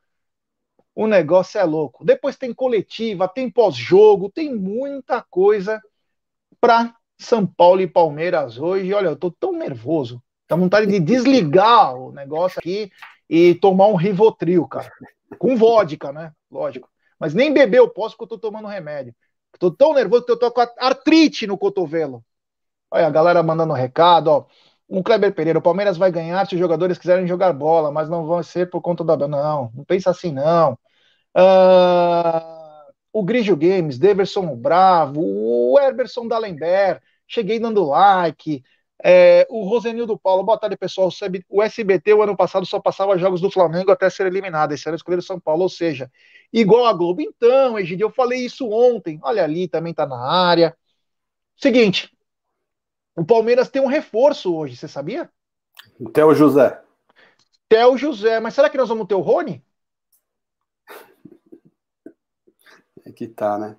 o 0.94 1.06
negócio 1.06 1.58
é 1.58 1.64
louco. 1.64 2.04
Depois 2.04 2.36
tem 2.36 2.52
coletiva, 2.52 3.28
tem 3.28 3.50
pós-jogo, 3.50 4.30
tem 4.30 4.54
muita 4.54 5.22
coisa 5.22 5.80
para 6.60 6.94
São 7.18 7.46
Paulo 7.46 7.80
e 7.80 7.86
Palmeiras 7.86 8.58
hoje. 8.58 8.92
Olha, 8.92 9.08
eu 9.08 9.16
tô 9.16 9.30
tão 9.30 9.52
nervoso, 9.52 10.22
tá 10.46 10.54
vontade 10.54 10.86
de 10.86 11.00
desligar 11.00 11.94
o 11.94 12.12
negócio 12.12 12.58
aqui 12.58 12.90
e 13.28 13.54
tomar 13.54 13.86
um 13.86 13.94
Rivotril, 13.94 14.66
cara. 14.66 14.90
Com 15.38 15.56
vodka, 15.56 16.12
né? 16.12 16.32
Lógico. 16.50 16.90
Mas 17.18 17.32
nem 17.32 17.52
beber 17.52 17.78
eu 17.78 17.88
posso 17.88 18.16
porque 18.16 18.34
eu 18.34 18.38
tô 18.38 18.48
tomando 18.48 18.68
remédio. 18.68 19.14
Tô 19.58 19.70
tão 19.70 19.94
nervoso 19.94 20.24
que 20.24 20.32
eu 20.32 20.38
tô 20.38 20.50
com 20.50 20.60
artrite 20.78 21.46
no 21.46 21.58
cotovelo. 21.58 22.24
Olha, 22.90 23.06
a 23.06 23.10
galera 23.10 23.42
mandando 23.42 23.72
recado, 23.74 24.28
ó. 24.28 24.46
Um 24.88 25.02
Kleber 25.02 25.34
Pereira, 25.34 25.58
o 25.58 25.62
Palmeiras 25.62 25.96
vai 25.96 26.12
ganhar 26.12 26.46
se 26.46 26.54
os 26.54 26.60
jogadores 26.60 26.98
quiserem 26.98 27.26
jogar 27.26 27.52
bola, 27.54 27.90
mas 27.90 28.08
não 28.10 28.26
vão 28.26 28.42
ser 28.42 28.70
por 28.70 28.82
conta 28.82 29.04
da. 29.04 29.16
Não, 29.28 29.72
não 29.74 29.84
pensa 29.84 30.10
assim, 30.10 30.32
não. 30.32 30.78
Uh, 31.36 32.92
o 33.12 33.22
Grigio 33.24 33.56
Games, 33.56 33.98
Deverson 33.98 34.54
Bravo, 34.56 35.20
o 35.22 35.78
Herberson 35.80 36.28
Dallenberg, 36.28 37.00
cheguei 37.26 37.58
dando 37.58 37.84
like. 37.84 38.62
É, 39.04 39.44
o 39.50 39.64
Rosenildo 39.64 40.16
Paulo, 40.16 40.44
boa 40.44 40.56
tarde, 40.56 40.76
pessoal. 40.76 41.08
O 41.48 41.60
SBT, 41.60 42.14
o 42.14 42.22
ano 42.22 42.36
passado, 42.36 42.64
só 42.64 42.78
passava 42.78 43.18
jogos 43.18 43.40
do 43.40 43.50
Flamengo 43.50 43.90
até 43.90 44.08
ser 44.08 44.26
eliminado. 44.26 44.72
Esse 44.72 44.88
ano 44.88 44.94
escolheram 44.94 45.20
São 45.22 45.40
Paulo, 45.40 45.64
ou 45.64 45.68
seja, 45.68 46.08
igual 46.52 46.86
a 46.86 46.92
Globo. 46.92 47.20
Então, 47.20 47.76
Egidio, 47.76 48.06
eu 48.06 48.10
falei 48.10 48.44
isso 48.44 48.70
ontem. 48.70 49.18
Olha 49.22 49.42
ali, 49.42 49.66
também 49.66 49.92
tá 49.92 50.06
na 50.06 50.16
área. 50.16 50.76
Seguinte, 51.56 52.16
o 53.16 53.24
Palmeiras 53.24 53.68
tem 53.68 53.82
um 53.82 53.86
reforço 53.86 54.54
hoje, 54.54 54.76
você 54.76 54.86
sabia? 54.86 55.28
Theo 56.14 56.32
José. 56.34 56.80
Theo 57.68 57.98
José, 57.98 58.38
mas 58.38 58.54
será 58.54 58.70
que 58.70 58.76
nós 58.76 58.88
vamos 58.88 59.08
ter 59.08 59.14
o 59.14 59.20
Rony? 59.20 59.64
É 63.04 63.10
que 63.10 63.26
tá, 63.26 63.58
né? 63.58 63.76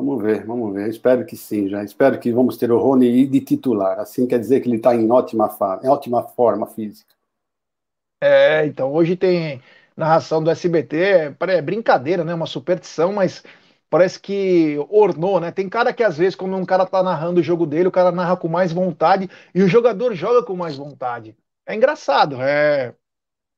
Vamos 0.00 0.22
ver, 0.22 0.46
vamos 0.46 0.72
ver. 0.72 0.88
Espero 0.88 1.26
que 1.26 1.36
sim, 1.36 1.68
já. 1.68 1.84
Espero 1.84 2.18
que 2.18 2.32
vamos 2.32 2.56
ter 2.56 2.72
o 2.72 2.78
Rony 2.78 3.26
de 3.26 3.38
titular. 3.42 4.00
Assim 4.00 4.26
quer 4.26 4.38
dizer 4.38 4.60
que 4.60 4.68
ele 4.68 4.76
está 4.78 4.94
em 4.94 5.10
ótima, 5.10 5.54
em 5.84 5.88
ótima 5.88 6.22
forma 6.22 6.66
física. 6.66 7.14
É, 8.22 8.64
então 8.64 8.94
hoje 8.94 9.14
tem 9.14 9.60
narração 9.94 10.42
do 10.42 10.50
SBT, 10.50 10.96
é, 10.96 11.36
é 11.48 11.60
brincadeira, 11.60 12.24
né? 12.24 12.32
Uma 12.32 12.46
superstição, 12.46 13.12
mas 13.12 13.44
parece 13.90 14.18
que 14.18 14.78
ornou, 14.88 15.38
né? 15.38 15.52
Tem 15.52 15.68
cara 15.68 15.92
que 15.92 16.02
às 16.02 16.16
vezes, 16.16 16.34
quando 16.34 16.56
um 16.56 16.64
cara 16.64 16.86
tá 16.86 17.02
narrando 17.02 17.40
o 17.40 17.42
jogo 17.42 17.66
dele, 17.66 17.88
o 17.88 17.92
cara 17.92 18.10
narra 18.10 18.38
com 18.38 18.48
mais 18.48 18.72
vontade 18.72 19.28
e 19.54 19.62
o 19.62 19.68
jogador 19.68 20.14
joga 20.14 20.42
com 20.42 20.56
mais 20.56 20.78
vontade. 20.78 21.36
É 21.66 21.74
engraçado, 21.74 22.40
é, 22.40 22.94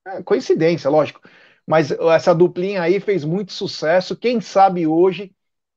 é 0.06 0.22
coincidência, 0.24 0.90
lógico. 0.90 1.20
Mas 1.64 1.92
essa 1.92 2.34
duplinha 2.34 2.82
aí 2.82 2.98
fez 2.98 3.24
muito 3.24 3.52
sucesso. 3.52 4.16
Quem 4.16 4.40
sabe 4.40 4.88
hoje 4.88 5.32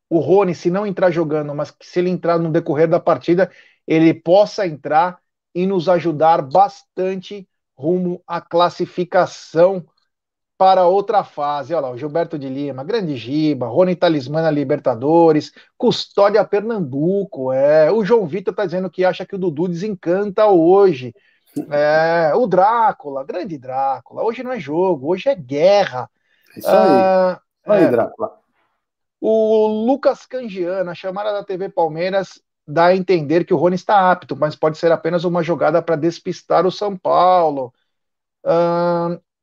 o 0.09 0.19
Rony, 0.19 0.53
se 0.53 0.69
não 0.69 0.85
entrar 0.85 1.11
jogando, 1.11 1.53
mas 1.55 1.73
se 1.81 1.99
ele 1.99 2.09
entrar 2.09 2.37
no 2.37 2.51
decorrer 2.51 2.87
da 2.87 2.99
partida, 2.99 3.51
ele 3.87 4.13
possa 4.13 4.67
entrar 4.67 5.19
e 5.53 5.65
nos 5.65 5.87
ajudar 5.89 6.41
bastante 6.41 7.47
rumo 7.77 8.21
à 8.27 8.39
classificação 8.41 9.85
para 10.57 10.85
outra 10.85 11.23
fase. 11.23 11.73
Olha 11.73 11.87
lá, 11.87 11.91
o 11.91 11.97
Gilberto 11.97 12.39
de 12.39 12.47
Lima, 12.47 12.83
Grande 12.83 13.17
Giba, 13.17 13.67
Rony 13.67 13.95
Talismana 13.95 14.49
Libertadores, 14.49 15.51
Custódia 15.77 16.43
Pernambuco. 16.45 17.51
É. 17.51 17.91
O 17.91 18.03
João 18.05 18.25
Vitor 18.25 18.51
está 18.51 18.65
dizendo 18.65 18.89
que 18.89 19.03
acha 19.03 19.25
que 19.25 19.35
o 19.35 19.39
Dudu 19.39 19.67
desencanta 19.67 20.45
hoje. 20.47 21.13
É, 21.69 22.33
o 22.35 22.47
Drácula, 22.47 23.23
grande 23.23 23.57
Drácula. 23.57 24.23
Hoje 24.23 24.43
não 24.43 24.51
é 24.51 24.59
jogo, 24.59 25.07
hoje 25.07 25.29
é 25.29 25.35
guerra. 25.35 26.09
Isso 26.55 26.67
aí. 26.67 26.75
Ah, 26.75 27.41
aí, 27.65 27.83
é. 27.83 27.87
Drácula. 27.89 28.44
O 29.27 29.65
Lucas 29.87 30.27
Cangiana, 30.27 30.91
a 30.91 30.93
chamada 30.93 31.33
da 31.33 31.43
TV 31.43 31.67
Palmeiras, 31.67 32.39
dá 32.67 32.85
a 32.85 32.95
entender 32.95 33.43
que 33.43 33.55
o 33.55 33.57
Rony 33.57 33.73
está 33.73 34.11
apto, 34.11 34.35
mas 34.35 34.55
pode 34.55 34.77
ser 34.77 34.91
apenas 34.91 35.23
uma 35.23 35.41
jogada 35.41 35.81
para 35.81 35.95
despistar 35.95 36.63
o 36.63 36.71
São 36.71 36.95
Paulo. 36.95 37.73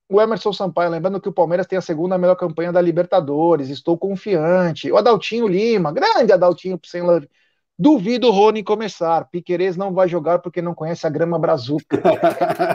O 0.08 0.20
Emerson 0.20 0.52
Sampaio, 0.52 0.88
lembrando 0.88 1.20
que 1.20 1.28
o 1.28 1.32
Palmeiras 1.32 1.66
tem 1.66 1.76
a 1.76 1.82
segunda 1.82 2.16
melhor 2.16 2.36
campanha 2.36 2.70
da 2.70 2.80
Libertadores, 2.80 3.70
estou 3.70 3.98
confiante. 3.98 4.88
O 4.92 4.96
Adaltinho 4.96 5.48
Lima, 5.48 5.90
grande 5.90 6.32
Adaltinho 6.32 6.78
sem 6.84 7.02
love. 7.02 7.28
Duvido 7.76 8.28
o 8.28 8.30
Rony 8.30 8.62
começar. 8.62 9.28
Piquerez 9.32 9.76
não 9.76 9.92
vai 9.92 10.06
jogar 10.06 10.38
porque 10.38 10.62
não 10.62 10.76
conhece 10.76 11.04
a 11.08 11.10
grama 11.10 11.40
brazuca. 11.40 12.00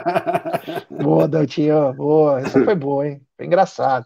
boa, 0.90 1.24
Adaltinho, 1.24 1.94
boa. 1.94 2.40
Essa 2.40 2.62
foi 2.62 2.74
boa, 2.74 3.08
hein? 3.08 3.22
Foi 3.34 3.46
engraçado. 3.46 4.04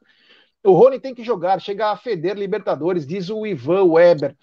O 0.65 0.73
Rony 0.73 1.01
tem 1.01 1.15
que 1.15 1.25
jogar, 1.25 1.61
chegar 1.61 1.91
a 1.91 1.97
feder 1.97 2.37
Libertadores, 2.37 3.07
diz 3.07 3.31
o 3.31 3.47
Ivan 3.47 3.85
Weber. 3.85 4.37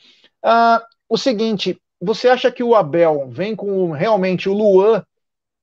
Ah, 0.44 0.84
o 1.08 1.18
seguinte, 1.18 1.82
você 2.02 2.28
acha 2.28 2.52
que 2.52 2.64
o 2.64 2.76
Abel 2.76 3.28
vem 3.30 3.56
com 3.56 3.92
realmente 3.92 4.50
o 4.50 4.54
Luan 4.54 5.04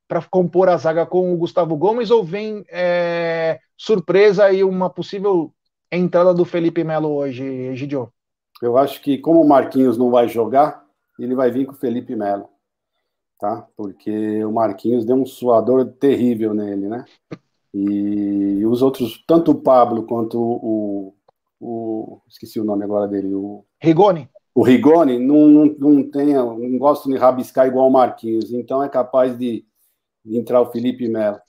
para 0.07 0.21
compor 0.23 0.69
a 0.69 0.77
zaga 0.77 1.05
com 1.05 1.33
o 1.33 1.37
Gustavo 1.37 1.75
Gomes 1.75 2.11
ou 2.11 2.23
vem 2.23 2.65
é, 2.69 3.59
surpresa 3.75 4.51
e 4.51 4.63
uma 4.63 4.89
possível 4.89 5.51
entrada 5.91 6.33
do 6.33 6.45
Felipe 6.45 6.83
Melo 6.83 7.09
hoje, 7.09 7.75
Gidio? 7.75 8.11
Eu 8.61 8.77
acho 8.77 9.01
que 9.01 9.17
como 9.17 9.41
o 9.41 9.47
Marquinhos 9.47 9.97
não 9.97 10.09
vai 10.09 10.27
jogar, 10.27 10.83
ele 11.19 11.35
vai 11.35 11.51
vir 11.51 11.65
com 11.65 11.73
o 11.73 11.77
Felipe 11.77 12.15
Melo, 12.15 12.49
tá? 13.39 13.67
Porque 13.75 14.43
o 14.43 14.51
Marquinhos 14.51 15.05
deu 15.05 15.15
um 15.15 15.25
suador 15.25 15.85
terrível 15.85 16.53
nele, 16.53 16.87
né? 16.87 17.05
E 17.73 18.65
os 18.65 18.81
outros, 18.81 19.23
tanto 19.27 19.51
o 19.51 19.61
Pablo 19.61 20.03
quanto 20.03 20.39
o, 20.39 21.13
o 21.59 22.21
esqueci 22.27 22.59
o 22.59 22.63
nome 22.63 22.83
agora 22.83 23.07
dele, 23.07 23.33
o 23.33 23.65
Rigoni. 23.79 24.29
O 24.55 24.63
Rigoni 24.63 25.19
não, 25.19 25.47
não, 25.47 25.65
não 25.77 26.09
tem, 26.09 26.33
não 26.33 26.77
gosta 26.77 27.07
de 27.07 27.17
rabiscar 27.17 27.67
igual 27.67 27.87
o 27.87 27.91
Marquinhos, 27.91 28.51
então 28.51 28.83
é 28.83 28.89
capaz 28.89 29.37
de 29.37 29.67
de 30.27 30.37
entrar 30.37 30.61
o 30.61 30.71
Felipe 30.71 31.07
Melo. 31.07 31.39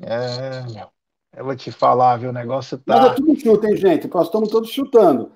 É, 0.00 0.62
meu. 0.72 0.88
Eu 1.36 1.44
vou 1.44 1.56
te 1.56 1.70
falar, 1.70 2.16
viu? 2.16 2.30
O 2.30 2.32
negócio 2.32 2.78
tá. 2.78 2.96
Mas 2.96 3.12
é 3.12 3.14
tudo 3.14 3.38
chute, 3.38 3.66
hein, 3.66 3.76
gente? 3.76 4.08
Nós 4.08 4.26
estamos 4.26 4.48
todos 4.48 4.70
chutando. 4.70 5.32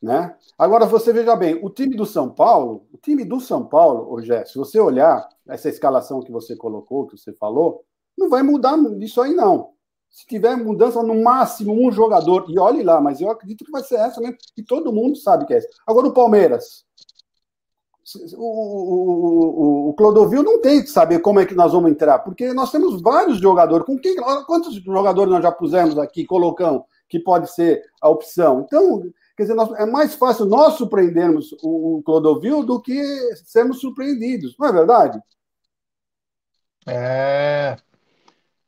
Né? 0.00 0.34
Agora, 0.56 0.86
você 0.86 1.12
veja 1.12 1.34
bem, 1.36 1.58
o 1.62 1.68
time 1.68 1.96
do 1.96 2.06
São 2.06 2.30
Paulo, 2.30 2.86
o 2.92 2.98
time 2.98 3.24
do 3.24 3.40
São 3.40 3.66
Paulo, 3.66 4.10
Rogério, 4.10 4.46
se 4.46 4.56
você 4.56 4.78
olhar 4.78 5.28
essa 5.46 5.68
escalação 5.68 6.22
que 6.22 6.30
você 6.30 6.56
colocou, 6.56 7.06
que 7.06 7.18
você 7.18 7.32
falou, 7.34 7.84
não 8.16 8.28
vai 8.28 8.42
mudar 8.42 8.78
isso 9.00 9.20
aí, 9.20 9.34
não. 9.34 9.70
Se 10.10 10.26
tiver 10.26 10.56
mudança, 10.56 11.02
no 11.02 11.22
máximo 11.22 11.72
um 11.72 11.92
jogador, 11.92 12.46
e 12.48 12.58
olhe 12.58 12.82
lá, 12.82 13.00
mas 13.00 13.20
eu 13.20 13.30
acredito 13.30 13.64
que 13.64 13.70
vai 13.70 13.82
ser 13.82 13.94
essa 13.96 14.20
mesmo, 14.20 14.36
e 14.56 14.62
todo 14.62 14.92
mundo 14.92 15.16
sabe 15.16 15.46
que 15.46 15.54
é 15.54 15.58
essa. 15.58 15.68
Agora, 15.86 16.08
o 16.08 16.12
Palmeiras, 16.12 16.84
o, 18.36 19.86
o, 19.86 19.88
o, 19.90 19.94
Clodovil 19.94 20.42
não 20.42 20.60
tem 20.60 20.82
que 20.82 20.90
saber 20.90 21.20
como 21.20 21.38
é 21.38 21.46
que 21.46 21.54
nós 21.54 21.72
vamos 21.72 21.90
entrar, 21.90 22.18
porque 22.20 22.52
nós 22.52 22.72
temos 22.72 23.00
vários 23.00 23.38
jogadores. 23.38 23.86
Com 23.86 23.98
quem, 23.98 24.16
quantos 24.46 24.74
jogadores 24.82 25.30
nós 25.30 25.42
já 25.42 25.52
pusemos 25.52 25.96
aqui, 25.96 26.24
colocamos, 26.24 26.82
que 27.08 27.20
pode 27.20 27.50
ser 27.52 27.82
a 28.00 28.08
opção? 28.08 28.62
Então, 28.66 29.02
quer 29.36 29.44
dizer, 29.44 29.54
nós, 29.54 29.70
é 29.78 29.86
mais 29.86 30.14
fácil 30.14 30.46
nós 30.46 30.74
surpreendermos 30.74 31.52
o, 31.62 31.98
o 31.98 32.02
Clodovil 32.02 32.64
do 32.64 32.80
que 32.80 33.00
sermos 33.44 33.80
surpreendidos, 33.80 34.56
não 34.58 34.66
é 34.66 34.72
verdade? 34.72 35.20
É. 36.86 37.76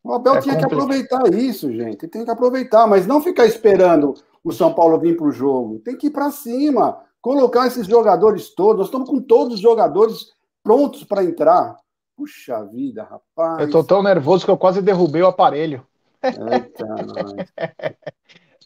O 0.04 0.12
Abel 0.12 0.34
é 0.34 0.40
tinha 0.40 0.54
complicado. 0.54 0.68
que 0.68 0.74
aproveitar 0.74 1.34
isso, 1.34 1.72
gente. 1.72 2.08
Tem 2.08 2.24
que 2.24 2.30
aproveitar, 2.30 2.86
mas 2.86 3.06
não 3.06 3.22
ficar 3.22 3.46
esperando 3.46 4.14
o 4.42 4.52
São 4.52 4.74
Paulo 4.74 4.98
vir 4.98 5.16
para 5.16 5.26
o 5.26 5.32
jogo. 5.32 5.78
Tem 5.78 5.96
que 5.96 6.08
ir 6.08 6.10
para 6.10 6.30
cima 6.30 7.00
colocar 7.20 7.66
esses 7.66 7.86
jogadores 7.86 8.52
todos. 8.54 8.78
Nós 8.78 8.86
estamos 8.86 9.08
com 9.08 9.20
todos 9.20 9.54
os 9.54 9.60
jogadores 9.60 10.26
prontos 10.62 11.04
para 11.04 11.24
entrar. 11.24 11.76
Puxa 12.16 12.64
vida, 12.64 13.04
rapaz. 13.04 13.60
Eu 13.60 13.66
estou 13.66 13.84
tão 13.84 14.02
nervoso 14.02 14.44
que 14.44 14.50
eu 14.50 14.58
quase 14.58 14.82
derrubei 14.82 15.22
o 15.22 15.28
aparelho. 15.28 15.86
Eita, 16.22 16.84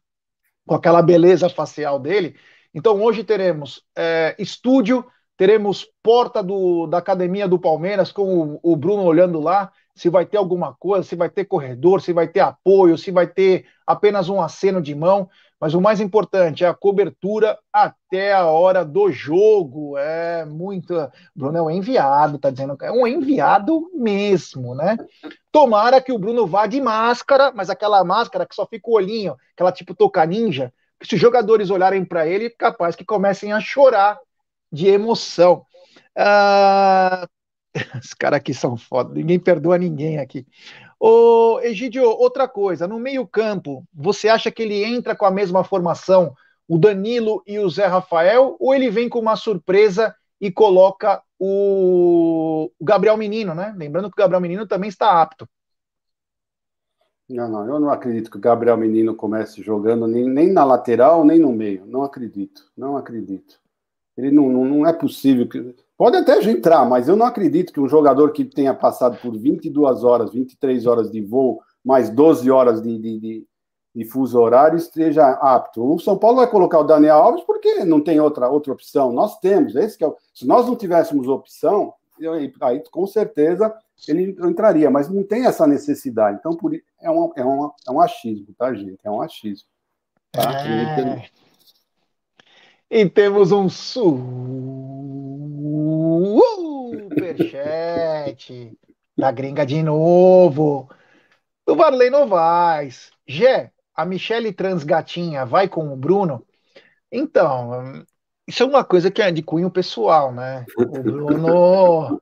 Com 0.68 0.76
aquela 0.76 1.02
beleza 1.02 1.48
facial 1.48 1.98
dele. 1.98 2.36
Então 2.74 3.02
hoje 3.02 3.24
teremos 3.24 3.82
é, 3.96 4.36
estúdio, 4.38 5.06
teremos 5.40 5.88
porta 6.04 6.44
do, 6.44 6.86
da 6.86 6.98
academia 6.98 7.48
do 7.48 7.58
Palmeiras 7.58 8.12
com 8.12 8.60
o, 8.62 8.74
o 8.74 8.76
Bruno 8.76 9.04
olhando 9.04 9.40
lá, 9.40 9.72
se 9.96 10.10
vai 10.10 10.26
ter 10.26 10.36
alguma 10.36 10.76
coisa, 10.78 11.08
se 11.08 11.16
vai 11.16 11.30
ter 11.30 11.46
corredor, 11.46 12.02
se 12.02 12.12
vai 12.12 12.28
ter 12.28 12.42
apoio, 12.42 12.98
se 12.98 13.10
vai 13.10 13.26
ter 13.26 13.66
apenas 13.88 14.28
um 14.28 14.42
aceno 14.42 14.82
de 14.82 14.94
mão. 14.94 15.30
mas 15.58 15.74
o 15.74 15.80
mais 15.80 16.02
importante 16.02 16.66
é 16.66 16.68
a 16.68 16.74
cobertura 16.74 17.58
até 17.72 18.34
a 18.34 18.48
hora 18.48 18.84
do 18.84 19.10
jogo. 19.14 19.98
É 19.98 20.44
muito. 20.44 20.94
Bruno 21.34 21.58
é 21.58 21.62
um 21.62 21.72
enviado, 21.72 22.38
tá 22.38 22.50
dizendo. 22.50 22.78
É 22.82 22.92
um 22.92 23.08
enviado 23.08 23.90
mesmo, 23.94 24.76
né? 24.76 24.98
Tomara 25.54 26.02
que 26.02 26.12
o 26.12 26.20
Bruno 26.20 26.46
vá 26.46 26.68
de 26.68 26.82
máscara, 26.82 27.50
mas 27.56 27.70
aquela 27.70 28.04
máscara 28.04 28.46
que 28.46 28.56
só 28.56 28.66
fica 28.66 28.90
o 28.90 28.94
olhinho, 28.94 29.38
aquela 29.54 29.72
tipo 29.72 29.96
toca 29.96 30.26
ninja, 30.26 30.74
que 31.00 31.08
se 31.08 31.16
os 31.16 31.22
jogadores 31.22 31.70
olharem 31.70 32.04
para 32.04 32.28
ele, 32.28 32.50
capaz 32.50 32.94
que 32.94 33.06
comecem 33.06 33.54
a 33.54 33.62
chorar 33.62 34.20
de 34.72 34.88
emoção. 34.88 35.66
Ah, 36.18 37.28
os 38.04 38.14
caras 38.14 38.38
aqui 38.38 38.54
são 38.54 38.78
foda, 38.78 39.14
ninguém 39.14 39.40
perdoa 39.40 39.78
ninguém 39.78 40.20
aqui. 40.20 40.46
Ô, 41.00 41.60
Egidio, 41.62 42.04
outra 42.04 42.48
coisa, 42.48 42.88
no 42.88 43.00
meio-campo, 43.00 43.86
você 43.94 44.28
acha 44.28 44.52
que 44.52 44.64
ele 44.64 44.84
entra 44.84 45.16
com 45.16 45.26
a 45.26 45.32
mesma 45.32 45.64
formação, 45.64 46.34
o 46.68 46.78
Danilo 46.78 47.42
e 47.48 47.58
o 47.58 47.70
Zé 47.70 47.86
Rafael, 47.86 48.58
ou 48.60 48.76
ele 48.76 48.90
vem 48.90 49.08
com 49.08 49.20
uma 49.20 49.36
surpresa 49.36 50.14
e 50.42 50.52
coloca 50.52 51.22
o 51.40 52.70
Gabriel 52.82 53.18
Menino, 53.18 53.56
né? 53.56 53.74
Lembrando 53.78 54.10
que 54.10 54.16
o 54.16 54.22
Gabriel 54.22 54.42
Menino 54.42 54.68
também 54.68 54.90
está 54.90 55.22
apto. 55.22 55.48
Não, 57.30 57.48
não, 57.48 57.66
eu 57.68 57.80
não 57.80 57.92
acredito 57.92 58.32
que 58.32 58.38
o 58.38 58.42
Gabriel 58.42 58.76
Menino 58.76 59.16
comece 59.16 59.62
jogando 59.62 60.08
nem, 60.08 60.28
nem 60.28 60.52
na 60.52 60.64
lateral, 60.64 61.24
nem 61.24 61.40
no 61.40 61.54
meio. 61.54 61.86
Não 61.86 62.04
acredito, 62.04 62.72
não 62.76 62.98
acredito. 62.98 63.60
Ele 64.20 64.32
não, 64.32 64.50
não, 64.50 64.66
não 64.66 64.88
é 64.88 64.94
possível 64.94 65.48
que. 65.48 65.76
Pode 65.98 66.16
até 66.16 66.42
entrar, 66.50 66.86
mas 66.88 67.08
eu 67.08 67.16
não 67.16 67.26
acredito 67.26 67.74
que 67.74 67.80
um 67.80 67.88
jogador 67.88 68.32
que 68.32 68.46
tenha 68.46 68.74
passado 68.74 69.18
por 69.22 69.38
22 69.38 70.04
horas, 70.04 70.32
23 70.32 70.86
horas 70.86 71.12
de 71.12 71.22
voo, 71.22 71.62
mais 71.84 72.10
12 72.10 72.50
horas 72.50 72.82
de, 72.82 72.98
de, 72.98 73.20
de, 73.20 73.48
de 73.96 74.06
fuso 74.06 74.40
horário, 74.40 74.78
esteja 74.78 75.30
apto. 75.30 75.84
O 75.84 76.00
São 76.00 76.18
Paulo 76.18 76.38
vai 76.38 76.50
colocar 76.50 76.80
o 76.80 76.86
Daniel 76.86 77.18
Alves 77.18 77.44
porque 77.44 77.84
não 77.84 78.00
tem 78.00 78.20
outra, 78.20 78.50
outra 78.50 78.72
opção. 78.72 79.12
Nós 79.12 79.40
temos, 79.40 79.76
esse 79.76 80.02
é 80.04 80.08
o... 80.08 80.16
se 80.34 80.48
nós 80.48 80.68
não 80.68 80.76
tivéssemos 80.76 81.28
opção, 81.28 81.94
aí 82.62 82.84
com 82.92 83.06
certeza 83.06 83.74
ele 84.08 84.38
entraria, 84.42 84.90
mas 84.90 85.10
não 85.10 85.24
tem 85.24 85.46
essa 85.46 85.68
necessidade. 85.68 86.38
Então, 86.40 86.56
por, 86.56 86.74
é, 86.74 87.12
um, 87.12 87.32
é, 87.36 87.46
um, 87.46 87.72
é 87.88 87.92
um 87.92 88.00
achismo, 88.00 88.48
tá, 88.58 88.74
gente? 88.74 89.00
É 89.04 89.12
um 89.12 89.22
achismo. 89.22 89.68
Tá? 90.32 90.66
É... 90.66 91.30
E 92.92 93.08
temos 93.08 93.52
um 93.52 93.70
superchat 97.30 98.76
da 99.16 99.32
gringa 99.32 99.64
de 99.64 99.84
novo. 99.84 100.90
Do 101.68 101.76
Varley 101.76 102.10
Novaes. 102.10 103.12
Gé, 103.28 103.72
a 103.96 104.04
Michele 104.06 104.52
Transgatinha 104.52 105.46
vai 105.46 105.68
com 105.68 105.94
o 105.94 105.96
Bruno? 105.96 106.44
Então, 107.12 108.04
isso 108.48 108.64
é 108.64 108.66
uma 108.66 108.84
coisa 108.84 109.12
que 109.12 109.22
é 109.22 109.32
de 109.32 109.44
cunho 109.44 109.70
pessoal, 109.70 110.32
né? 110.32 110.66
O 110.76 110.88
Bruno, 110.88 112.20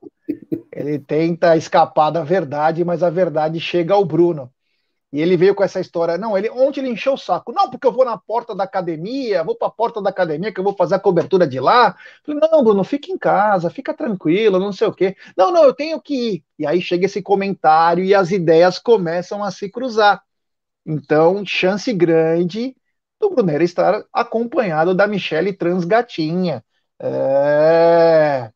ele 0.70 0.98
tenta 0.98 1.56
escapar 1.56 2.10
da 2.10 2.22
verdade, 2.22 2.84
mas 2.84 3.02
a 3.02 3.08
verdade 3.08 3.58
chega 3.58 3.94
ao 3.94 4.04
Bruno. 4.04 4.52
E 5.12 5.20
ele 5.22 5.36
veio 5.36 5.54
com 5.54 5.64
essa 5.64 5.80
história. 5.80 6.18
Não, 6.18 6.36
ele 6.36 6.50
ontem 6.50 6.80
ele 6.80 6.90
encheu 6.90 7.14
o 7.14 7.18
saco. 7.18 7.52
Não, 7.52 7.70
porque 7.70 7.86
eu 7.86 7.92
vou 7.92 8.04
na 8.04 8.18
porta 8.18 8.54
da 8.54 8.64
academia, 8.64 9.42
vou 9.42 9.56
para 9.56 9.68
a 9.68 9.70
porta 9.70 10.02
da 10.02 10.10
academia 10.10 10.52
que 10.52 10.60
eu 10.60 10.64
vou 10.64 10.76
fazer 10.76 10.96
a 10.96 11.00
cobertura 11.00 11.46
de 11.46 11.58
lá. 11.58 11.96
Falei, 12.24 12.40
não, 12.50 12.62
Bruno, 12.62 12.84
fica 12.84 13.10
em 13.10 13.16
casa, 13.16 13.70
fica 13.70 13.94
tranquilo, 13.94 14.58
não 14.58 14.72
sei 14.72 14.86
o 14.86 14.92
quê. 14.92 15.16
Não, 15.36 15.50
não, 15.50 15.64
eu 15.64 15.72
tenho 15.74 16.00
que 16.00 16.14
ir. 16.14 16.44
E 16.58 16.66
aí 16.66 16.82
chega 16.82 17.06
esse 17.06 17.22
comentário 17.22 18.04
e 18.04 18.14
as 18.14 18.30
ideias 18.30 18.78
começam 18.78 19.42
a 19.42 19.50
se 19.50 19.70
cruzar. 19.70 20.22
Então, 20.84 21.44
chance 21.44 21.92
grande 21.92 22.76
do 23.20 23.30
Brunero 23.30 23.64
estar 23.64 24.04
acompanhado 24.12 24.94
da 24.94 25.06
Michele 25.06 25.52
Transgatinha. 25.52 26.64
É... 27.00 28.50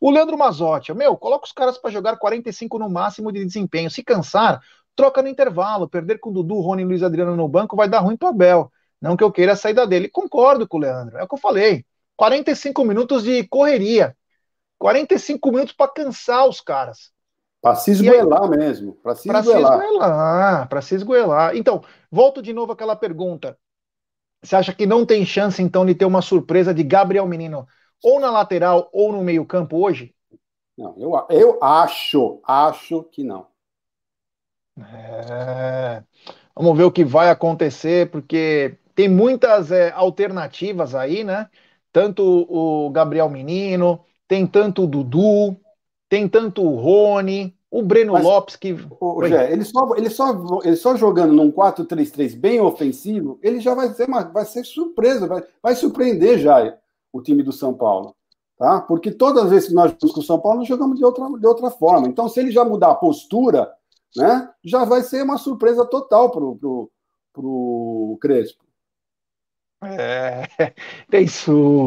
O 0.00 0.10
Leandro 0.10 0.36
Mazotti, 0.36 0.92
meu, 0.92 1.16
coloca 1.16 1.46
os 1.46 1.52
caras 1.52 1.78
para 1.78 1.90
jogar 1.90 2.16
45 2.16 2.78
no 2.78 2.88
máximo 2.90 3.32
de 3.32 3.44
desempenho. 3.44 3.90
Se 3.90 4.02
cansar, 4.02 4.60
troca 4.96 5.22
no 5.22 5.28
intervalo. 5.28 5.88
Perder 5.88 6.18
com 6.18 6.30
o 6.30 6.32
Dudu, 6.32 6.60
Rony 6.60 6.82
e 6.82 6.86
Luiz 6.86 7.02
Adriano 7.02 7.36
no 7.36 7.46
banco 7.46 7.76
vai 7.76 7.88
dar 7.88 8.00
ruim 8.00 8.16
para 8.16 8.26
o 8.26 8.30
Abel. 8.30 8.72
Não 9.00 9.16
que 9.16 9.22
eu 9.22 9.30
queira 9.30 9.52
a 9.52 9.56
saída 9.56 9.86
dele. 9.86 10.08
Concordo 10.08 10.66
com 10.66 10.78
o 10.78 10.80
Leandro, 10.80 11.18
é 11.18 11.22
o 11.22 11.28
que 11.28 11.34
eu 11.34 11.38
falei. 11.38 11.84
45 12.16 12.84
minutos 12.84 13.22
de 13.22 13.46
correria. 13.46 14.16
45 14.78 15.50
minutos 15.52 15.74
para 15.74 15.92
cansar 15.92 16.48
os 16.48 16.60
caras. 16.60 17.10
Para 17.60 17.76
se 17.76 17.90
esgoelar 17.90 18.44
aí, 18.44 18.58
mesmo. 18.58 18.94
Para 19.02 19.14
se 19.14 19.28
esgoelar. 19.28 20.68
Para 20.68 20.82
se 20.82 20.94
esgoelar. 20.94 21.56
Então, 21.56 21.82
volto 22.10 22.42
de 22.42 22.52
novo 22.52 22.72
àquela 22.72 22.96
pergunta. 22.96 23.58
Você 24.42 24.54
acha 24.54 24.72
que 24.72 24.86
não 24.86 25.04
tem 25.04 25.24
chance, 25.24 25.62
então, 25.62 25.84
de 25.84 25.94
ter 25.94 26.04
uma 26.04 26.22
surpresa 26.22 26.72
de 26.72 26.82
Gabriel 26.82 27.26
Menino 27.26 27.66
ou 28.02 28.20
na 28.20 28.30
lateral 28.30 28.88
ou 28.92 29.12
no 29.12 29.22
meio-campo 29.22 29.78
hoje? 29.78 30.14
Não, 30.76 30.94
eu, 30.98 31.26
eu 31.30 31.58
acho, 31.62 32.40
acho 32.44 33.02
que 33.04 33.24
não. 33.24 33.46
É, 34.78 36.02
vamos 36.54 36.76
ver 36.76 36.84
o 36.84 36.92
que 36.92 37.04
vai 37.04 37.30
acontecer, 37.30 38.10
porque 38.10 38.78
tem 38.94 39.08
muitas 39.08 39.70
é, 39.70 39.90
alternativas 39.92 40.94
aí, 40.94 41.24
né? 41.24 41.48
Tanto 41.92 42.22
o 42.22 42.90
Gabriel 42.90 43.28
Menino, 43.28 44.00
tem 44.28 44.46
tanto 44.46 44.84
o 44.84 44.86
Dudu, 44.86 45.56
tem 46.08 46.28
tanto 46.28 46.62
o 46.62 46.76
Rony, 46.76 47.56
o 47.70 47.82
Breno 47.82 48.12
Mas, 48.14 48.24
Lopes 48.24 48.56
que. 48.56 48.76
O, 49.00 49.26
Jé, 49.26 49.52
ele, 49.52 49.64
só, 49.64 49.94
ele, 49.96 50.10
só, 50.10 50.60
ele 50.62 50.76
só 50.76 50.96
jogando 50.96 51.32
num 51.32 51.50
4-3-3 51.50 52.36
bem 52.36 52.60
ofensivo, 52.60 53.38
ele 53.42 53.60
já 53.60 53.74
vai 53.74 53.88
ser, 53.90 54.08
uma, 54.08 54.22
vai 54.24 54.44
ser 54.44 54.64
surpresa, 54.64 55.26
vai, 55.26 55.42
vai 55.62 55.74
surpreender 55.74 56.38
já 56.38 56.76
o 57.12 57.22
time 57.22 57.42
do 57.42 57.52
São 57.52 57.74
Paulo. 57.74 58.14
Tá? 58.58 58.80
Porque 58.80 59.10
todas 59.10 59.44
as 59.44 59.50
vezes 59.50 59.68
que 59.68 59.74
nós 59.74 59.90
jogamos 59.90 60.14
com 60.14 60.20
o 60.20 60.24
São 60.24 60.38
Paulo, 60.38 60.60
nós 60.60 60.68
jogamos 60.68 60.96
de 60.96 61.04
outra, 61.04 61.28
de 61.38 61.46
outra 61.46 61.70
forma. 61.70 62.08
Então, 62.08 62.28
se 62.28 62.40
ele 62.40 62.50
já 62.50 62.64
mudar 62.64 62.92
a 62.92 62.94
postura, 62.94 63.70
né, 64.16 64.50
já 64.64 64.84
vai 64.84 65.02
ser 65.02 65.22
uma 65.22 65.38
surpresa 65.38 65.84
total 65.86 66.30
para 66.30 66.42
o 67.42 68.18
Crespo. 68.20 68.66
É, 69.82 70.48
tem 71.10 71.26
superchat 71.28 71.82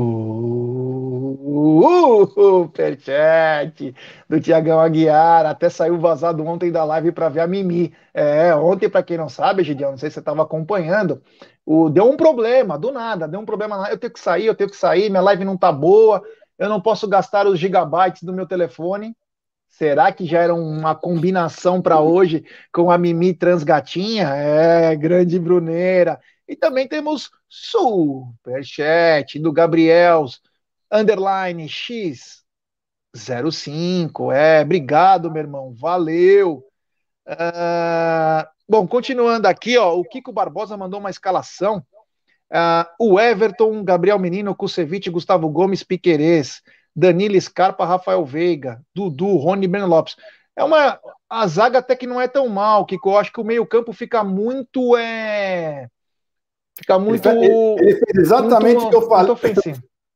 do 4.28 4.40
Tiagão 4.40 4.80
Aguiar, 4.80 5.46
até 5.46 5.70
saiu 5.70 6.00
vazado 6.00 6.46
ontem 6.46 6.72
da 6.72 6.84
live 6.84 7.12
para 7.12 7.30
ver 7.30 7.42
a 7.42 7.48
Mimi. 7.48 7.94
É, 8.14 8.54
ontem, 8.56 8.90
para 8.90 9.04
quem 9.04 9.18
não 9.18 9.28
sabe, 9.28 9.64
Gideon, 9.64 9.92
não 9.92 9.98
sei 9.98 10.10
se 10.10 10.16
você 10.16 10.20
estava 10.20 10.44
acompanhando, 10.44 11.22
o, 11.66 11.90
deu 11.90 12.06
um 12.06 12.16
problema, 12.16 12.78
do 12.78 12.92
nada, 12.92 13.28
deu 13.28 13.40
um 13.40 13.46
problema, 13.46 13.90
eu 13.90 13.98
tenho 13.98 14.14
que 14.14 14.20
sair, 14.20 14.46
eu 14.46 14.56
tenho 14.56 14.70
que 14.70 14.76
sair, 14.76 15.10
minha 15.10 15.22
live 15.22 15.44
não 15.44 15.58
tá 15.58 15.72
boa, 15.72 16.22
eu 16.58 16.70
não 16.70 16.82
posso 16.82 17.08
gastar 17.08 17.48
os 17.48 17.60
gigabytes 17.60 18.24
do 18.24 18.34
meu 18.34 18.46
telefone, 18.46 19.16
Será 19.70 20.12
que 20.12 20.26
já 20.26 20.42
era 20.42 20.54
uma 20.54 20.94
combinação 20.96 21.82
para 21.82 22.02
hoje 22.02 22.44
com 22.74 22.92
a 22.92 22.98
Mimi 22.98 23.34
Transgatinha? 23.34 24.28
É, 24.28 24.96
grande 24.96 25.40
Bruneira. 25.40 26.20
E 26.48 26.56
também 26.56 26.88
temos 26.88 27.30
superchat 27.48 29.40
do 29.40 29.54
Gabriel, 29.54 30.26
underline 30.92 31.70
X 31.70 32.44
05. 33.16 34.32
É, 34.32 34.62
obrigado, 34.62 35.32
meu 35.32 35.44
irmão. 35.44 35.74
Valeu. 35.74 36.64
Uh, 37.28 38.46
bom, 38.68 38.88
continuando 38.88 39.48
aqui, 39.48 39.78
ó, 39.78 39.96
o 39.96 40.04
Kiko 40.04 40.34
Barbosa 40.34 40.76
mandou 40.76 41.00
uma 41.00 41.12
escalação. 41.12 41.86
Uh, 42.52 42.90
o 43.00 43.20
Everton, 43.20 43.84
Gabriel 43.84 44.18
Menino, 44.18 44.56
Kusevich, 44.56 45.10
Gustavo 45.10 45.48
Gomes, 45.48 45.84
Piquerez. 45.84 46.62
Danilo 46.96 47.40
Scarpa, 47.40 47.86
Rafael 47.86 48.26
Veiga, 48.26 48.82
Dudu, 48.94 49.38
Rony 49.38 49.68
Breno 49.68 49.88
Lopes. 49.88 50.16
É 50.56 50.64
uma. 50.64 51.00
A 51.30 51.48
zaga 51.48 51.80
até 51.80 51.96
que 51.96 52.08
não 52.08 52.20
é 52.20 52.28
tão 52.28 52.50
mal, 52.50 52.86
que 52.86 52.98
eu 53.04 53.18
acho 53.18 53.32
que 53.32 53.40
o 53.40 53.46
meio-campo 53.46 53.94
fica 53.94 54.24
muito. 54.24 54.98
É, 54.98 55.88
fica 56.78 57.00
muito. 57.00 57.28
Ele, 57.30 57.48
ele 57.80 57.96
fez 57.96 58.18
exatamente 58.18 58.84
o 58.84 58.90
que 58.90 58.96
eu 58.96 59.08
falei. 59.08 59.36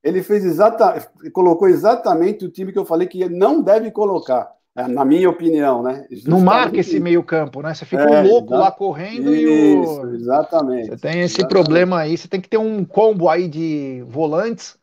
Ele 0.04 0.22
fez 0.22 0.44
exatamente. 0.44 1.08
Colocou 1.32 1.70
exatamente 1.70 2.46
o 2.46 2.50
time 2.50 2.74
que 2.74 2.80
eu 2.80 2.86
falei 2.86 3.08
que 3.08 3.30
não 3.30 3.62
deve 3.62 3.90
colocar. 3.92 4.52
É, 4.76 4.88
na 4.88 5.06
minha 5.06 5.30
opinião, 5.30 5.84
né? 5.84 6.08
Justamente 6.10 6.30
não 6.30 6.42
marca 6.42 6.80
esse 6.80 7.00
meio-campo, 7.00 7.62
né? 7.62 7.76
Você 7.76 7.86
fica 7.86 8.02
é, 8.02 8.24
um 8.24 8.28
louco 8.28 8.56
lá 8.56 8.72
correndo 8.72 9.34
isso, 9.34 9.48
e 9.48 9.76
o. 9.76 10.16
Exatamente. 10.16 10.90
Você 10.90 10.98
tem 10.98 11.22
esse 11.22 11.36
exatamente. 11.36 11.50
problema 11.50 12.00
aí, 12.00 12.18
você 12.18 12.28
tem 12.28 12.42
que 12.42 12.50
ter 12.50 12.58
um 12.58 12.84
combo 12.84 13.30
aí 13.30 13.48
de 13.48 14.04
volantes 14.08 14.76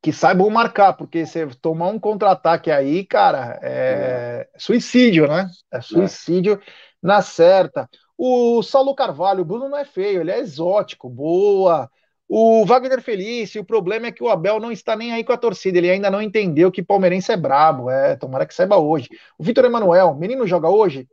que 0.00 0.12
saibam 0.12 0.48
marcar, 0.48 0.92
porque 0.92 1.26
você 1.26 1.46
tomar 1.60 1.88
um 1.88 1.98
contra-ataque 1.98 2.70
aí, 2.70 3.04
cara, 3.04 3.58
é, 3.62 4.48
é, 4.54 4.58
suicídio, 4.58 5.26
né? 5.26 5.50
É 5.72 5.80
suicídio 5.80 6.54
é. 6.54 6.58
na 7.02 7.20
certa. 7.20 7.88
O 8.16 8.62
Saulo 8.62 8.94
Carvalho, 8.94 9.42
o 9.42 9.44
Bruno 9.44 9.68
não 9.68 9.78
é 9.78 9.84
feio, 9.84 10.20
ele 10.20 10.30
é 10.30 10.38
exótico, 10.38 11.08
boa. 11.08 11.90
O 12.28 12.64
Wagner 12.66 13.00
Felício, 13.00 13.62
o 13.62 13.64
problema 13.64 14.08
é 14.08 14.12
que 14.12 14.22
o 14.22 14.28
Abel 14.28 14.60
não 14.60 14.70
está 14.70 14.94
nem 14.94 15.12
aí 15.12 15.24
com 15.24 15.32
a 15.32 15.36
torcida, 15.36 15.78
ele 15.78 15.90
ainda 15.90 16.10
não 16.10 16.20
entendeu 16.20 16.70
que 16.70 16.82
palmeirense 16.82 17.32
é 17.32 17.36
brabo, 17.36 17.90
é, 17.90 18.16
tomara 18.16 18.46
que 18.46 18.54
saiba 18.54 18.76
hoje. 18.76 19.08
O 19.38 19.42
Vitor 19.42 19.64
Emanuel, 19.64 20.14
menino 20.14 20.46
joga 20.46 20.68
hoje? 20.68 21.08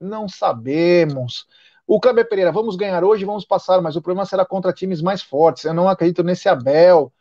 Não 0.00 0.28
sabemos. 0.28 1.46
O 1.86 1.98
Kleber 1.98 2.28
Pereira, 2.28 2.52
vamos 2.52 2.76
ganhar 2.76 3.02
hoje, 3.02 3.24
vamos 3.24 3.44
passar, 3.44 3.80
mas 3.80 3.96
o 3.96 4.02
problema 4.02 4.26
será 4.26 4.44
contra 4.44 4.72
times 4.72 5.00
mais 5.00 5.22
fortes. 5.22 5.64
Eu 5.64 5.74
não 5.74 5.88
acredito 5.88 6.22
nesse 6.22 6.48
Abel. 6.48 7.12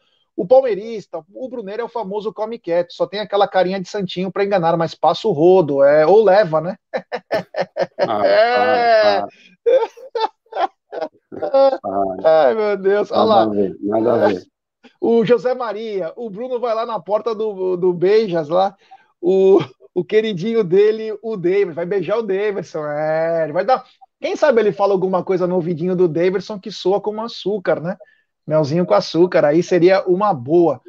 O 0.42 0.48
palmeirista, 0.48 1.24
o 1.36 1.48
Brunero 1.48 1.84
é 1.84 1.86
o 1.86 1.88
famoso 1.88 2.34
come 2.34 2.58
quieto, 2.58 2.94
só 2.94 3.06
tem 3.06 3.20
aquela 3.20 3.48
carinha 3.48 3.80
de 3.80 3.88
santinho 3.88 4.32
para 4.32 4.44
enganar, 4.44 4.76
mas 4.76 4.96
passa 4.96 5.28
o 5.28 5.32
rodo, 5.32 5.84
é, 5.84 6.04
ou 6.04 6.24
leva, 6.24 6.60
né? 6.60 6.76
Ah, 8.00 8.26
é. 8.26 9.24
ah, 11.44 11.80
ah. 11.84 12.16
Ai, 12.26 12.56
meu 12.56 12.76
Deus, 12.76 13.12
olha 13.12 13.24
lá. 13.24 13.46
Ver, 13.46 13.78
nada 13.82 14.14
a 14.14 14.28
ver. 14.30 14.44
O 15.00 15.24
José 15.24 15.54
Maria, 15.54 16.12
o 16.16 16.28
Bruno 16.28 16.60
vai 16.60 16.74
lá 16.74 16.88
na 16.88 17.00
porta 17.00 17.36
do, 17.36 17.78
do 17.78 17.94
Beijas 17.94 18.50
lá, 18.50 18.76
o, 19.22 19.60
o 19.94 20.04
queridinho 20.04 20.64
dele, 20.64 21.16
o 21.22 21.38
David, 21.38 21.76
vai 21.76 21.86
beijar 21.86 22.18
o 22.18 22.24
Davidson, 22.24 22.84
é, 22.88 23.44
ele 23.44 23.54
vai 23.54 23.64
dar. 23.64 23.86
Quem 24.20 24.36
sabe 24.36 24.60
ele 24.60 24.72
fala 24.72 24.94
alguma 24.94 25.24
coisa 25.24 25.46
no 25.46 25.54
ouvidinho 25.54 25.96
do 25.96 26.08
Davidson 26.08 26.60
que 26.60 26.72
soa 26.72 27.00
como 27.00 27.22
açúcar, 27.22 27.80
né? 27.80 27.96
Melzinho 28.52 28.86
com 28.86 28.94
açúcar, 28.94 29.46
aí 29.46 29.64
seria 29.64 30.04
uma 30.06 30.34
boa. 30.34 30.82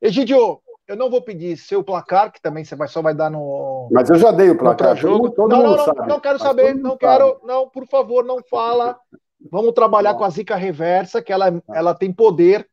Egidio, 0.00 0.58
eu 0.88 0.96
não 0.96 1.10
vou 1.10 1.20
pedir 1.20 1.56
seu 1.58 1.84
placar, 1.84 2.32
que 2.32 2.40
também 2.40 2.64
você 2.64 2.74
vai, 2.74 2.88
só 2.88 3.02
vai 3.02 3.14
dar 3.14 3.30
no. 3.30 3.88
Mas 3.92 4.08
eu 4.08 4.16
já 4.16 4.32
dei 4.32 4.48
o 4.48 4.56
placar. 4.56 4.96
Jogo. 4.96 5.30
Todo 5.30 5.50
não, 5.50 5.62
não, 5.62 5.76
não, 5.76 5.84
sabe. 5.84 6.08
não 6.08 6.18
quero 6.18 6.38
saber, 6.38 6.74
não 6.74 6.96
quero, 6.96 7.28
sabe. 7.28 7.40
não, 7.44 7.68
por 7.68 7.86
favor, 7.86 8.24
não 8.24 8.42
fala. 8.50 8.98
Vamos 9.50 9.72
trabalhar 9.72 10.14
com 10.14 10.24
a 10.24 10.30
zica 10.30 10.56
reversa, 10.56 11.22
que 11.22 11.32
ela, 11.32 11.62
ela 11.74 11.94
tem 11.94 12.12
poder 12.12 12.66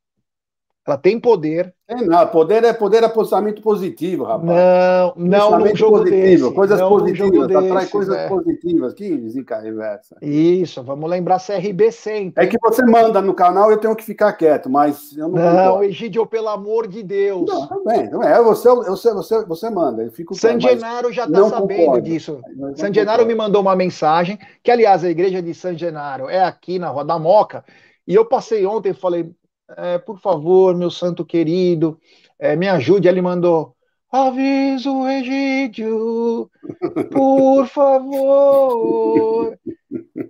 ela 0.88 0.97
tem 0.97 1.19
poder. 1.19 1.73
Tem 1.85 2.05
não, 2.05 2.25
poder 2.27 2.63
é 2.63 2.71
poder 2.71 3.03
é 3.03 3.09
posicionamento 3.09 3.61
positivo, 3.61 4.23
rapaz. 4.23 4.45
Não, 4.45 5.13
não 5.17 5.59
no 5.59 5.75
jogo 5.75 5.97
positivo, 5.99 6.45
desse. 6.45 6.53
Coisas 6.53 6.79
não 6.79 6.89
positivas, 6.89 7.55
atrai 7.55 7.85
coisas 7.88 8.15
é. 8.15 8.27
positivas. 8.29 8.93
Que 8.93 9.29
zica 9.29 9.59
reversa. 9.59 10.15
Isso, 10.21 10.81
vamos 10.81 11.09
lembrar 11.09 11.41
CRB 11.45 11.91
sempre. 11.91 12.43
É 12.43 12.47
que 12.47 12.57
você 12.61 12.83
manda 12.85 13.21
no 13.21 13.33
canal, 13.33 13.69
eu 13.69 13.77
tenho 13.77 13.95
que 13.97 14.03
ficar 14.03 14.31
quieto, 14.33 14.69
mas 14.69 15.15
eu 15.17 15.27
não 15.27 15.53
Não, 15.53 15.83
Egidio, 15.83 16.25
pelo 16.25 16.47
amor 16.47 16.88
de 16.88 17.03
Deus. 17.03 17.49
Não, 17.49 17.67
também, 17.67 18.09
não 18.09 18.23
é, 18.23 18.41
você, 18.41 18.69
você, 18.69 19.13
você, 19.13 19.45
você 19.45 19.69
manda, 19.69 20.03
eu 20.03 20.11
fico 20.11 20.35
San 20.35 20.59
Genaro 20.59 21.11
já 21.11 21.25
está 21.25 21.49
sabendo 21.49 21.79
concordo. 21.79 22.01
disso. 22.01 22.39
San 22.75 22.93
Genaro 22.93 23.25
me 23.25 23.35
mandou 23.35 23.61
uma 23.61 23.75
mensagem, 23.75 24.39
que 24.63 24.71
aliás, 24.71 25.03
a 25.03 25.09
igreja 25.09 25.41
de 25.41 25.53
San 25.53 25.77
Genaro 25.77 26.29
é 26.29 26.41
aqui 26.41 26.79
na 26.79 26.88
Rua 26.88 27.03
da 27.03 27.19
Moca, 27.19 27.65
e 28.07 28.15
eu 28.15 28.23
passei 28.25 28.65
ontem 28.65 28.91
e 28.91 28.93
falei, 28.93 29.29
é, 29.76 29.97
por 29.97 30.20
favor, 30.20 30.76
meu 30.76 30.89
santo 30.89 31.26
querido, 31.26 31.99
é, 32.39 32.55
me 32.55 32.68
ajude. 32.68 33.07
Ele 33.07 33.22
mandou, 33.22 33.76
aviso 34.11 35.07
Egídio, 35.07 36.49
por 37.11 37.68
favor, 37.68 39.57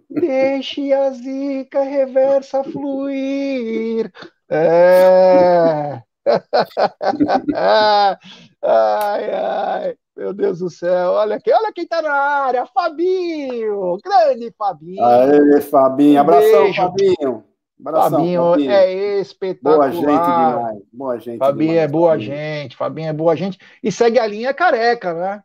deixe 0.09 0.91
a 0.93 1.11
zica 1.11 1.83
reversa 1.83 2.63
fluir. 2.63 4.11
É. 4.49 6.01
ai, 7.55 8.17
ai, 8.61 9.95
meu 10.15 10.33
Deus 10.33 10.59
do 10.59 10.69
céu, 10.69 11.11
olha 11.11 11.35
aqui, 11.35 11.51
olha 11.53 11.71
quem 11.73 11.87
tá 11.87 12.01
na 12.01 12.11
área, 12.11 12.65
Fabinho, 12.65 13.97
grande 14.03 14.53
Fabinho. 14.57 15.03
Aê, 15.03 15.61
Fabinho, 15.61 16.19
abração, 16.19 16.63
Beijo. 16.63 16.81
Fabinho. 16.81 17.45
Abração, 17.79 18.19
Fabinho, 18.19 18.41
Fabinho, 18.41 18.71
é 18.71 19.19
espetacular. 19.19 19.77
Boa 19.77 19.91
gente 19.91 20.05
demais. 20.05 20.79
Boa 20.91 21.19
gente. 21.19 21.37
Fabinho 21.37 21.69
demais, 21.69 21.83
é 21.83 21.87
boa 21.87 22.11
Fabinho. 22.11 22.31
gente. 22.31 22.75
Fabinho 22.75 23.09
é 23.09 23.13
boa 23.13 23.35
gente. 23.35 23.59
E 23.83 23.91
segue 23.91 24.19
a 24.19 24.25
linha 24.25 24.53
careca, 24.53 25.13
né? 25.13 25.43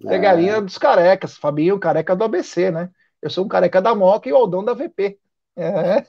Segue 0.00 0.26
é. 0.26 0.28
a 0.28 0.34
linha 0.34 0.60
dos 0.60 0.78
carecas. 0.78 1.36
Fabinho, 1.36 1.78
careca 1.78 2.16
do 2.16 2.24
ABC, 2.24 2.70
né? 2.70 2.90
Eu 3.20 3.30
sou 3.30 3.44
um 3.44 3.48
careca 3.48 3.80
da 3.80 3.94
Moca 3.94 4.28
e 4.28 4.32
o 4.32 4.36
Aldão 4.36 4.64
da 4.64 4.74
VP. 4.74 5.18
É. 5.56 6.04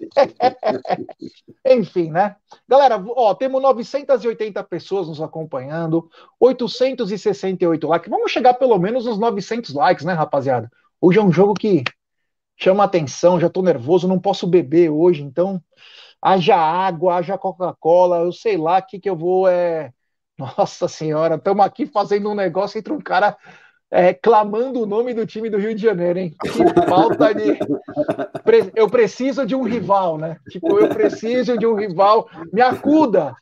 Enfim, 1.75 2.09
né? 2.11 2.35
Galera, 2.67 3.03
ó, 3.15 3.33
temos 3.35 3.61
980 3.61 4.63
pessoas 4.63 5.07
nos 5.07 5.21
acompanhando, 5.21 6.09
868 6.39 7.87
likes. 7.87 8.09
Vamos 8.09 8.31
chegar 8.31 8.55
pelo 8.55 8.77
menos 8.79 9.05
nos 9.05 9.19
900 9.19 9.73
likes, 9.73 10.05
né, 10.05 10.13
rapaziada? 10.13 10.71
Hoje 10.99 11.19
é 11.19 11.21
um 11.21 11.31
jogo 11.31 11.53
que 11.53 11.83
chama 12.57 12.83
atenção, 12.83 13.39
já 13.39 13.47
estou 13.47 13.63
nervoso, 13.63 14.07
não 14.07 14.19
posso 14.19 14.47
beber 14.47 14.89
hoje, 14.89 15.21
então 15.21 15.61
haja 16.21 16.55
água, 16.55 17.15
haja 17.15 17.37
Coca-Cola, 17.37 18.19
eu 18.19 18.31
sei 18.31 18.57
lá 18.57 18.79
o 18.79 18.81
que, 18.81 18.99
que 18.99 19.09
eu 19.09 19.15
vou. 19.15 19.47
É... 19.47 19.91
Nossa 20.57 20.87
Senhora, 20.87 21.35
estamos 21.35 21.65
aqui 21.65 21.85
fazendo 21.85 22.29
um 22.29 22.35
negócio 22.35 22.77
entre 22.77 22.91
um 22.91 22.99
cara 22.99 23.37
é, 23.91 24.13
clamando 24.13 24.81
o 24.81 24.85
nome 24.85 25.13
do 25.13 25.25
time 25.25 25.49
do 25.49 25.57
Rio 25.57 25.73
de 25.73 25.81
Janeiro, 25.81 26.19
hein? 26.19 26.35
Que 26.41 26.49
falta 26.87 27.33
de. 27.33 27.57
Eu 28.75 28.89
preciso 28.89 29.45
de 29.45 29.55
um 29.55 29.63
rival, 29.63 30.17
né? 30.17 30.37
Tipo, 30.49 30.79
eu 30.79 30.89
preciso 30.89 31.57
de 31.57 31.65
um 31.65 31.75
rival. 31.75 32.27
Me 32.51 32.61
acuda! 32.61 33.33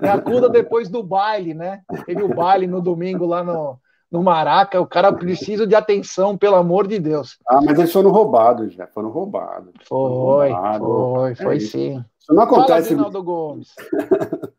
Me 0.00 0.08
acuda 0.08 0.48
depois 0.48 0.88
do 0.88 1.02
baile, 1.02 1.54
né? 1.54 1.80
Teve 2.06 2.22
o 2.22 2.34
baile 2.34 2.66
no 2.66 2.80
domingo 2.80 3.26
lá 3.26 3.42
no, 3.42 3.78
no 4.10 4.22
Maraca, 4.22 4.80
o 4.80 4.86
cara 4.86 5.12
precisa 5.12 5.66
de 5.66 5.74
atenção, 5.74 6.36
pelo 6.36 6.56
amor 6.56 6.86
de 6.86 6.98
Deus. 6.98 7.38
Ah, 7.48 7.60
mas 7.62 7.78
eles 7.78 7.92
foram 7.92 8.10
roubados 8.10 8.72
já, 8.74 8.86
foram 8.86 9.10
roubados. 9.10 9.72
Foi, 9.88 10.50
foi, 10.78 11.34
foi 11.34 11.56
é 11.56 11.60
sim. 11.60 12.04
Isso 12.20 12.32
não 12.32 12.42
acontece. 12.42 12.94
Fala, 12.94 13.08
Aguinaldo 13.08 13.22
Gomes. 13.22 13.74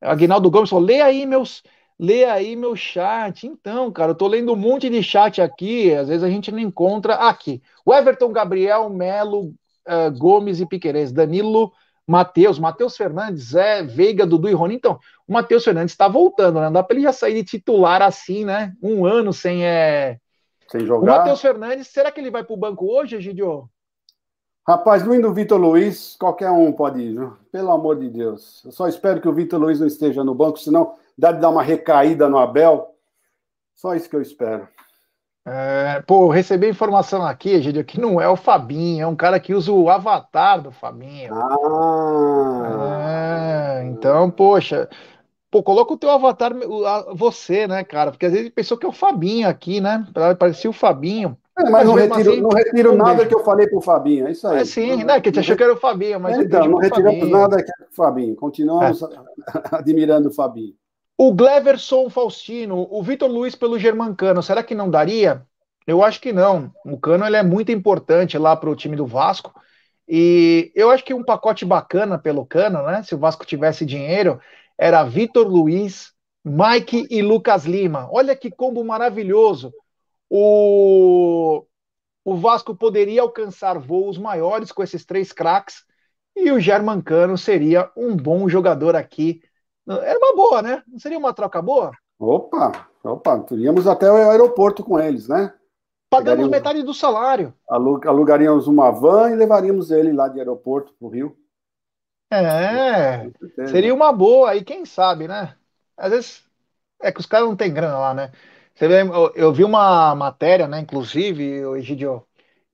Aguinaldo 0.00 0.50
Gomes 0.50 0.70
falou: 0.70 0.84
lê 0.84 1.00
aí 1.00 1.26
meus. 1.26 1.62
Lê 1.98 2.24
aí 2.24 2.56
meu 2.56 2.74
chat. 2.74 3.46
Então, 3.46 3.90
cara, 3.92 4.10
eu 4.10 4.16
tô 4.16 4.26
lendo 4.26 4.52
um 4.52 4.56
monte 4.56 4.90
de 4.90 5.00
chat 5.00 5.40
aqui, 5.40 5.94
às 5.94 6.08
vezes 6.08 6.24
a 6.24 6.28
gente 6.28 6.50
não 6.50 6.58
encontra 6.58 7.14
aqui. 7.14 7.62
O 7.86 7.94
Everton 7.94 8.32
Gabriel, 8.32 8.90
Melo, 8.90 9.54
uh, 9.86 10.18
Gomes 10.18 10.60
e 10.60 10.66
Piquerez, 10.66 11.12
Danilo 11.12 11.72
Matheus, 12.06 12.58
Matheus 12.58 12.96
Fernandes, 12.96 13.50
Zé, 13.50 13.82
Veiga, 13.82 14.26
Dudu 14.26 14.48
e 14.48 14.52
Rony. 14.52 14.74
Então, 14.74 14.98
o 15.26 15.32
Matheus 15.32 15.64
Fernandes 15.64 15.92
está 15.92 16.06
voltando, 16.06 16.60
né? 16.60 16.66
Não 16.66 16.72
dá 16.72 16.82
para 16.82 16.96
ele 16.96 17.04
já 17.04 17.12
sair 17.12 17.34
de 17.34 17.44
titular 17.44 18.02
assim, 18.02 18.44
né? 18.44 18.74
Um 18.82 19.06
ano 19.06 19.32
sem. 19.32 19.64
É... 19.64 20.18
Sem 20.68 20.84
jogar. 20.86 21.02
O 21.02 21.18
Matheus 21.18 21.40
Fernandes, 21.40 21.88
será 21.88 22.10
que 22.10 22.20
ele 22.20 22.30
vai 22.30 22.44
para 22.44 22.54
o 22.54 22.58
banco 22.58 22.86
hoje, 22.86 23.20
Gidio? 23.20 23.68
Rapaz, 24.66 25.04
no 25.04 25.20
do 25.20 25.32
Vitor 25.32 25.60
Luiz, 25.60 26.16
qualquer 26.18 26.50
um 26.50 26.72
pode 26.72 26.98
ir, 26.98 27.12
viu? 27.12 27.36
pelo 27.52 27.70
amor 27.70 27.98
de 27.98 28.08
Deus. 28.08 28.62
Eu 28.64 28.72
só 28.72 28.88
espero 28.88 29.20
que 29.20 29.28
o 29.28 29.32
Vitor 29.32 29.60
Luiz 29.60 29.78
não 29.78 29.86
esteja 29.86 30.24
no 30.24 30.34
banco, 30.34 30.58
senão 30.58 30.94
dá 31.18 31.32
de 31.32 31.40
dar 31.40 31.50
uma 31.50 31.62
recaída 31.62 32.30
no 32.30 32.38
Abel. 32.38 32.94
Só 33.74 33.94
isso 33.94 34.08
que 34.08 34.16
eu 34.16 34.22
espero. 34.22 34.66
É, 35.46 36.02
pô, 36.06 36.28
recebi 36.30 36.70
informação 36.70 37.22
aqui, 37.22 37.50
Egidio, 37.50 37.84
que 37.84 38.00
não 38.00 38.18
é 38.18 38.26
o 38.26 38.36
Fabinho, 38.36 39.02
é 39.02 39.06
um 39.06 39.14
cara 39.14 39.38
que 39.38 39.52
usa 39.52 39.70
o 39.70 39.90
avatar 39.90 40.62
do 40.62 40.72
Fabinho. 40.72 41.34
Ah! 41.34 43.02
É, 43.78 43.84
então, 43.84 44.30
poxa, 44.30 44.88
pô, 45.50 45.62
coloca 45.62 45.92
o 45.92 45.98
teu 45.98 46.10
avatar, 46.10 46.52
você, 47.14 47.66
né, 47.66 47.84
cara? 47.84 48.10
Porque 48.10 48.24
às 48.24 48.32
vezes 48.32 48.48
pensou 48.48 48.78
que 48.78 48.86
é 48.86 48.88
o 48.88 48.92
Fabinho 48.92 49.46
aqui, 49.46 49.82
né? 49.82 50.06
Parecia 50.38 50.70
o 50.70 50.72
Fabinho. 50.72 51.36
É, 51.58 51.70
mas, 51.70 51.86
não 51.86 51.94
retiro, 51.94 52.32
assim, 52.32 52.40
não 52.40 52.48
retiro 52.48 52.96
nada 52.96 53.26
que 53.26 53.34
eu 53.34 53.44
falei 53.44 53.68
pro 53.68 53.82
Fabinho, 53.82 54.26
é 54.26 54.32
isso 54.32 54.48
aí. 54.48 54.60
É 54.60 54.64
sim, 54.64 55.04
né? 55.04 55.20
Que 55.20 55.30
te 55.30 55.40
achou 55.40 55.56
que 55.56 55.62
era 55.62 55.74
o 55.74 55.76
Fabinho, 55.76 56.18
mas. 56.18 56.38
Então, 56.38 56.66
não 56.66 56.78
retiramos 56.78 57.20
Fabinho. 57.20 57.38
nada 57.38 57.56
que 57.58 57.70
era 57.70 57.88
o 57.90 57.94
Fabinho, 57.94 58.34
continuamos 58.34 59.02
é. 59.02 59.06
admirando 59.76 60.30
o 60.30 60.32
Fabinho. 60.32 60.74
O 61.16 61.32
Gleverson 61.32 62.10
Faustino, 62.10 62.88
o 62.90 63.02
Vitor 63.02 63.30
Luiz 63.30 63.54
pelo 63.54 63.78
Germancano, 63.78 64.42
será 64.42 64.62
que 64.64 64.74
não 64.74 64.90
daria? 64.90 65.46
Eu 65.86 66.02
acho 66.02 66.20
que 66.20 66.32
não. 66.32 66.72
O 66.84 66.98
Cano 66.98 67.24
ele 67.24 67.36
é 67.36 67.42
muito 67.42 67.70
importante 67.70 68.36
lá 68.36 68.56
para 68.56 68.70
o 68.70 68.74
time 68.74 68.96
do 68.96 69.06
Vasco. 69.06 69.54
E 70.08 70.72
eu 70.74 70.90
acho 70.90 71.04
que 71.04 71.14
um 71.14 71.24
pacote 71.24 71.64
bacana 71.64 72.18
pelo 72.18 72.44
Cano, 72.44 72.82
né? 72.82 73.02
Se 73.02 73.14
o 73.14 73.18
Vasco 73.18 73.46
tivesse 73.46 73.86
dinheiro, 73.86 74.40
era 74.76 75.04
Vitor 75.04 75.46
Luiz, 75.46 76.12
Mike 76.44 77.06
e 77.10 77.22
Lucas 77.22 77.64
Lima. 77.64 78.08
Olha 78.10 78.34
que 78.34 78.50
combo 78.50 78.84
maravilhoso. 78.84 79.72
O, 80.28 81.64
o 82.24 82.36
Vasco 82.36 82.74
poderia 82.74 83.22
alcançar 83.22 83.78
voos 83.78 84.18
maiores 84.18 84.72
com 84.72 84.82
esses 84.82 85.04
três 85.04 85.32
craques 85.32 85.84
e 86.34 86.50
o 86.50 86.58
Germancano 86.58 87.38
seria 87.38 87.90
um 87.96 88.16
bom 88.16 88.48
jogador 88.48 88.96
aqui 88.96 89.40
era 89.88 90.18
uma 90.18 90.34
boa, 90.34 90.62
né? 90.62 90.82
Não 90.86 90.98
seria 90.98 91.18
uma 91.18 91.34
troca 91.34 91.60
boa? 91.60 91.92
Opa, 92.18 92.88
opa, 93.02 93.40
teríamos 93.40 93.86
até 93.86 94.10
o 94.10 94.30
aeroporto 94.30 94.82
com 94.82 94.98
eles, 94.98 95.28
né? 95.28 95.52
Pagamos 96.08 96.48
metade 96.48 96.82
do 96.82 96.94
salário. 96.94 97.52
Alugaríamos 97.68 98.66
uma 98.68 98.90
van 98.90 99.30
e 99.30 99.34
levaríamos 99.36 99.90
ele 99.90 100.12
lá 100.12 100.28
de 100.28 100.38
aeroporto 100.38 100.94
para 100.98 101.06
o 101.06 101.10
Rio. 101.10 101.36
É, 102.30 103.30
seria 103.68 103.94
uma 103.94 104.12
boa, 104.12 104.56
e 104.56 104.64
quem 104.64 104.84
sabe, 104.84 105.28
né? 105.28 105.54
Às 105.96 106.10
vezes 106.10 106.44
é 107.00 107.12
que 107.12 107.20
os 107.20 107.26
caras 107.26 107.46
não 107.46 107.56
têm 107.56 107.72
grana 107.72 107.98
lá, 107.98 108.14
né? 108.14 108.32
Você 108.74 108.88
vê, 108.88 109.02
eu, 109.02 109.32
eu 109.36 109.52
vi 109.52 109.62
uma 109.62 110.14
matéria, 110.16 110.66
né, 110.66 110.80
inclusive, 110.80 111.60
Egidio, 111.78 112.26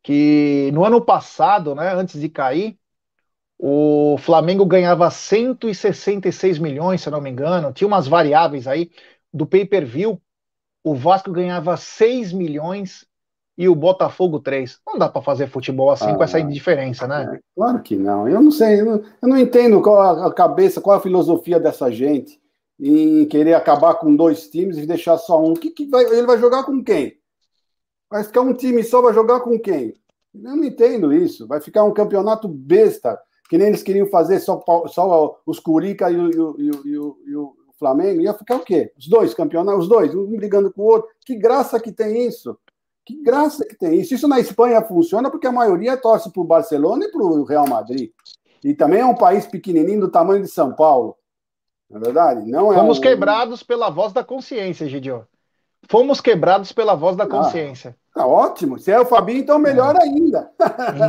que 0.02 0.70
no 0.72 0.84
ano 0.84 1.04
passado, 1.04 1.74
né, 1.74 1.92
antes 1.94 2.18
de 2.18 2.28
cair, 2.28 2.78
o 3.62 4.16
Flamengo 4.16 4.64
ganhava 4.64 5.11
166 5.11 6.58
milhões, 6.58 7.02
se 7.02 7.11
não 7.11 7.20
me 7.20 7.28
engano, 7.28 7.74
tinha 7.74 7.86
umas 7.86 8.08
variáveis 8.08 8.66
aí 8.66 8.90
do 9.30 9.44
pay-per-view. 9.44 10.18
O 10.82 10.94
Vasco 10.94 11.30
ganhava 11.30 11.76
6 11.76 12.32
milhões 12.32 13.06
e 13.58 13.68
o 13.68 13.74
Botafogo 13.74 14.40
3. 14.40 14.80
Não 14.86 14.96
dá 14.96 15.11
para 15.11 15.20
fazer 15.20 15.46
futebol 15.46 15.90
assim 15.90 16.11
ah, 16.11 16.14
com 16.14 16.24
essa 16.24 16.38
ah, 16.38 16.40
diferença, 16.40 17.06
né? 17.06 17.34
É, 17.34 17.40
claro 17.54 17.82
que 17.82 17.96
não. 17.96 18.26
Eu 18.26 18.40
não 18.40 18.50
sei, 18.50 18.80
eu 18.80 18.86
não, 18.86 19.04
eu 19.20 19.28
não 19.28 19.36
entendo 19.36 19.82
qual 19.82 20.24
a 20.24 20.32
cabeça, 20.32 20.80
qual 20.80 20.96
a 20.96 21.02
filosofia 21.02 21.61
dessa 21.61 21.92
gente 21.92 22.40
em 22.80 23.26
querer 23.26 23.52
acabar 23.52 23.96
com 23.96 24.16
dois 24.16 24.48
times 24.48 24.78
e 24.78 24.86
deixar 24.86 25.18
só 25.18 25.38
um. 25.38 25.52
Que, 25.52 25.70
que 25.70 25.84
vai, 25.84 26.02
ele 26.04 26.26
vai 26.26 26.38
jogar 26.38 26.64
com 26.64 26.82
quem? 26.82 27.18
Vai 28.08 28.24
ficar 28.24 28.40
um 28.40 28.54
time 28.54 28.82
só, 28.82 29.02
vai 29.02 29.12
jogar 29.12 29.40
com 29.40 29.58
quem? 29.58 29.92
Eu 30.34 30.56
não 30.56 30.64
entendo 30.64 31.12
isso. 31.12 31.46
Vai 31.46 31.61
ficar 31.61 31.84
um 31.84 31.92
campeonato 31.92 32.48
besta, 32.48 33.20
que 33.51 33.59
nem 33.59 33.66
eles 33.66 33.82
queriam 33.82 34.07
fazer 34.07 34.38
só, 34.38 34.62
só 34.86 35.40
os 35.44 35.59
Curica 35.59 36.09
e 36.09 36.16
o, 36.16 36.30
e, 36.30 36.38
o, 36.38 36.57
e, 36.61 36.98
o, 36.98 37.18
e 37.26 37.36
o 37.36 37.57
Flamengo. 37.76 38.20
Ia 38.20 38.32
ficar 38.32 38.55
o 38.55 38.64
quê? 38.64 38.92
Os 38.96 39.09
dois 39.09 39.34
campeonatos, 39.34 39.82
os 39.82 39.88
dois, 39.88 40.14
um 40.14 40.36
brigando 40.36 40.72
com 40.72 40.82
o 40.82 40.84
outro. 40.84 41.11
Que 41.26 41.34
graça 41.34 41.80
que 41.80 41.90
tem 41.90 42.28
isso. 42.28 42.57
Que 43.05 43.20
graça 43.20 43.66
que 43.66 43.76
tem 43.76 43.98
isso. 44.01 44.14
Isso 44.14 44.28
na 44.28 44.38
Espanha 44.38 44.80
funciona 44.82 45.28
porque 45.28 45.48
a 45.48 45.53
maioria 45.53 45.96
torce 45.96 46.30
para 46.30 46.40
o 46.40 46.46
Barcelona 46.46 47.07
e 47.07 47.11
para 47.11 47.22
o 47.24 47.42
Real 47.42 47.66
Madrid. 47.68 48.12
E 48.62 48.72
também 48.72 49.01
é 49.01 49.05
um 49.07 49.16
país 49.16 49.48
pequenininho 49.48 50.03
do 50.03 50.11
tamanho 50.12 50.42
de 50.42 50.48
São 50.48 50.72
Paulo. 50.72 51.16
Não 51.90 51.98
é 51.98 52.05
verdade? 52.05 52.48
Não 52.48 52.72
é 52.72 52.76
Fomos 52.76 52.98
um... 52.98 53.01
quebrados 53.01 53.64
pela 53.64 53.90
voz 53.90 54.12
da 54.12 54.22
consciência, 54.22 54.88
Gidio. 54.88 55.26
Fomos 55.88 56.20
quebrados 56.20 56.70
pela 56.70 56.94
voz 56.94 57.16
da 57.16 57.24
ah, 57.24 57.28
consciência. 57.28 57.96
Ah, 58.09 58.09
tá 58.20 58.26
ótimo. 58.26 58.78
Se 58.78 58.92
é 58.92 59.00
o 59.00 59.06
Fabinho, 59.06 59.40
então 59.40 59.58
melhor 59.58 59.96
é. 59.96 60.02
ainda. 60.02 60.50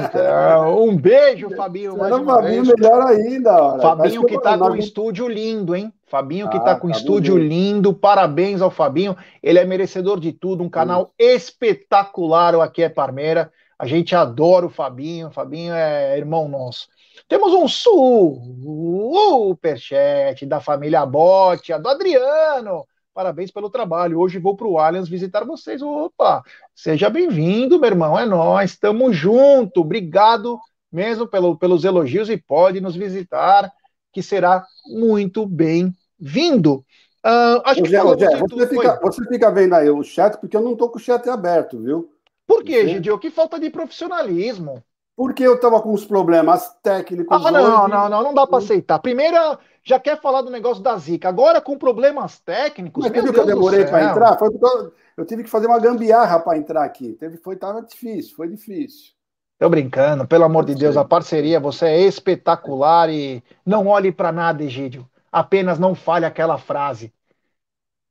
Então, 0.10 0.88
um 0.88 0.96
beijo, 0.96 1.50
Fabinho. 1.56 1.98
Mais 1.98 2.14
o 2.14 2.24
Fabinho, 2.24 2.64
vez. 2.64 2.80
melhor 2.80 3.08
ainda. 3.08 3.80
Fabinho 3.80 4.26
que 4.26 4.36
está 4.36 4.58
com 4.58 4.66
um 4.66 4.76
estúdio 4.76 5.28
lindo, 5.28 5.76
hein? 5.76 5.92
Fabinho 6.08 6.50
que 6.50 6.58
ah, 6.58 6.76
com 6.76 6.88
um 6.88 6.92
tá 6.92 6.98
estúdio 6.98 7.36
bonito. 7.36 7.50
lindo. 7.50 7.94
Parabéns 7.94 8.62
ao 8.62 8.72
Fabinho. 8.72 9.16
Ele 9.42 9.60
é 9.60 9.66
merecedor 9.66 10.20
de 10.20 10.32
tudo. 10.32 10.64
Um 10.64 10.70
canal 10.70 11.06
Sim. 11.06 11.12
espetacular. 11.36 12.56
O 12.56 12.62
Aqui 12.62 12.84
é 12.84 12.90
Parmeira. 12.90 13.52
A 13.78 13.86
gente 13.86 14.16
adora 14.16 14.66
o 14.66 14.70
Fabinho. 14.70 15.28
O 15.28 15.32
Fabinho 15.32 15.74
é 15.74 16.18
irmão 16.18 16.48
nosso. 16.48 16.88
Temos 17.28 17.54
um 17.54 17.68
superchat 17.68 20.46
da 20.46 20.60
família 20.60 21.06
Bote, 21.06 21.78
do 21.78 21.90
Adriano. 21.90 22.86
Parabéns 23.14 23.52
pelo 23.52 23.70
trabalho. 23.70 24.20
Hoje 24.20 24.40
vou 24.40 24.56
para 24.56 24.68
o 24.68 24.80
Allianz 24.80 25.10
visitar 25.10 25.44
vocês. 25.44 25.82
Opa, 25.82 26.42
seja 26.74 27.10
bem-vindo, 27.10 27.80
meu 27.80 27.90
irmão. 27.90 28.18
É 28.18 28.26
nós, 28.26 28.72
estamos 28.72 29.16
junto. 29.16 29.82
Obrigado 29.82 30.58
mesmo 30.92 31.28
pelo, 31.28 31.58
pelos 31.58 31.84
elogios 31.84 32.30
e 32.30 32.38
pode 32.38 32.80
nos 32.80 32.96
visitar, 32.96 33.72
que 34.14 34.24
será 34.24 34.66
muito 34.88 35.46
bem-vindo. 35.46 36.86
Uh, 37.24 37.62
acho 37.66 37.84
que 37.84 37.90
Zé, 37.90 38.02
você, 38.02 38.68
fica, 38.68 39.00
você, 39.02 39.28
fica, 39.28 39.52
vendo 39.52 39.76
aí 39.76 39.90
o 39.90 40.04
chat, 40.04 40.38
porque 40.38 40.58
eu 40.58 40.62
não 40.62 40.74
estou 40.74 40.90
com 40.90 40.98
o 40.98 41.02
chat 41.02 41.30
aberto, 41.30 41.80
viu? 41.80 42.12
Por 42.48 42.64
quê, 42.64 42.88
Gidio? 42.88 43.20
Que 43.20 43.30
falta 43.30 43.60
de 43.60 43.70
profissionalismo. 43.70 44.84
Porque 45.22 45.44
eu 45.44 45.54
estava 45.54 45.80
com 45.80 45.94
os 45.94 46.04
problemas 46.04 46.68
técnicos. 46.82 47.46
Ah, 47.46 47.52
não, 47.52 47.84
hoje. 47.84 47.92
não, 47.94 48.10
não, 48.10 48.24
não 48.24 48.34
dá 48.34 48.48
para 48.48 48.58
aceitar. 48.58 48.98
Primeiro, 48.98 49.38
já 49.84 50.00
quer 50.00 50.20
falar 50.20 50.42
do 50.42 50.50
negócio 50.50 50.82
da 50.82 50.98
Zica. 50.98 51.30
Agora, 51.30 51.62
com 51.62 51.78
problemas 51.78 52.40
técnicos. 52.40 53.04
Mas 53.04 53.12
viu 53.14 53.32
que 53.32 53.40
eu 53.40 53.46
demorei 53.46 53.86
para 53.86 54.04
entrar? 54.04 54.40
Foi 54.40 54.50
porque 54.50 54.96
eu 55.16 55.24
tive 55.24 55.44
que 55.44 55.50
fazer 55.52 55.68
uma 55.68 55.78
gambiarra 55.78 56.40
para 56.40 56.58
entrar 56.58 56.84
aqui. 56.84 57.14
Teve, 57.20 57.38
foi, 57.38 57.56
tava 57.56 57.84
difícil, 57.84 58.36
foi 58.36 58.48
difícil. 58.48 59.12
Tô 59.60 59.70
brincando, 59.70 60.26
pelo 60.26 60.46
amor 60.46 60.66
de 60.66 60.74
Deus, 60.74 60.98
a 60.98 61.06
parceria, 61.06 61.60
você 61.60 61.86
é 61.86 62.02
espetacular 62.02 63.08
e 63.08 63.44
não 63.64 63.86
olhe 63.86 64.12
para 64.12 64.32
nada, 64.32 64.64
Egídio. 64.64 65.08
Apenas 65.32 65.78
não 65.78 65.94
fale 65.94 66.26
aquela 66.26 66.58
frase. 66.58 67.14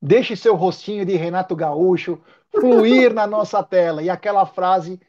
Deixe 0.00 0.36
seu 0.36 0.54
rostinho 0.54 1.04
de 1.04 1.16
Renato 1.16 1.56
Gaúcho 1.56 2.20
fluir 2.52 3.12
na 3.12 3.26
nossa 3.26 3.64
tela. 3.64 4.00
E 4.00 4.08
aquela 4.08 4.46
frase 4.46 5.00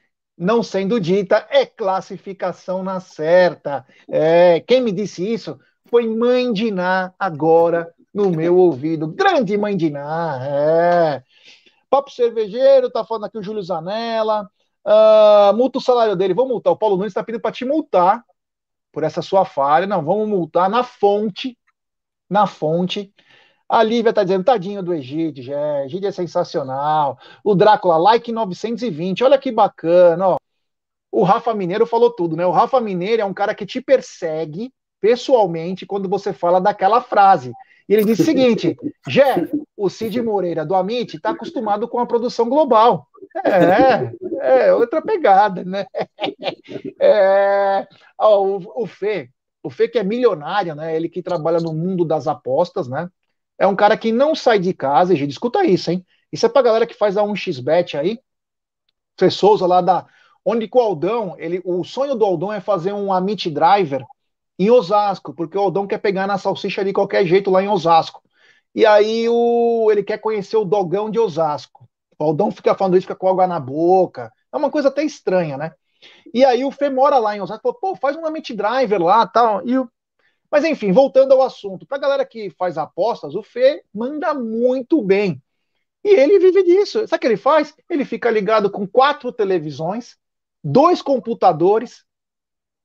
não 0.41 0.63
sendo 0.63 0.99
dita, 0.99 1.45
é 1.51 1.67
classificação 1.67 2.81
na 2.81 2.99
certa. 2.99 3.85
É, 4.09 4.59
quem 4.61 4.81
me 4.81 4.91
disse 4.91 5.23
isso 5.31 5.59
foi 5.85 6.07
Mãe 6.07 6.51
Diná, 6.51 7.13
agora 7.19 7.93
no 8.11 8.31
meu 8.31 8.57
ouvido. 8.57 9.07
Grande 9.07 9.55
Mãe 9.55 9.77
Diná, 9.77 10.39
é. 10.41 11.23
Papo 11.91 12.09
Cervejeiro, 12.09 12.89
tá 12.89 13.05
falando 13.05 13.25
aqui 13.25 13.37
o 13.37 13.43
Júlio 13.43 13.61
Zanella. 13.61 14.49
Uh, 14.83 15.55
multa 15.55 15.77
o 15.77 15.81
salário 15.81 16.15
dele, 16.15 16.33
vamos 16.33 16.53
multar. 16.53 16.73
O 16.73 16.77
Paulo 16.77 16.97
Nunes 16.97 17.11
está 17.11 17.23
pedindo 17.23 17.41
para 17.41 17.51
te 17.51 17.63
multar 17.63 18.23
por 18.91 19.03
essa 19.03 19.21
sua 19.21 19.45
falha. 19.45 19.85
Não, 19.85 20.03
vamos 20.03 20.27
multar 20.27 20.67
na 20.71 20.83
fonte. 20.83 21.55
Na 22.27 22.47
fonte. 22.47 23.13
A 23.71 23.81
Lívia 23.83 24.11
tá 24.11 24.21
dizendo, 24.21 24.43
tadinho 24.43 24.83
do 24.83 24.93
Egídio, 24.93 25.41
já. 25.41 25.85
Egídio 25.85 26.09
é 26.09 26.11
sensacional. 26.11 27.17
O 27.41 27.55
Drácula, 27.55 27.95
like 27.95 28.29
920. 28.29 29.23
Olha 29.23 29.37
que 29.37 29.49
bacana, 29.49 30.27
ó. 30.27 30.37
O 31.09 31.23
Rafa 31.23 31.53
Mineiro 31.53 31.85
falou 31.85 32.11
tudo, 32.11 32.35
né? 32.35 32.45
O 32.45 32.51
Rafa 32.51 32.81
Mineiro 32.81 33.21
é 33.21 33.25
um 33.25 33.33
cara 33.33 33.55
que 33.55 33.65
te 33.65 33.79
persegue 33.79 34.73
pessoalmente 34.99 35.85
quando 35.85 36.09
você 36.09 36.33
fala 36.33 36.59
daquela 36.59 36.99
frase. 36.99 37.53
E 37.87 37.93
ele 37.93 38.03
disse 38.03 38.23
o 38.23 38.25
seguinte: 38.25 38.75
Jé, 39.07 39.49
o 39.77 39.89
Cid 39.89 40.21
Moreira 40.21 40.65
do 40.65 40.75
Amit 40.75 41.15
está 41.15 41.29
acostumado 41.29 41.87
com 41.87 41.99
a 41.99 42.05
produção 42.05 42.49
global. 42.49 43.07
É, 43.45 44.67
é 44.67 44.73
outra 44.73 45.01
pegada, 45.01 45.63
né? 45.63 45.85
É, 46.99 47.87
ó, 48.17 48.43
o, 48.45 48.83
o 48.83 48.85
Fê, 48.85 49.29
o 49.63 49.69
Fê 49.69 49.87
que 49.87 49.97
é 49.97 50.03
milionário, 50.03 50.75
né? 50.75 50.95
Ele 50.95 51.09
que 51.09 51.23
trabalha 51.23 51.59
no 51.59 51.73
mundo 51.73 52.05
das 52.05 52.27
apostas, 52.27 52.87
né? 52.87 53.09
É 53.61 53.67
um 53.67 53.75
cara 53.75 53.95
que 53.95 54.11
não 54.11 54.33
sai 54.33 54.57
de 54.57 54.73
casa, 54.73 55.15
gente, 55.15 55.29
escuta 55.29 55.63
isso, 55.63 55.91
hein? 55.91 56.03
Isso 56.31 56.47
é 56.47 56.49
pra 56.49 56.63
galera 56.63 56.87
que 56.87 56.95
faz 56.95 57.15
a 57.15 57.21
1xBet 57.21 57.95
aí. 57.95 58.19
Fê 59.19 59.29
Souza 59.29 59.67
lá 59.67 59.81
da. 59.81 60.07
Onde 60.43 60.67
com 60.67 60.79
o 60.79 60.81
Aldão, 60.81 61.35
ele, 61.37 61.61
o 61.63 61.83
sonho 61.83 62.15
do 62.15 62.25
Aldão 62.25 62.51
é 62.51 62.59
fazer 62.59 62.91
um 62.91 63.13
Amit 63.13 63.51
Driver 63.51 64.03
em 64.57 64.71
Osasco, 64.71 65.31
porque 65.35 65.55
o 65.55 65.61
Aldão 65.61 65.85
quer 65.85 65.99
pegar 65.99 66.25
na 66.25 66.39
salsicha 66.39 66.83
de 66.83 66.91
qualquer 66.91 67.23
jeito 67.27 67.51
lá 67.51 67.61
em 67.61 67.67
Osasco. 67.67 68.23
E 68.73 68.83
aí 68.83 69.29
o, 69.29 69.89
ele 69.91 70.01
quer 70.01 70.17
conhecer 70.17 70.57
o 70.57 70.65
dogão 70.65 71.11
de 71.11 71.19
Osasco. 71.19 71.87
O 72.17 72.23
Aldão 72.23 72.49
fica 72.49 72.73
falando 72.73 72.97
isso, 72.97 73.05
fica 73.05 73.15
com 73.15 73.29
água 73.29 73.45
na 73.45 73.59
boca. 73.59 74.33
É 74.51 74.57
uma 74.57 74.71
coisa 74.71 74.87
até 74.87 75.03
estranha, 75.03 75.55
né? 75.55 75.71
E 76.33 76.43
aí 76.43 76.65
o 76.65 76.71
Fê 76.71 76.89
mora 76.89 77.19
lá 77.19 77.37
em 77.37 77.41
Osasco, 77.41 77.61
falou, 77.61 77.77
pô, 77.79 77.95
faz 77.95 78.17
um 78.17 78.25
Amit 78.25 78.55
Driver 78.55 78.99
lá 78.99 79.27
tal. 79.27 79.61
E 79.67 79.77
o 79.77 79.87
mas 80.51 80.65
enfim, 80.65 80.91
voltando 80.91 81.31
ao 81.31 81.41
assunto, 81.41 81.85
para 81.85 81.97
a 81.97 82.01
galera 82.01 82.25
que 82.25 82.49
faz 82.49 82.77
apostas, 82.77 83.33
o 83.35 83.41
Fê 83.41 83.83
manda 83.93 84.33
muito 84.33 85.01
bem. 85.01 85.41
E 86.03 86.09
ele 86.09 86.39
vive 86.39 86.63
disso. 86.63 87.07
Sabe 87.07 87.15
o 87.15 87.19
que 87.19 87.27
ele 87.27 87.37
faz? 87.37 87.73
Ele 87.89 88.03
fica 88.03 88.29
ligado 88.29 88.69
com 88.69 88.85
quatro 88.85 89.31
televisões, 89.31 90.17
dois 90.63 91.01
computadores 91.01 92.03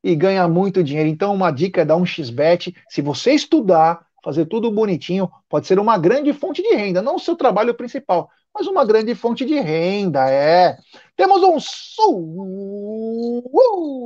e 0.05 0.15
ganha 0.15 0.47
muito 0.47 0.85
dinheiro. 0.85 1.09
Então, 1.09 1.35
uma 1.35 1.51
dica 1.51 1.81
é 1.81 1.85
dar 1.85 1.97
um 1.97 2.07
XBET. 2.07 2.77
Se 2.89 3.03
você 3.03 3.33
estudar, 3.33 4.07
fazer 4.23 4.47
tudo 4.47 4.71
bonitinho, 4.71 5.29
pode 5.49 5.67
ser 5.67 5.81
uma 5.81 5.99
grande 5.99 6.33
fonte 6.33 6.63
de 6.63 6.75
renda. 6.75 7.03
Não 7.03 7.17
o 7.17 7.21
seu 7.21 7.35
trabalho 7.35 7.75
principal, 7.75 8.31
mas 8.55 8.67
uma 8.67 8.85
grande 8.85 9.15
fonte 9.15 9.45
de 9.45 9.59
renda, 9.59 10.31
é. 10.31 10.79
Temos 11.17 11.43
um 11.43 11.59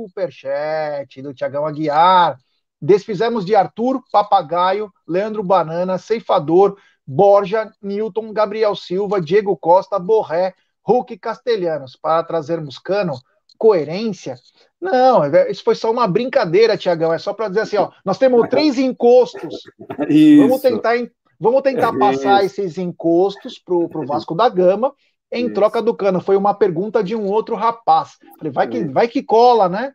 superchat 0.05 1.21
do 1.21 1.33
Tiagão 1.33 1.65
Aguiar. 1.65 2.39
Desfizemos 2.81 3.45
de 3.45 3.55
Arthur, 3.55 4.01
Papagaio, 4.11 4.91
Leandro 5.07 5.43
Banana, 5.43 5.97
Ceifador, 5.97 6.77
Borja, 7.05 7.71
Newton, 7.81 8.33
Gabriel 8.33 8.75
Silva, 8.75 9.21
Diego 9.21 9.55
Costa, 9.55 9.99
Borré, 9.99 10.53
Hulk 10.83 11.17
Castelhanos. 11.17 11.95
Para 11.95 12.23
trazermos 12.23 12.79
cano, 12.79 13.13
coerência. 13.57 14.35
Não, 14.81 15.21
isso 15.47 15.63
foi 15.63 15.75
só 15.75 15.91
uma 15.91 16.07
brincadeira, 16.07 16.75
Tiagão. 16.75 17.13
É 17.13 17.19
só 17.19 17.33
para 17.33 17.49
dizer 17.49 17.61
assim, 17.61 17.77
ó, 17.77 17.91
nós 18.03 18.17
temos 18.17 18.49
três 18.49 18.79
encostos. 18.79 19.61
Isso. 20.09 20.41
Vamos 20.41 20.61
tentar, 20.61 20.95
vamos 21.39 21.61
tentar 21.61 21.95
passar 21.99 22.43
esses 22.43 22.79
encostos 22.79 23.59
para 23.59 23.75
o 23.75 24.05
Vasco 24.07 24.33
da 24.33 24.49
Gama 24.49 24.91
em 25.31 25.45
isso. 25.45 25.53
troca 25.53 25.81
do 25.81 25.95
cano. 25.95 26.19
Foi 26.19 26.35
uma 26.35 26.53
pergunta 26.53 27.03
de 27.03 27.15
um 27.15 27.27
outro 27.27 27.55
rapaz. 27.55 28.17
Falei, 28.37 28.51
vai 28.51 28.67
que, 28.67 28.83
vai 28.85 29.07
que 29.07 29.21
cola, 29.21 29.69
né? 29.69 29.93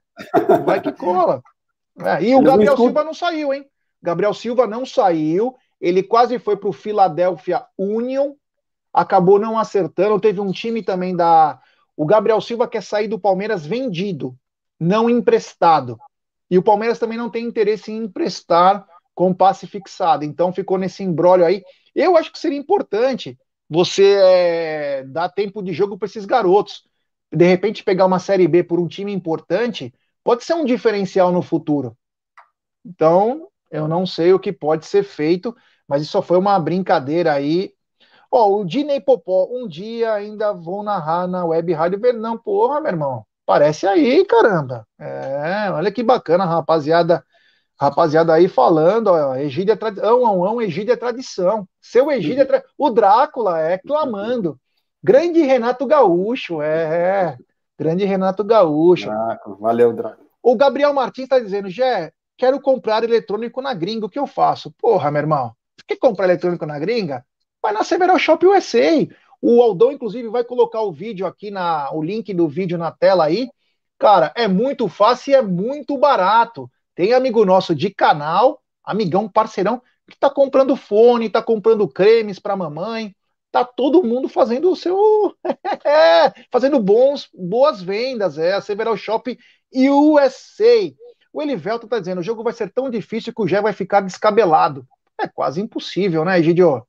Vai 0.64 0.80
que 0.80 0.92
cola. 0.92 1.42
É, 1.98 2.22
e 2.22 2.34
o 2.34 2.42
Gabriel 2.42 2.76
Silva 2.76 3.04
não 3.04 3.14
saiu, 3.14 3.54
hein? 3.54 3.66
Gabriel 4.02 4.34
Silva 4.34 4.66
não 4.66 4.84
saiu. 4.84 5.54
Ele 5.80 6.02
quase 6.02 6.38
foi 6.38 6.56
para 6.56 6.68
o 6.68 6.72
Philadelphia 6.72 7.64
Union, 7.76 8.32
acabou 8.92 9.38
não 9.38 9.58
acertando. 9.58 10.20
Teve 10.20 10.40
um 10.40 10.52
time 10.52 10.82
também 10.82 11.14
da. 11.14 11.60
O 11.96 12.04
Gabriel 12.04 12.40
Silva 12.40 12.68
quer 12.68 12.82
sair 12.82 13.08
do 13.08 13.18
Palmeiras 13.18 13.64
vendido, 13.64 14.36
não 14.78 15.08
emprestado. 15.08 15.98
E 16.50 16.58
o 16.58 16.62
Palmeiras 16.62 16.98
também 16.98 17.18
não 17.18 17.30
tem 17.30 17.44
interesse 17.44 17.90
em 17.90 18.04
emprestar 18.04 18.86
com 19.14 19.34
passe 19.34 19.66
fixado. 19.66 20.24
Então 20.24 20.52
ficou 20.52 20.78
nesse 20.78 21.02
embrólio 21.02 21.44
aí. 21.44 21.64
Eu 21.94 22.16
acho 22.16 22.30
que 22.30 22.38
seria 22.38 22.58
importante 22.58 23.38
você 23.68 24.16
é, 24.20 25.04
dar 25.04 25.30
tempo 25.30 25.62
de 25.62 25.72
jogo 25.72 25.98
para 25.98 26.06
esses 26.06 26.24
garotos. 26.24 26.84
De 27.32 27.44
repente 27.46 27.82
pegar 27.82 28.06
uma 28.06 28.18
Série 28.18 28.46
B 28.46 28.62
por 28.62 28.78
um 28.78 28.86
time 28.86 29.12
importante 29.12 29.92
pode 30.26 30.42
ser 30.42 30.54
um 30.54 30.64
diferencial 30.64 31.30
no 31.30 31.40
futuro. 31.40 31.96
Então, 32.84 33.46
eu 33.70 33.86
não 33.86 34.04
sei 34.04 34.32
o 34.32 34.40
que 34.40 34.52
pode 34.52 34.84
ser 34.84 35.04
feito, 35.04 35.54
mas 35.86 36.02
isso 36.02 36.10
só 36.10 36.20
foi 36.20 36.36
uma 36.36 36.58
brincadeira 36.58 37.32
aí. 37.32 37.72
Ó, 38.28 38.56
o 38.56 38.64
Dinei 38.64 39.00
Popó, 39.00 39.46
um 39.48 39.68
dia 39.68 40.12
ainda 40.12 40.52
vou 40.52 40.82
narrar 40.82 41.28
na 41.28 41.44
Web 41.44 41.72
Rádio 41.72 42.00
Vernão. 42.00 42.36
Porra, 42.36 42.80
meu 42.80 42.90
irmão, 42.90 43.24
parece 43.46 43.86
aí, 43.86 44.24
caramba. 44.24 44.84
É, 44.98 45.70
olha 45.70 45.92
que 45.92 46.02
bacana, 46.02 46.44
rapaziada. 46.44 47.24
Rapaziada 47.78 48.34
aí 48.34 48.48
falando, 48.48 49.08
ó, 49.08 49.36
Egídio 49.36 49.74
é 49.74 49.76
tradição, 49.76 50.60
Egídio 50.60 50.92
é 50.92 50.96
tradição. 50.96 51.68
Seu 51.80 52.10
Egídio 52.10 52.42
é 52.42 52.44
tra... 52.44 52.64
O 52.76 52.90
Drácula 52.90 53.60
é 53.60 53.78
clamando. 53.78 54.58
Grande 55.00 55.40
Renato 55.42 55.86
Gaúcho, 55.86 56.60
é, 56.60 57.36
é. 57.36 57.38
Grande 57.78 58.04
Renato 58.04 58.42
Gaúcho. 58.42 59.10
Valeu, 59.60 59.92
Draco. 59.92 60.24
O 60.42 60.56
Gabriel 60.56 60.92
Martins 60.94 61.24
está 61.24 61.38
dizendo, 61.38 61.68
Jé, 61.68 62.12
quero 62.36 62.60
comprar 62.60 63.02
eletrônico 63.02 63.60
na 63.60 63.74
gringa, 63.74 64.06
o 64.06 64.08
que 64.08 64.18
eu 64.18 64.26
faço? 64.26 64.70
Porra, 64.78 65.10
meu 65.10 65.22
irmão, 65.22 65.52
quer 65.86 65.96
comprar 65.96 66.26
eletrônico 66.26 66.64
na 66.64 66.78
gringa? 66.78 67.24
Vai 67.62 67.72
na 67.72 67.82
Several 67.82 68.18
Shop 68.18 68.46
USA. 68.46 69.08
O 69.42 69.60
Aldão, 69.60 69.92
inclusive, 69.92 70.28
vai 70.28 70.44
colocar 70.44 70.80
o 70.82 70.92
vídeo 70.92 71.26
aqui, 71.26 71.50
na, 71.50 71.90
o 71.92 72.02
link 72.02 72.32
do 72.32 72.48
vídeo 72.48 72.78
na 72.78 72.90
tela 72.90 73.24
aí. 73.24 73.50
Cara, 73.98 74.32
é 74.36 74.46
muito 74.46 74.88
fácil 74.88 75.32
e 75.32 75.34
é 75.34 75.42
muito 75.42 75.98
barato. 75.98 76.70
Tem 76.94 77.12
amigo 77.12 77.44
nosso 77.44 77.74
de 77.74 77.90
canal, 77.90 78.62
amigão, 78.84 79.28
parceirão, 79.28 79.82
que 80.08 80.18
tá 80.18 80.30
comprando 80.30 80.76
fone, 80.76 81.28
tá 81.28 81.42
comprando 81.42 81.88
cremes 81.88 82.38
para 82.38 82.56
mamãe, 82.56 83.14
tá 83.56 83.64
todo 83.64 84.02
mundo 84.02 84.28
fazendo 84.28 84.70
o 84.70 84.76
seu. 84.76 84.96
fazendo 86.52 86.78
bons, 86.78 87.28
boas 87.32 87.80
vendas. 87.80 88.36
É 88.36 88.52
a 88.52 88.60
Several 88.60 88.96
Shop 88.96 89.36
USA. 89.74 90.92
O 91.32 91.40
Elivelto 91.40 91.88
tá 91.88 91.98
dizendo: 91.98 92.18
o 92.20 92.24
jogo 92.24 92.42
vai 92.42 92.52
ser 92.52 92.70
tão 92.70 92.90
difícil 92.90 93.32
que 93.32 93.42
o 93.42 93.46
Gé 93.46 93.60
vai 93.60 93.72
ficar 93.72 94.00
descabelado. 94.00 94.86
É 95.18 95.26
quase 95.26 95.60
impossível, 95.60 96.24
né, 96.24 96.38
Egidio? 96.38 96.86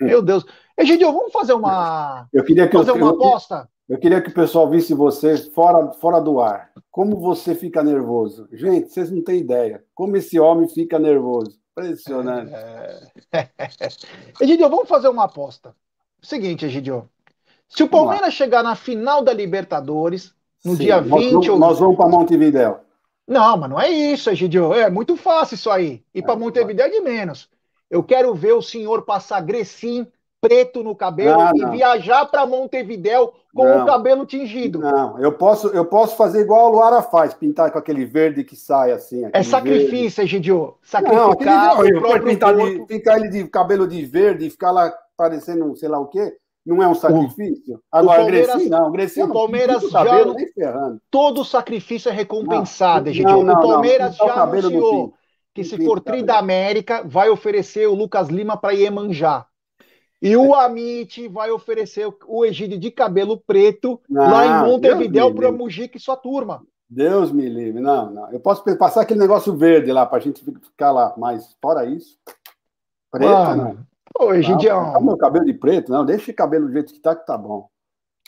Hum. 0.00 0.06
Meu 0.06 0.22
Deus. 0.22 0.44
Egidio, 0.78 1.12
vamos 1.12 1.32
fazer 1.32 1.52
uma. 1.52 2.26
Eu 2.32 2.44
queria 2.44 2.66
que 2.66 2.76
fazer 2.76 2.90
eu, 2.90 2.96
uma 2.96 3.10
aposta? 3.10 3.68
Eu 3.88 3.98
queria 3.98 4.20
que 4.20 4.30
o 4.30 4.34
pessoal 4.34 4.68
visse 4.68 4.94
você 4.94 5.36
fora, 5.50 5.92
fora 5.94 6.20
do 6.20 6.40
ar. 6.40 6.70
Como 6.90 7.20
você 7.20 7.54
fica 7.54 7.82
nervoso. 7.82 8.48
Gente, 8.52 8.88
vocês 8.88 9.10
não 9.10 9.22
têm 9.22 9.40
ideia. 9.40 9.84
Como 9.94 10.16
esse 10.16 10.40
homem 10.40 10.68
fica 10.68 10.98
nervoso. 10.98 11.58
Impressionante. 11.72 12.52
É... 12.54 13.00
Egidio, 14.40 14.68
vamos 14.70 14.88
fazer 14.88 15.08
uma 15.08 15.24
aposta. 15.24 15.74
Seguinte, 16.26 16.66
Egidio. 16.66 17.08
Se 17.68 17.84
o 17.84 17.88
Palmeiras 17.88 18.34
chegar 18.34 18.60
na 18.60 18.74
final 18.74 19.22
da 19.22 19.32
Libertadores, 19.32 20.34
no 20.64 20.74
Sim, 20.74 20.84
dia 20.84 21.00
20. 21.00 21.32
Nós 21.32 21.48
ou... 21.48 21.58
nós 21.58 21.78
vamos 21.78 21.96
para 21.96 22.08
Montevidéu. 22.08 22.80
Não, 23.28 23.56
mas 23.56 23.70
não 23.70 23.80
é 23.80 23.88
isso, 23.88 24.28
Egidio. 24.28 24.74
É 24.74 24.90
muito 24.90 25.16
fácil 25.16 25.54
isso 25.54 25.70
aí. 25.70 26.02
E 26.12 26.20
para 26.20 26.34
é, 26.34 26.36
Montevidéu 26.36 26.86
é 26.86 26.90
de 26.90 27.00
menos. 27.00 27.48
Eu 27.88 28.02
quero 28.02 28.34
ver 28.34 28.54
o 28.54 28.62
senhor 28.62 29.02
passar 29.02 29.40
Grecim 29.40 30.04
preto 30.40 30.82
no 30.82 30.96
cabelo 30.96 31.38
não, 31.38 31.56
e 31.56 31.60
não. 31.60 31.70
viajar 31.70 32.26
para 32.26 32.44
Montevidéu 32.44 33.32
com 33.54 33.64
não. 33.64 33.84
o 33.84 33.86
cabelo 33.86 34.26
tingido. 34.26 34.80
Não, 34.80 35.20
eu 35.20 35.30
posso, 35.32 35.68
eu 35.68 35.84
posso 35.84 36.16
fazer 36.16 36.40
igual 36.40 36.66
a 36.66 36.70
Luara 36.70 37.02
faz, 37.02 37.34
pintar 37.34 37.70
com 37.70 37.78
aquele 37.78 38.04
verde 38.04 38.42
que 38.42 38.56
sai 38.56 38.90
assim. 38.90 39.28
É 39.32 39.42
sacrifício, 39.44 40.24
Egidio. 40.24 40.74
Sacrificar 40.82 41.76
não, 41.76 41.86
eu 41.86 42.22
pintar 42.22 42.56
de, 42.56 42.86
pintar 42.86 43.18
ele 43.18 43.28
de 43.28 43.48
cabelo 43.48 43.86
de 43.86 44.04
verde 44.04 44.46
e 44.46 44.50
ficar 44.50 44.72
lá 44.72 44.92
parecendo 45.16 45.74
sei 45.76 45.88
lá 45.88 45.98
o 45.98 46.06
quê. 46.06 46.36
Não 46.64 46.82
é 46.82 46.88
um 46.88 46.94
sacrifício? 46.94 47.76
O, 47.76 47.80
Agora, 47.92 48.22
o 48.22 48.24
Palmeiras, 48.24 48.68
não, 48.68 48.90
o 48.90 49.32
Palmeiras 49.32 49.82
já 49.84 50.04
cabelo, 50.04 50.34
todo 51.08 51.44
sacrifício 51.44 52.08
é 52.08 52.12
recompensado, 52.12 53.08
Egidio. 53.08 53.38
o 53.38 53.60
Palmeiras 53.60 54.16
já 54.16 54.42
anunciou 54.42 55.14
que 55.54 55.62
se 55.62 55.82
for 55.84 56.00
tri 56.00 56.22
da 56.22 56.38
América, 56.38 57.02
vai 57.04 57.30
oferecer 57.30 57.88
o 57.88 57.94
Lucas 57.94 58.28
Lima 58.28 58.56
para 58.56 58.74
Iemanjá. 58.74 59.46
E 60.20 60.36
o 60.36 60.54
Amit 60.54 61.28
vai 61.28 61.50
oferecer 61.50 62.08
o 62.26 62.44
Egídio 62.44 62.78
de 62.78 62.90
cabelo 62.90 63.38
preto 63.38 64.00
não, 64.08 64.22
lá 64.22 64.46
em 64.46 64.70
Montevidéu 64.70 65.34
para 65.34 65.52
Mujica 65.52 65.96
e 65.96 66.00
sua 66.00 66.16
turma. 66.16 66.62
Deus 66.88 67.32
me 67.32 67.48
livre. 67.48 67.80
Não, 67.80 68.10
não. 68.10 68.32
Eu 68.32 68.40
posso 68.40 68.62
passar 68.76 69.02
aquele 69.02 69.20
negócio 69.20 69.56
verde 69.56 69.92
lá 69.92 70.04
para 70.04 70.18
a 70.18 70.20
gente 70.20 70.44
ficar 70.44 70.90
lá, 70.90 71.14
mas 71.16 71.56
fora 71.60 71.84
isso. 71.84 72.18
Preto, 73.10 73.56
não. 73.56 73.78
Egidião. 74.34 74.92
Não, 74.92 75.00
meu 75.00 75.16
cabelo 75.16 75.44
de 75.44 75.54
preto, 75.54 75.90
não. 75.90 76.04
Deixa 76.04 76.30
o 76.30 76.34
cabelo 76.34 76.66
do 76.66 76.72
jeito 76.72 76.92
que 76.92 77.00
tá, 77.00 77.14
que 77.14 77.26
tá 77.26 77.36
bom. 77.36 77.68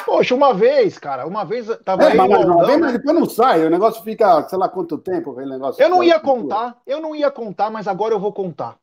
Poxa, 0.05 0.34
uma 0.34 0.55
vez, 0.55 0.97
cara, 0.97 1.26
uma 1.26 1.45
vez 1.45 1.66
tava 1.84 2.05
é, 2.05 2.12
aí. 2.12 2.16
Mas, 2.16 2.66
vez, 2.66 2.80
mas 2.80 2.93
depois 2.93 3.16
não 3.16 3.28
sai, 3.28 3.66
o 3.66 3.70
negócio 3.70 4.03
fica, 4.03 4.49
sei 4.49 4.57
lá 4.57 4.68
quanto 4.68 4.97
tempo 4.97 5.32
aquele 5.32 5.51
negócio. 5.51 5.82
Eu 5.82 5.89
não 5.89 6.03
ia 6.03 6.20
contar, 6.20 6.76
eu 6.86 7.01
não 7.01 7.14
ia 7.14 7.30
contar, 7.30 7.68
mas 7.68 7.89
agora 7.89 8.14
eu 8.14 8.20
vou 8.20 8.32
contar. 8.32 8.76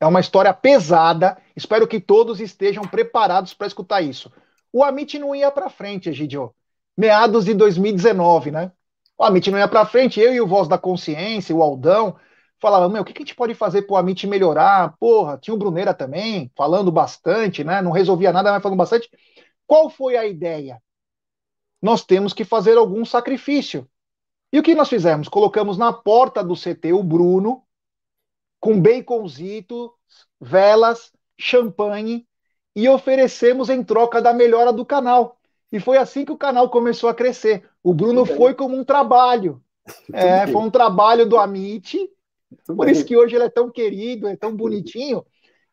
É 0.00 0.06
uma 0.06 0.20
história 0.20 0.52
pesada. 0.52 1.36
Espero 1.54 1.86
que 1.86 1.98
todos 1.98 2.40
estejam 2.40 2.84
preparados 2.84 3.54
para 3.54 3.66
escutar 3.66 4.02
isso. 4.02 4.30
O 4.72 4.84
Amit 4.84 5.18
não 5.18 5.34
ia 5.34 5.50
para 5.50 5.70
frente, 5.70 6.10
Egidio. 6.10 6.54
Meados 6.96 7.44
de 7.44 7.54
2019, 7.54 8.50
né? 8.50 8.72
O 9.18 9.24
Amit 9.24 9.50
não 9.50 9.58
ia 9.58 9.68
para 9.68 9.86
frente. 9.86 10.20
Eu 10.20 10.34
e 10.34 10.40
o 10.40 10.46
Voz 10.46 10.68
da 10.68 10.78
Consciência, 10.78 11.54
o 11.54 11.62
Aldão, 11.62 12.16
falava, 12.60 12.88
meu, 12.88 13.02
o 13.02 13.04
que 13.04 13.12
a 13.12 13.20
gente 13.20 13.34
pode 13.34 13.54
fazer 13.54 13.82
para 13.82 13.94
o 13.94 13.96
Amit 13.96 14.26
melhorar? 14.26 14.96
Porra, 14.98 15.38
tinha 15.38 15.54
o 15.54 15.58
Bruneira 15.58 15.92
também, 15.92 16.50
falando 16.56 16.90
bastante, 16.90 17.62
né? 17.62 17.82
Não 17.82 17.90
resolvia 17.90 18.32
nada, 18.32 18.52
mas 18.52 18.62
falando 18.62 18.78
bastante. 18.78 19.10
Qual 19.66 19.90
foi 19.90 20.16
a 20.16 20.26
ideia? 20.26 20.80
Nós 21.80 22.04
temos 22.04 22.32
que 22.32 22.44
fazer 22.44 22.76
algum 22.76 23.04
sacrifício. 23.04 23.88
E 24.52 24.58
o 24.58 24.62
que 24.62 24.74
nós 24.74 24.88
fizemos? 24.88 25.28
Colocamos 25.28 25.76
na 25.76 25.92
porta 25.92 26.42
do 26.42 26.54
CT 26.54 26.92
o 26.92 27.02
Bruno, 27.02 27.62
com 28.60 28.80
baconzito, 28.80 29.92
velas, 30.40 31.12
champanhe 31.38 32.26
e 32.74 32.88
oferecemos 32.88 33.68
em 33.68 33.82
troca 33.82 34.20
da 34.20 34.32
melhora 34.32 34.72
do 34.72 34.84
canal. 34.84 35.38
E 35.70 35.80
foi 35.80 35.98
assim 35.98 36.24
que 36.24 36.32
o 36.32 36.38
canal 36.38 36.70
começou 36.70 37.08
a 37.08 37.14
crescer. 37.14 37.68
O 37.82 37.92
Bruno 37.92 38.24
foi 38.24 38.54
como 38.54 38.76
um 38.76 38.84
trabalho. 38.84 39.62
É, 40.12 40.46
foi 40.46 40.62
um 40.62 40.70
trabalho 40.70 41.26
do 41.26 41.38
Amit. 41.38 42.10
Por 42.66 42.88
isso 42.88 43.04
que 43.04 43.16
hoje 43.16 43.36
ele 43.36 43.44
é 43.44 43.50
tão 43.50 43.70
querido, 43.70 44.28
é 44.28 44.36
tão 44.36 44.54
bonitinho. 44.54 45.24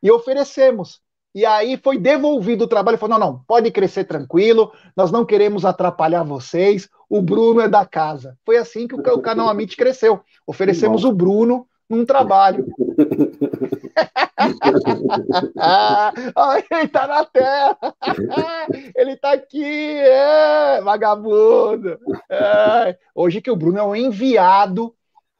E 0.02 0.12
oferecemos. 0.12 1.02
E 1.36 1.46
aí 1.46 1.78
foi 1.78 1.98
devolvido 1.98 2.66
o 2.66 2.68
trabalho. 2.68 2.98
Falou: 2.98 3.18
não, 3.18 3.28
não, 3.28 3.40
pode 3.48 3.72
crescer 3.72 4.04
tranquilo, 4.04 4.72
nós 4.96 5.12
não 5.12 5.26
queremos 5.26 5.66
atrapalhar 5.66 6.24
vocês. 6.24 6.88
O 7.10 7.22
Bruno 7.22 7.62
é 7.62 7.68
da 7.68 7.86
casa. 7.86 8.38
Foi 8.46 8.58
assim 8.58 8.88
que 8.88 8.96
o 8.96 9.22
canal 9.22 9.50
Amit 9.50 9.76
cresceu. 9.76 10.20
Oferecemos 10.46 11.04
o 11.04 11.12
Bruno 11.12 11.68
num 11.90 12.06
trabalho. 12.06 12.66
ele 16.72 16.88
tá 16.88 17.08
na 17.08 17.26
terra. 17.26 17.78
ele 18.96 19.16
tá 19.18 19.34
aqui, 19.34 19.64
é, 19.64 20.82
vagabundo. 20.82 22.00
É. 22.30 22.98
Hoje 23.14 23.42
que 23.42 23.52
o 23.52 23.56
Bruno 23.56 23.78
é 23.78 23.84
um 23.84 23.96
enviado, 23.96 24.94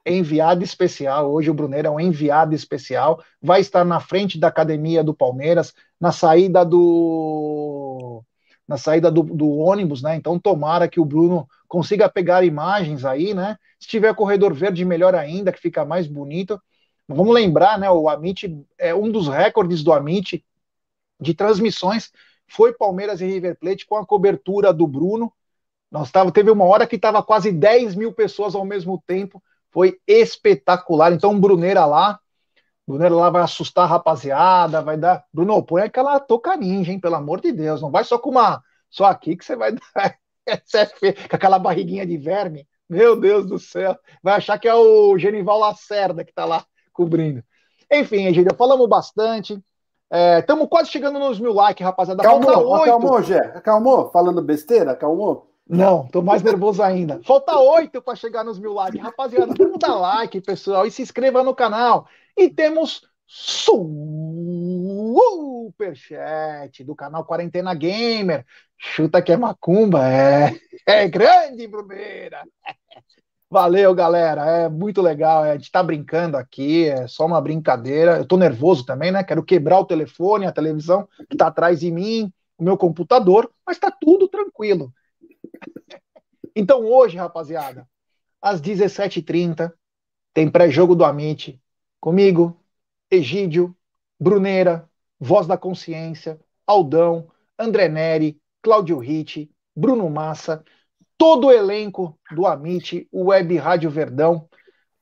enviado 0.06 0.64
especial. 0.64 1.32
Hoje 1.32 1.50
o 1.50 1.54
Bruneiro 1.54 1.88
é 1.88 1.92
um 1.92 2.00
enviado 2.00 2.54
especial. 2.54 3.24
Vai 3.42 3.62
estar 3.62 3.84
na 3.86 4.00
frente 4.00 4.40
da 4.40 4.48
academia 4.48 5.04
do 5.04 5.14
Palmeiras, 5.14 5.74
na 6.00 6.12
saída 6.12 6.66
do 6.66 8.24
na 8.66 8.78
saída 8.78 9.12
do, 9.12 9.24
do 9.24 9.50
ônibus, 9.58 10.02
né? 10.02 10.16
Então 10.16 10.40
tomara 10.40 10.88
que 10.88 11.00
o 11.00 11.06
Bruno 11.06 11.48
consiga 11.68 12.08
pegar 12.10 12.46
imagens 12.46 13.04
aí, 13.04 13.34
né? 13.34 13.58
Se 13.80 13.88
tiver 13.88 14.16
corredor 14.16 14.54
verde, 14.54 14.86
melhor 14.86 15.14
ainda, 15.16 15.52
que 15.52 15.60
fica 15.60 15.84
mais 15.84 16.08
bonito. 16.08 16.62
Vamos 17.08 17.34
lembrar, 17.34 17.78
né? 17.78 17.92
O 17.92 18.08
Amit 18.08 18.66
é 18.78 18.96
um 18.96 19.12
dos 19.12 19.28
recordes 19.28 19.84
do 19.84 19.92
Amit 19.92 20.46
de 21.20 21.34
transmissões 21.34 22.12
foi 22.48 22.74
Palmeiras 22.74 23.22
e 23.22 23.26
River 23.26 23.58
Plate 23.58 23.86
com 23.86 23.96
a 23.96 24.06
cobertura 24.06 24.74
do 24.74 24.86
Bruno. 24.86 25.34
Nós 25.90 26.12
tava, 26.12 26.32
teve 26.32 26.52
uma 26.52 26.66
hora 26.66 26.88
que 26.88 26.96
estava 26.96 27.24
quase 27.24 27.52
10 27.52 27.96
mil 27.96 28.14
pessoas 28.14 28.56
ao 28.56 28.66
mesmo 28.66 29.02
tempo. 29.06 29.42
Foi 29.74 30.00
espetacular. 30.08 31.12
Então, 31.12 31.40
Bruneira 31.40 31.86
lá. 31.86 32.20
Bruneira 32.88 33.16
lá 33.16 33.30
vai 33.30 33.42
assustar 33.42 33.86
a 33.86 33.88
rapaziada, 33.88 34.82
vai 34.82 34.98
dar. 34.98 35.26
Bruno, 35.34 35.64
põe 35.64 35.82
aquela 35.82 36.20
toca 36.20 36.56
ninja, 36.56 36.92
hein? 36.92 37.00
Pelo 37.00 37.16
amor 37.16 37.42
de 37.42 37.52
Deus. 37.52 37.82
Não 37.82 37.90
vai 37.90 38.04
só 38.04 38.20
com 38.20 38.30
uma. 38.30 38.62
Só 38.90 39.06
aqui 39.06 39.36
que 39.36 39.44
você 39.44 39.56
vai 39.56 39.72
dar. 39.72 40.16
com 41.30 41.36
aquela 41.36 41.58
barriguinha 41.58 42.06
de 42.06 42.18
verme. 42.18 42.68
Meu 42.88 43.20
Deus 43.20 43.48
do 43.48 43.58
céu. 43.58 43.98
Vai 44.22 44.36
achar 44.36 44.60
que 44.60 44.68
é 44.68 44.76
o 44.76 45.18
Genival 45.18 45.58
Lacerda 45.58 46.24
que 46.24 46.32
está 46.32 46.46
lá 46.46 46.64
cobrindo. 46.92 47.44
Enfim, 47.92 48.28
Egídio, 48.28 48.56
falamos 48.56 48.88
bastante. 48.88 49.60
Estamos 50.40 50.66
é, 50.66 50.68
quase 50.68 50.92
chegando 50.92 51.18
nos 51.18 51.40
mil 51.40 51.54
likes, 51.54 51.84
rapaziada. 51.84 52.22
Calmou, 52.22 52.76
acalmou, 52.76 53.24
Gé. 53.24 53.40
Acalmou? 53.56 54.12
Falando 54.12 54.44
besteira? 54.44 54.92
Acalmou? 54.92 55.53
Não, 55.68 56.08
tô 56.08 56.22
mais 56.22 56.44
nervoso 56.44 56.84
ainda. 56.84 57.22
Falta 57.24 57.58
oito 57.58 58.02
para 58.02 58.16
chegar 58.16 58.44
nos 58.44 58.60
mil 58.60 58.74
likes. 58.74 59.02
Rapaziada, 59.02 59.54
vamos 59.58 59.80
dar 59.80 59.96
like, 59.96 60.42
pessoal, 60.42 60.86
e 60.86 60.92
se 60.92 61.02
inscreva 61.02 61.42
no 61.44 61.56
canal. 61.56 62.06
E 62.38 62.50
temos 62.50 63.02
superchat 65.74 66.84
do 66.84 66.96
canal 66.96 67.26
Quarentena 67.26 67.74
Gamer. 67.74 68.46
Chuta 68.78 69.22
que 69.22 69.32
é 69.32 69.38
macumba, 69.38 70.06
é, 70.08 70.54
é 70.86 71.08
grande, 71.08 71.66
Brumeira. 71.68 72.44
Valeu, 73.50 73.94
galera. 73.94 74.46
É 74.46 74.68
muito 74.68 75.02
legal. 75.02 75.46
É, 75.46 75.52
a 75.52 75.56
gente 75.56 75.72
tá 75.72 75.82
brincando 75.82 76.36
aqui, 76.36 76.90
é 76.90 77.08
só 77.08 77.26
uma 77.26 77.40
brincadeira. 77.40 78.18
Eu 78.18 78.26
tô 78.26 78.36
nervoso 78.36 78.84
também, 78.86 79.12
né? 79.12 79.24
Quero 79.24 79.44
quebrar 79.44 79.80
o 79.80 79.86
telefone, 79.86 80.46
a 80.46 80.52
televisão 80.52 81.08
que 81.30 81.38
tá 81.38 81.48
atrás 81.48 81.80
de 81.80 81.92
mim, 81.92 82.34
o 82.58 82.64
meu 82.64 82.76
computador, 82.76 83.50
mas 83.66 83.78
tá 83.78 83.92
tudo 83.92 84.28
tranquilo. 84.28 84.92
Então 86.56 86.86
hoje, 86.86 87.18
rapaziada, 87.18 87.88
às 88.42 88.62
17h30, 88.62 89.74
tem 90.34 90.50
pré-jogo 90.50 90.96
do 90.96 91.04
Amit, 91.04 91.62
comigo, 92.00 92.60
Egídio, 93.10 93.76
Bruneira, 94.20 94.90
Voz 95.20 95.48
da 95.48 95.58
Consciência, 95.58 96.40
Aldão, 96.66 97.30
André 97.58 97.88
Neri, 97.88 98.40
Cláudio 98.62 98.98
Ritt, 98.98 99.50
Bruno 99.76 100.10
Massa, 100.10 100.64
todo 101.18 101.48
o 101.48 101.52
elenco 101.52 102.18
do 102.32 102.46
Amit, 102.46 103.08
o 103.12 103.26
Web 103.26 103.56
Rádio 103.58 103.90
Verdão, 103.90 104.48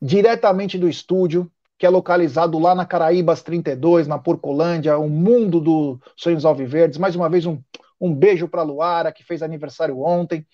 diretamente 0.02 0.78
do 0.78 0.88
estúdio, 0.88 1.52
que 1.78 1.86
é 1.86 1.90
localizado 1.90 2.60
lá 2.60 2.76
na 2.76 2.86
Caraíbas 2.86 3.42
32, 3.42 4.08
na 4.08 4.20
Porcolândia, 4.20 4.98
o 4.98 5.10
mundo 5.10 5.60
dos 5.60 6.00
Sonhos 6.16 6.46
Alviverdes. 6.46 7.00
Mais 7.00 7.16
uma 7.16 7.28
vez, 7.28 7.46
um, 7.46 7.60
um 8.02 8.14
beijo 8.14 8.48
para 8.48 8.64
Luara, 8.64 9.12
que 9.12 9.24
fez 9.24 9.44
aniversário 9.44 10.02
ontem. 10.02 10.46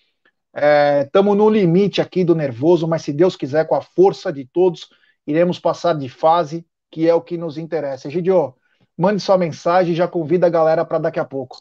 Estamos 1.02 1.34
é, 1.34 1.36
no 1.36 1.48
limite 1.48 2.00
aqui 2.00 2.22
do 2.22 2.34
nervoso, 2.34 2.86
mas 2.86 3.02
se 3.02 3.12
Deus 3.12 3.34
quiser, 3.34 3.66
com 3.66 3.74
a 3.74 3.80
força 3.80 4.30
de 4.30 4.44
todos, 4.44 4.90
iremos 5.26 5.58
passar 5.58 5.94
de 5.94 6.08
fase, 6.08 6.66
que 6.90 7.08
é 7.08 7.14
o 7.14 7.22
que 7.22 7.38
nos 7.38 7.56
interessa. 7.56 8.08
Egidio, 8.08 8.54
mande 8.96 9.22
sua 9.22 9.38
mensagem 9.38 9.92
e 9.92 9.96
já 9.96 10.06
convida 10.06 10.46
a 10.46 10.50
galera 10.50 10.84
para 10.84 10.98
daqui 10.98 11.18
a 11.18 11.24
pouco. 11.24 11.56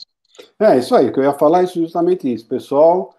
É, 0.59 0.77
isso 0.77 0.93
aí, 0.95 1.11
que 1.11 1.19
eu 1.19 1.23
ia 1.23 1.33
falar 1.33 1.63
isso 1.63 1.79
justamente 1.79 2.31
isso. 2.31 2.47
Pessoal, 2.47 3.15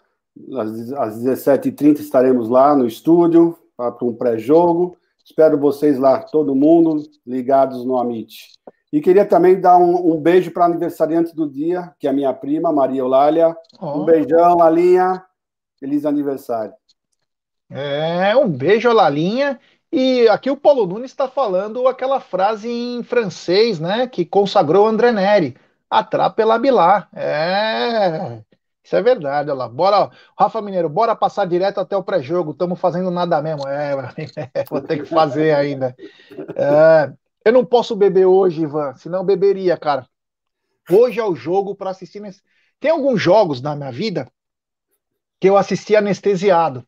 às, 0.56 0.92
às 0.92 1.18
17h30 1.22 2.00
estaremos 2.00 2.48
lá 2.48 2.76
no 2.76 2.86
estúdio 2.86 3.58
para 3.76 4.04
um 4.04 4.14
pré-jogo. 4.14 4.96
Espero 5.24 5.58
vocês 5.58 5.98
lá, 5.98 6.22
todo 6.22 6.54
mundo, 6.54 7.02
ligados 7.26 7.84
no 7.84 7.98
Amit. 7.98 8.52
E 8.92 9.00
queria 9.00 9.24
também 9.24 9.60
dar 9.60 9.76
um, 9.76 10.14
um 10.14 10.20
beijo 10.20 10.50
para 10.50 10.64
a 10.64 10.66
aniversariante 10.66 11.34
do 11.34 11.48
dia, 11.48 11.92
que 11.98 12.06
é 12.06 12.10
a 12.10 12.12
minha 12.12 12.32
prima, 12.32 12.72
Maria 12.72 13.00
Eulália. 13.00 13.56
Oh. 13.80 14.00
Um 14.00 14.04
beijão, 14.04 14.56
Lalinha. 14.56 15.22
Feliz 15.78 16.04
aniversário. 16.06 16.72
É, 17.70 18.34
um 18.34 18.48
beijo, 18.48 18.90
Lalinha. 18.92 19.60
E 19.92 20.28
aqui 20.28 20.50
o 20.50 20.56
Paulo 20.56 20.86
Nunes 20.86 21.10
está 21.10 21.28
falando 21.28 21.86
aquela 21.86 22.20
frase 22.20 22.68
em 22.68 23.02
francês, 23.02 23.78
né, 23.78 24.06
que 24.06 24.24
consagrou 24.24 24.86
André 24.86 25.12
Neri. 25.12 25.56
Atrapa 25.90 26.44
la 26.44 26.58
Bilar. 26.58 27.08
É, 27.14 28.42
isso 28.84 28.96
é 28.96 29.02
verdade, 29.02 29.50
olha 29.50 29.58
lá. 29.58 29.68
Bora, 29.68 30.10
Rafa 30.38 30.60
Mineiro, 30.60 30.88
bora 30.88 31.16
passar 31.16 31.46
direto 31.46 31.78
até 31.78 31.96
o 31.96 32.02
pré-jogo. 32.02 32.52
Estamos 32.52 32.78
fazendo 32.78 33.10
nada 33.10 33.40
mesmo. 33.40 33.66
É, 33.66 33.94
vou 34.68 34.80
ter 34.80 34.98
que 34.98 35.06
fazer 35.06 35.54
ainda. 35.54 35.96
É, 36.54 37.12
eu 37.48 37.52
não 37.52 37.64
posso 37.64 37.96
beber 37.96 38.26
hoje, 38.26 38.62
Ivan, 38.62 38.94
senão 38.94 39.24
beberia, 39.24 39.76
cara. 39.76 40.06
Hoje 40.90 41.18
é 41.18 41.24
o 41.24 41.34
jogo 41.34 41.74
para 41.74 41.90
assistir. 41.90 42.20
Nesse... 42.20 42.42
Tem 42.78 42.90
alguns 42.90 43.20
jogos 43.20 43.62
na 43.62 43.74
minha 43.74 43.90
vida 43.90 44.30
que 45.40 45.48
eu 45.48 45.56
assisti 45.56 45.96
anestesiado. 45.96 46.86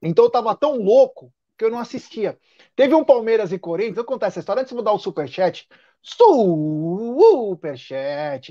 Então 0.00 0.24
eu 0.24 0.30
tava 0.30 0.54
tão 0.54 0.78
louco 0.78 1.30
que 1.58 1.64
eu 1.64 1.70
não 1.70 1.78
assistia. 1.78 2.38
Teve 2.74 2.94
um 2.94 3.04
Palmeiras 3.04 3.52
e 3.52 3.58
Corinthians, 3.58 3.98
eu 3.98 4.04
contar 4.06 4.28
essa 4.28 4.40
história 4.40 4.62
antes 4.62 4.70
de 4.70 4.76
mudar 4.76 4.92
o 4.92 4.98
superchat. 4.98 5.68
Superchat 6.02 7.60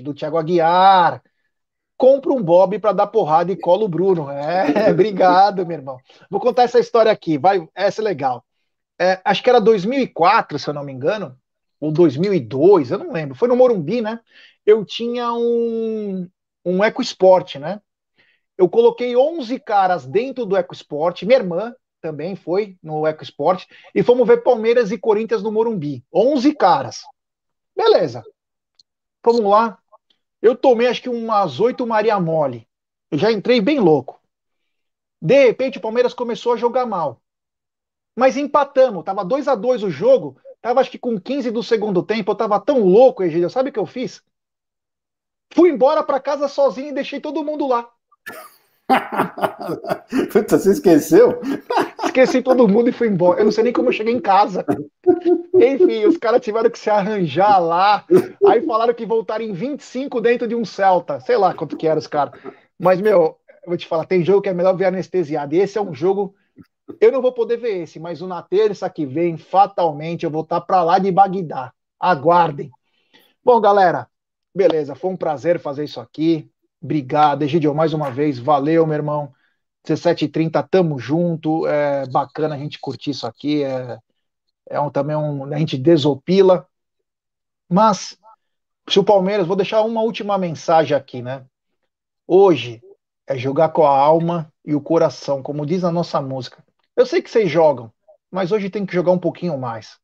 do 0.02 0.14
Thiago 0.14 0.38
Aguiar. 0.38 1.20
Compra 1.96 2.32
um 2.32 2.40
Bob 2.40 2.78
para 2.78 2.92
dar 2.92 3.08
porrada 3.08 3.50
e 3.50 3.56
cola 3.56 3.84
o 3.84 3.88
Bruno. 3.88 4.30
É, 4.30 4.88
obrigado, 4.94 5.66
meu 5.66 5.76
irmão. 5.76 5.98
Vou 6.30 6.40
contar 6.40 6.62
essa 6.62 6.78
história 6.78 7.10
aqui, 7.10 7.36
vai, 7.36 7.68
essa 7.74 8.00
é 8.00 8.04
legal. 8.04 8.44
É, 9.00 9.18
acho 9.24 9.42
que 9.42 9.48
era 9.48 9.60
2004, 9.60 10.58
se 10.58 10.68
eu 10.68 10.74
não 10.74 10.84
me 10.84 10.92
engano, 10.92 11.34
ou 11.80 11.90
2002, 11.90 12.90
eu 12.90 12.98
não 12.98 13.12
lembro. 13.12 13.34
Foi 13.34 13.48
no 13.48 13.56
Morumbi, 13.56 14.02
né? 14.02 14.20
Eu 14.66 14.84
tinha 14.84 15.32
um, 15.32 16.28
um 16.64 16.84
EcoSport, 16.84 17.54
né? 17.56 17.80
Eu 18.58 18.68
coloquei 18.68 19.16
11 19.16 19.58
caras 19.58 20.04
dentro 20.04 20.44
do 20.44 20.54
EcoSport, 20.54 21.22
minha 21.22 21.38
irmã 21.38 21.74
também 22.02 22.36
foi 22.36 22.76
no 22.82 23.06
EcoSport, 23.06 23.66
e 23.94 24.02
fomos 24.02 24.26
ver 24.26 24.42
Palmeiras 24.42 24.90
e 24.90 24.98
Corinthians 24.98 25.42
no 25.42 25.50
Morumbi. 25.50 26.04
11 26.12 26.54
caras. 26.54 27.00
Beleza. 27.74 28.22
Vamos 29.24 29.40
lá. 29.40 29.78
Eu 30.42 30.54
tomei 30.54 30.88
acho 30.88 31.00
que 31.02 31.08
umas 31.08 31.58
8 31.58 31.86
Maria 31.86 32.20
Mole. 32.20 32.68
Eu 33.10 33.16
já 33.16 33.32
entrei 33.32 33.62
bem 33.62 33.80
louco. 33.80 34.20
De 35.20 35.46
repente 35.46 35.78
o 35.78 35.80
Palmeiras 35.80 36.12
começou 36.12 36.52
a 36.52 36.56
jogar 36.56 36.84
mal. 36.84 37.20
Mas 38.20 38.36
empatamos, 38.36 39.02
tava 39.02 39.24
2 39.24 39.48
a 39.48 39.54
2 39.54 39.82
o 39.82 39.88
jogo, 39.88 40.36
tava 40.60 40.78
acho 40.78 40.90
que 40.90 40.98
com 40.98 41.18
15 41.18 41.50
do 41.50 41.62
segundo 41.62 42.02
tempo, 42.02 42.30
eu 42.30 42.34
tava 42.34 42.60
tão 42.60 42.80
louco, 42.80 43.22
Egílio, 43.22 43.48
sabe 43.48 43.70
o 43.70 43.72
que 43.72 43.78
eu 43.78 43.86
fiz? 43.86 44.22
Fui 45.54 45.70
embora 45.70 46.02
para 46.02 46.20
casa 46.20 46.46
sozinho 46.46 46.90
e 46.90 46.92
deixei 46.92 47.18
todo 47.18 47.42
mundo 47.42 47.66
lá. 47.66 47.88
Puta, 50.30 50.58
você 50.58 50.72
esqueceu? 50.72 51.40
Esqueci 52.04 52.42
todo 52.42 52.68
mundo 52.68 52.90
e 52.90 52.92
fui 52.92 53.08
embora. 53.08 53.40
Eu 53.40 53.46
não 53.46 53.52
sei 53.52 53.64
nem 53.64 53.72
como 53.72 53.88
eu 53.88 53.92
cheguei 53.94 54.12
em 54.12 54.20
casa. 54.20 54.66
Enfim, 55.54 56.04
os 56.04 56.18
caras 56.18 56.42
tiveram 56.42 56.68
que 56.68 56.78
se 56.78 56.90
arranjar 56.90 57.58
lá. 57.58 58.04
Aí 58.46 58.60
falaram 58.66 58.92
que 58.92 59.06
voltaram 59.06 59.46
em 59.46 59.54
25 59.54 60.20
dentro 60.20 60.46
de 60.46 60.54
um 60.54 60.66
Celta. 60.66 61.20
Sei 61.20 61.38
lá 61.38 61.54
quanto 61.54 61.74
que 61.74 61.88
era 61.88 61.98
os 61.98 62.06
caras. 62.06 62.38
Mas, 62.78 63.00
meu, 63.00 63.38
eu 63.62 63.68
vou 63.68 63.78
te 63.78 63.86
falar, 63.86 64.04
tem 64.04 64.22
jogo 64.22 64.42
que 64.42 64.50
é 64.50 64.52
melhor 64.52 64.76
ver 64.76 64.84
anestesiado. 64.84 65.54
E 65.54 65.58
esse 65.58 65.78
é 65.78 65.80
um 65.80 65.94
jogo. 65.94 66.34
Eu 67.00 67.12
não 67.12 67.20
vou 67.20 67.32
poder 67.32 67.56
ver 67.56 67.82
esse, 67.82 67.98
mas 68.00 68.20
na 68.20 68.42
terça 68.42 68.88
que 68.88 69.04
vem, 69.04 69.36
fatalmente, 69.36 70.24
eu 70.24 70.30
vou 70.30 70.42
estar 70.42 70.60
para 70.60 70.82
lá 70.82 70.98
de 70.98 71.10
Bagdá. 71.10 71.72
Aguardem. 71.98 72.70
Bom, 73.44 73.60
galera, 73.60 74.08
beleza. 74.54 74.94
Foi 74.94 75.10
um 75.10 75.16
prazer 75.16 75.60
fazer 75.60 75.84
isso 75.84 76.00
aqui. 76.00 76.50
Obrigado, 76.82 77.42
Egidio, 77.42 77.74
mais 77.74 77.92
uma 77.92 78.10
vez. 78.10 78.38
Valeu, 78.38 78.86
meu 78.86 78.94
irmão. 78.96 79.32
17h30, 79.84 80.66
tamo 80.70 80.98
junto. 80.98 81.66
É 81.66 82.06
bacana 82.06 82.54
a 82.54 82.58
gente 82.58 82.78
curtir 82.80 83.10
isso 83.10 83.26
aqui. 83.26 83.62
É, 83.62 83.98
é 84.68 84.80
um, 84.80 84.90
também 84.90 85.16
um. 85.16 85.44
A 85.44 85.58
gente 85.58 85.76
desopila. 85.76 86.66
Mas, 87.68 88.18
se 88.88 88.98
o 88.98 89.04
Palmeiras, 89.04 89.46
vou 89.46 89.56
deixar 89.56 89.82
uma 89.82 90.02
última 90.02 90.38
mensagem 90.38 90.96
aqui, 90.96 91.22
né? 91.22 91.44
Hoje 92.26 92.82
é 93.26 93.36
jogar 93.36 93.70
com 93.70 93.84
a 93.84 93.96
alma 93.96 94.52
e 94.64 94.74
o 94.74 94.80
coração, 94.80 95.42
como 95.42 95.66
diz 95.66 95.84
a 95.84 95.92
nossa 95.92 96.20
música. 96.20 96.64
Eu 97.00 97.06
sei 97.06 97.22
que 97.22 97.30
vocês 97.30 97.50
jogam, 97.50 97.90
mas 98.30 98.52
hoje 98.52 98.68
tem 98.68 98.84
que 98.84 98.92
jogar 98.92 99.12
um 99.12 99.18
pouquinho 99.18 99.56
mais. 99.56 99.98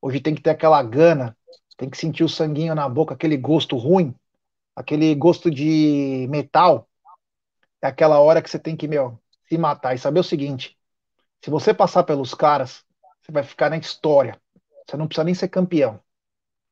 Hoje 0.00 0.20
tem 0.20 0.34
que 0.34 0.42
ter 0.42 0.50
aquela 0.50 0.82
gana, 0.82 1.34
tem 1.76 1.88
que 1.88 1.96
sentir 1.96 2.22
o 2.22 2.28
sanguinho 2.28 2.74
na 2.74 2.86
boca, 2.86 3.14
aquele 3.14 3.36
gosto 3.36 3.76
ruim 3.76 4.14
aquele 4.74 5.14
gosto 5.14 5.50
de 5.50 6.26
metal, 6.28 6.88
é 7.80 7.86
aquela 7.86 8.18
hora 8.20 8.42
que 8.42 8.50
você 8.50 8.58
tem 8.58 8.76
que, 8.76 8.88
meu, 8.88 9.18
se 9.48 9.56
matar 9.56 9.94
e 9.94 9.98
saber 9.98 10.20
o 10.20 10.24
seguinte: 10.24 10.76
se 11.42 11.50
você 11.50 11.72
passar 11.72 12.02
pelos 12.04 12.34
caras, 12.34 12.84
você 13.22 13.30
vai 13.30 13.42
ficar 13.42 13.70
na 13.70 13.76
história. 13.76 14.38
Você 14.86 14.96
não 14.96 15.06
precisa 15.06 15.24
nem 15.24 15.34
ser 15.34 15.48
campeão. 15.48 15.98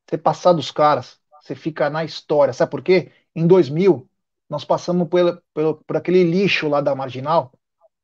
Você 0.06 0.18
passar 0.18 0.52
dos 0.52 0.70
caras, 0.70 1.18
você 1.40 1.54
fica 1.54 1.88
na 1.88 2.04
história. 2.04 2.52
Sabe 2.52 2.70
por 2.70 2.82
quê? 2.82 3.10
Em 3.34 3.46
2000, 3.46 4.06
nós 4.50 4.64
passamos 4.64 5.08
por, 5.08 5.42
por, 5.54 5.82
por 5.84 5.96
aquele 5.96 6.24
lixo 6.24 6.68
lá 6.68 6.80
da 6.80 6.94
Marginal 6.94 7.52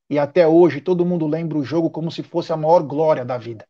e 0.09 0.19
até 0.19 0.47
hoje 0.47 0.81
todo 0.81 1.05
mundo 1.05 1.27
lembra 1.27 1.59
o 1.59 1.65
jogo 1.65 1.91
como 1.91 2.11
se 2.11 2.23
fosse 2.23 2.53
a 2.53 2.57
maior 2.57 2.83
glória 2.83 3.25
da 3.25 3.37
vida. 3.37 3.67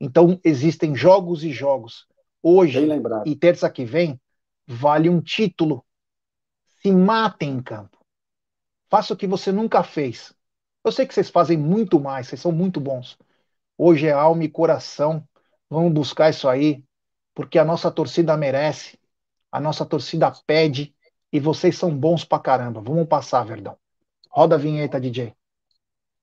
Então 0.00 0.40
existem 0.44 0.94
jogos 0.94 1.44
e 1.44 1.52
jogos. 1.52 2.06
Hoje 2.42 2.78
e 3.26 3.36
terça 3.36 3.68
que 3.70 3.84
vem 3.84 4.20
vale 4.66 5.08
um 5.08 5.20
título. 5.20 5.84
Se 6.80 6.90
matem 6.90 7.50
em 7.50 7.62
campo. 7.62 7.98
Faça 8.88 9.14
o 9.14 9.16
que 9.16 9.26
você 9.26 9.52
nunca 9.52 9.82
fez. 9.82 10.34
Eu 10.82 10.90
sei 10.90 11.06
que 11.06 11.12
vocês 11.12 11.28
fazem 11.28 11.56
muito 11.58 12.00
mais, 12.00 12.28
vocês 12.28 12.40
são 12.40 12.50
muito 12.50 12.80
bons. 12.80 13.18
Hoje 13.76 14.06
é 14.06 14.12
alma 14.12 14.44
e 14.44 14.48
coração. 14.48 15.22
Vamos 15.68 15.92
buscar 15.92 16.30
isso 16.30 16.48
aí, 16.48 16.82
porque 17.34 17.58
a 17.58 17.64
nossa 17.64 17.90
torcida 17.90 18.36
merece, 18.36 18.98
a 19.52 19.60
nossa 19.60 19.84
torcida 19.86 20.32
pede 20.46 20.94
e 21.32 21.38
vocês 21.38 21.76
são 21.76 21.94
bons 21.96 22.24
pra 22.24 22.38
caramba. 22.38 22.80
Vamos 22.80 23.06
passar, 23.06 23.44
Verdão. 23.44 23.76
Roda 24.30 24.56
a 24.56 24.58
vinheta, 24.58 25.00
DJ. 25.00 25.34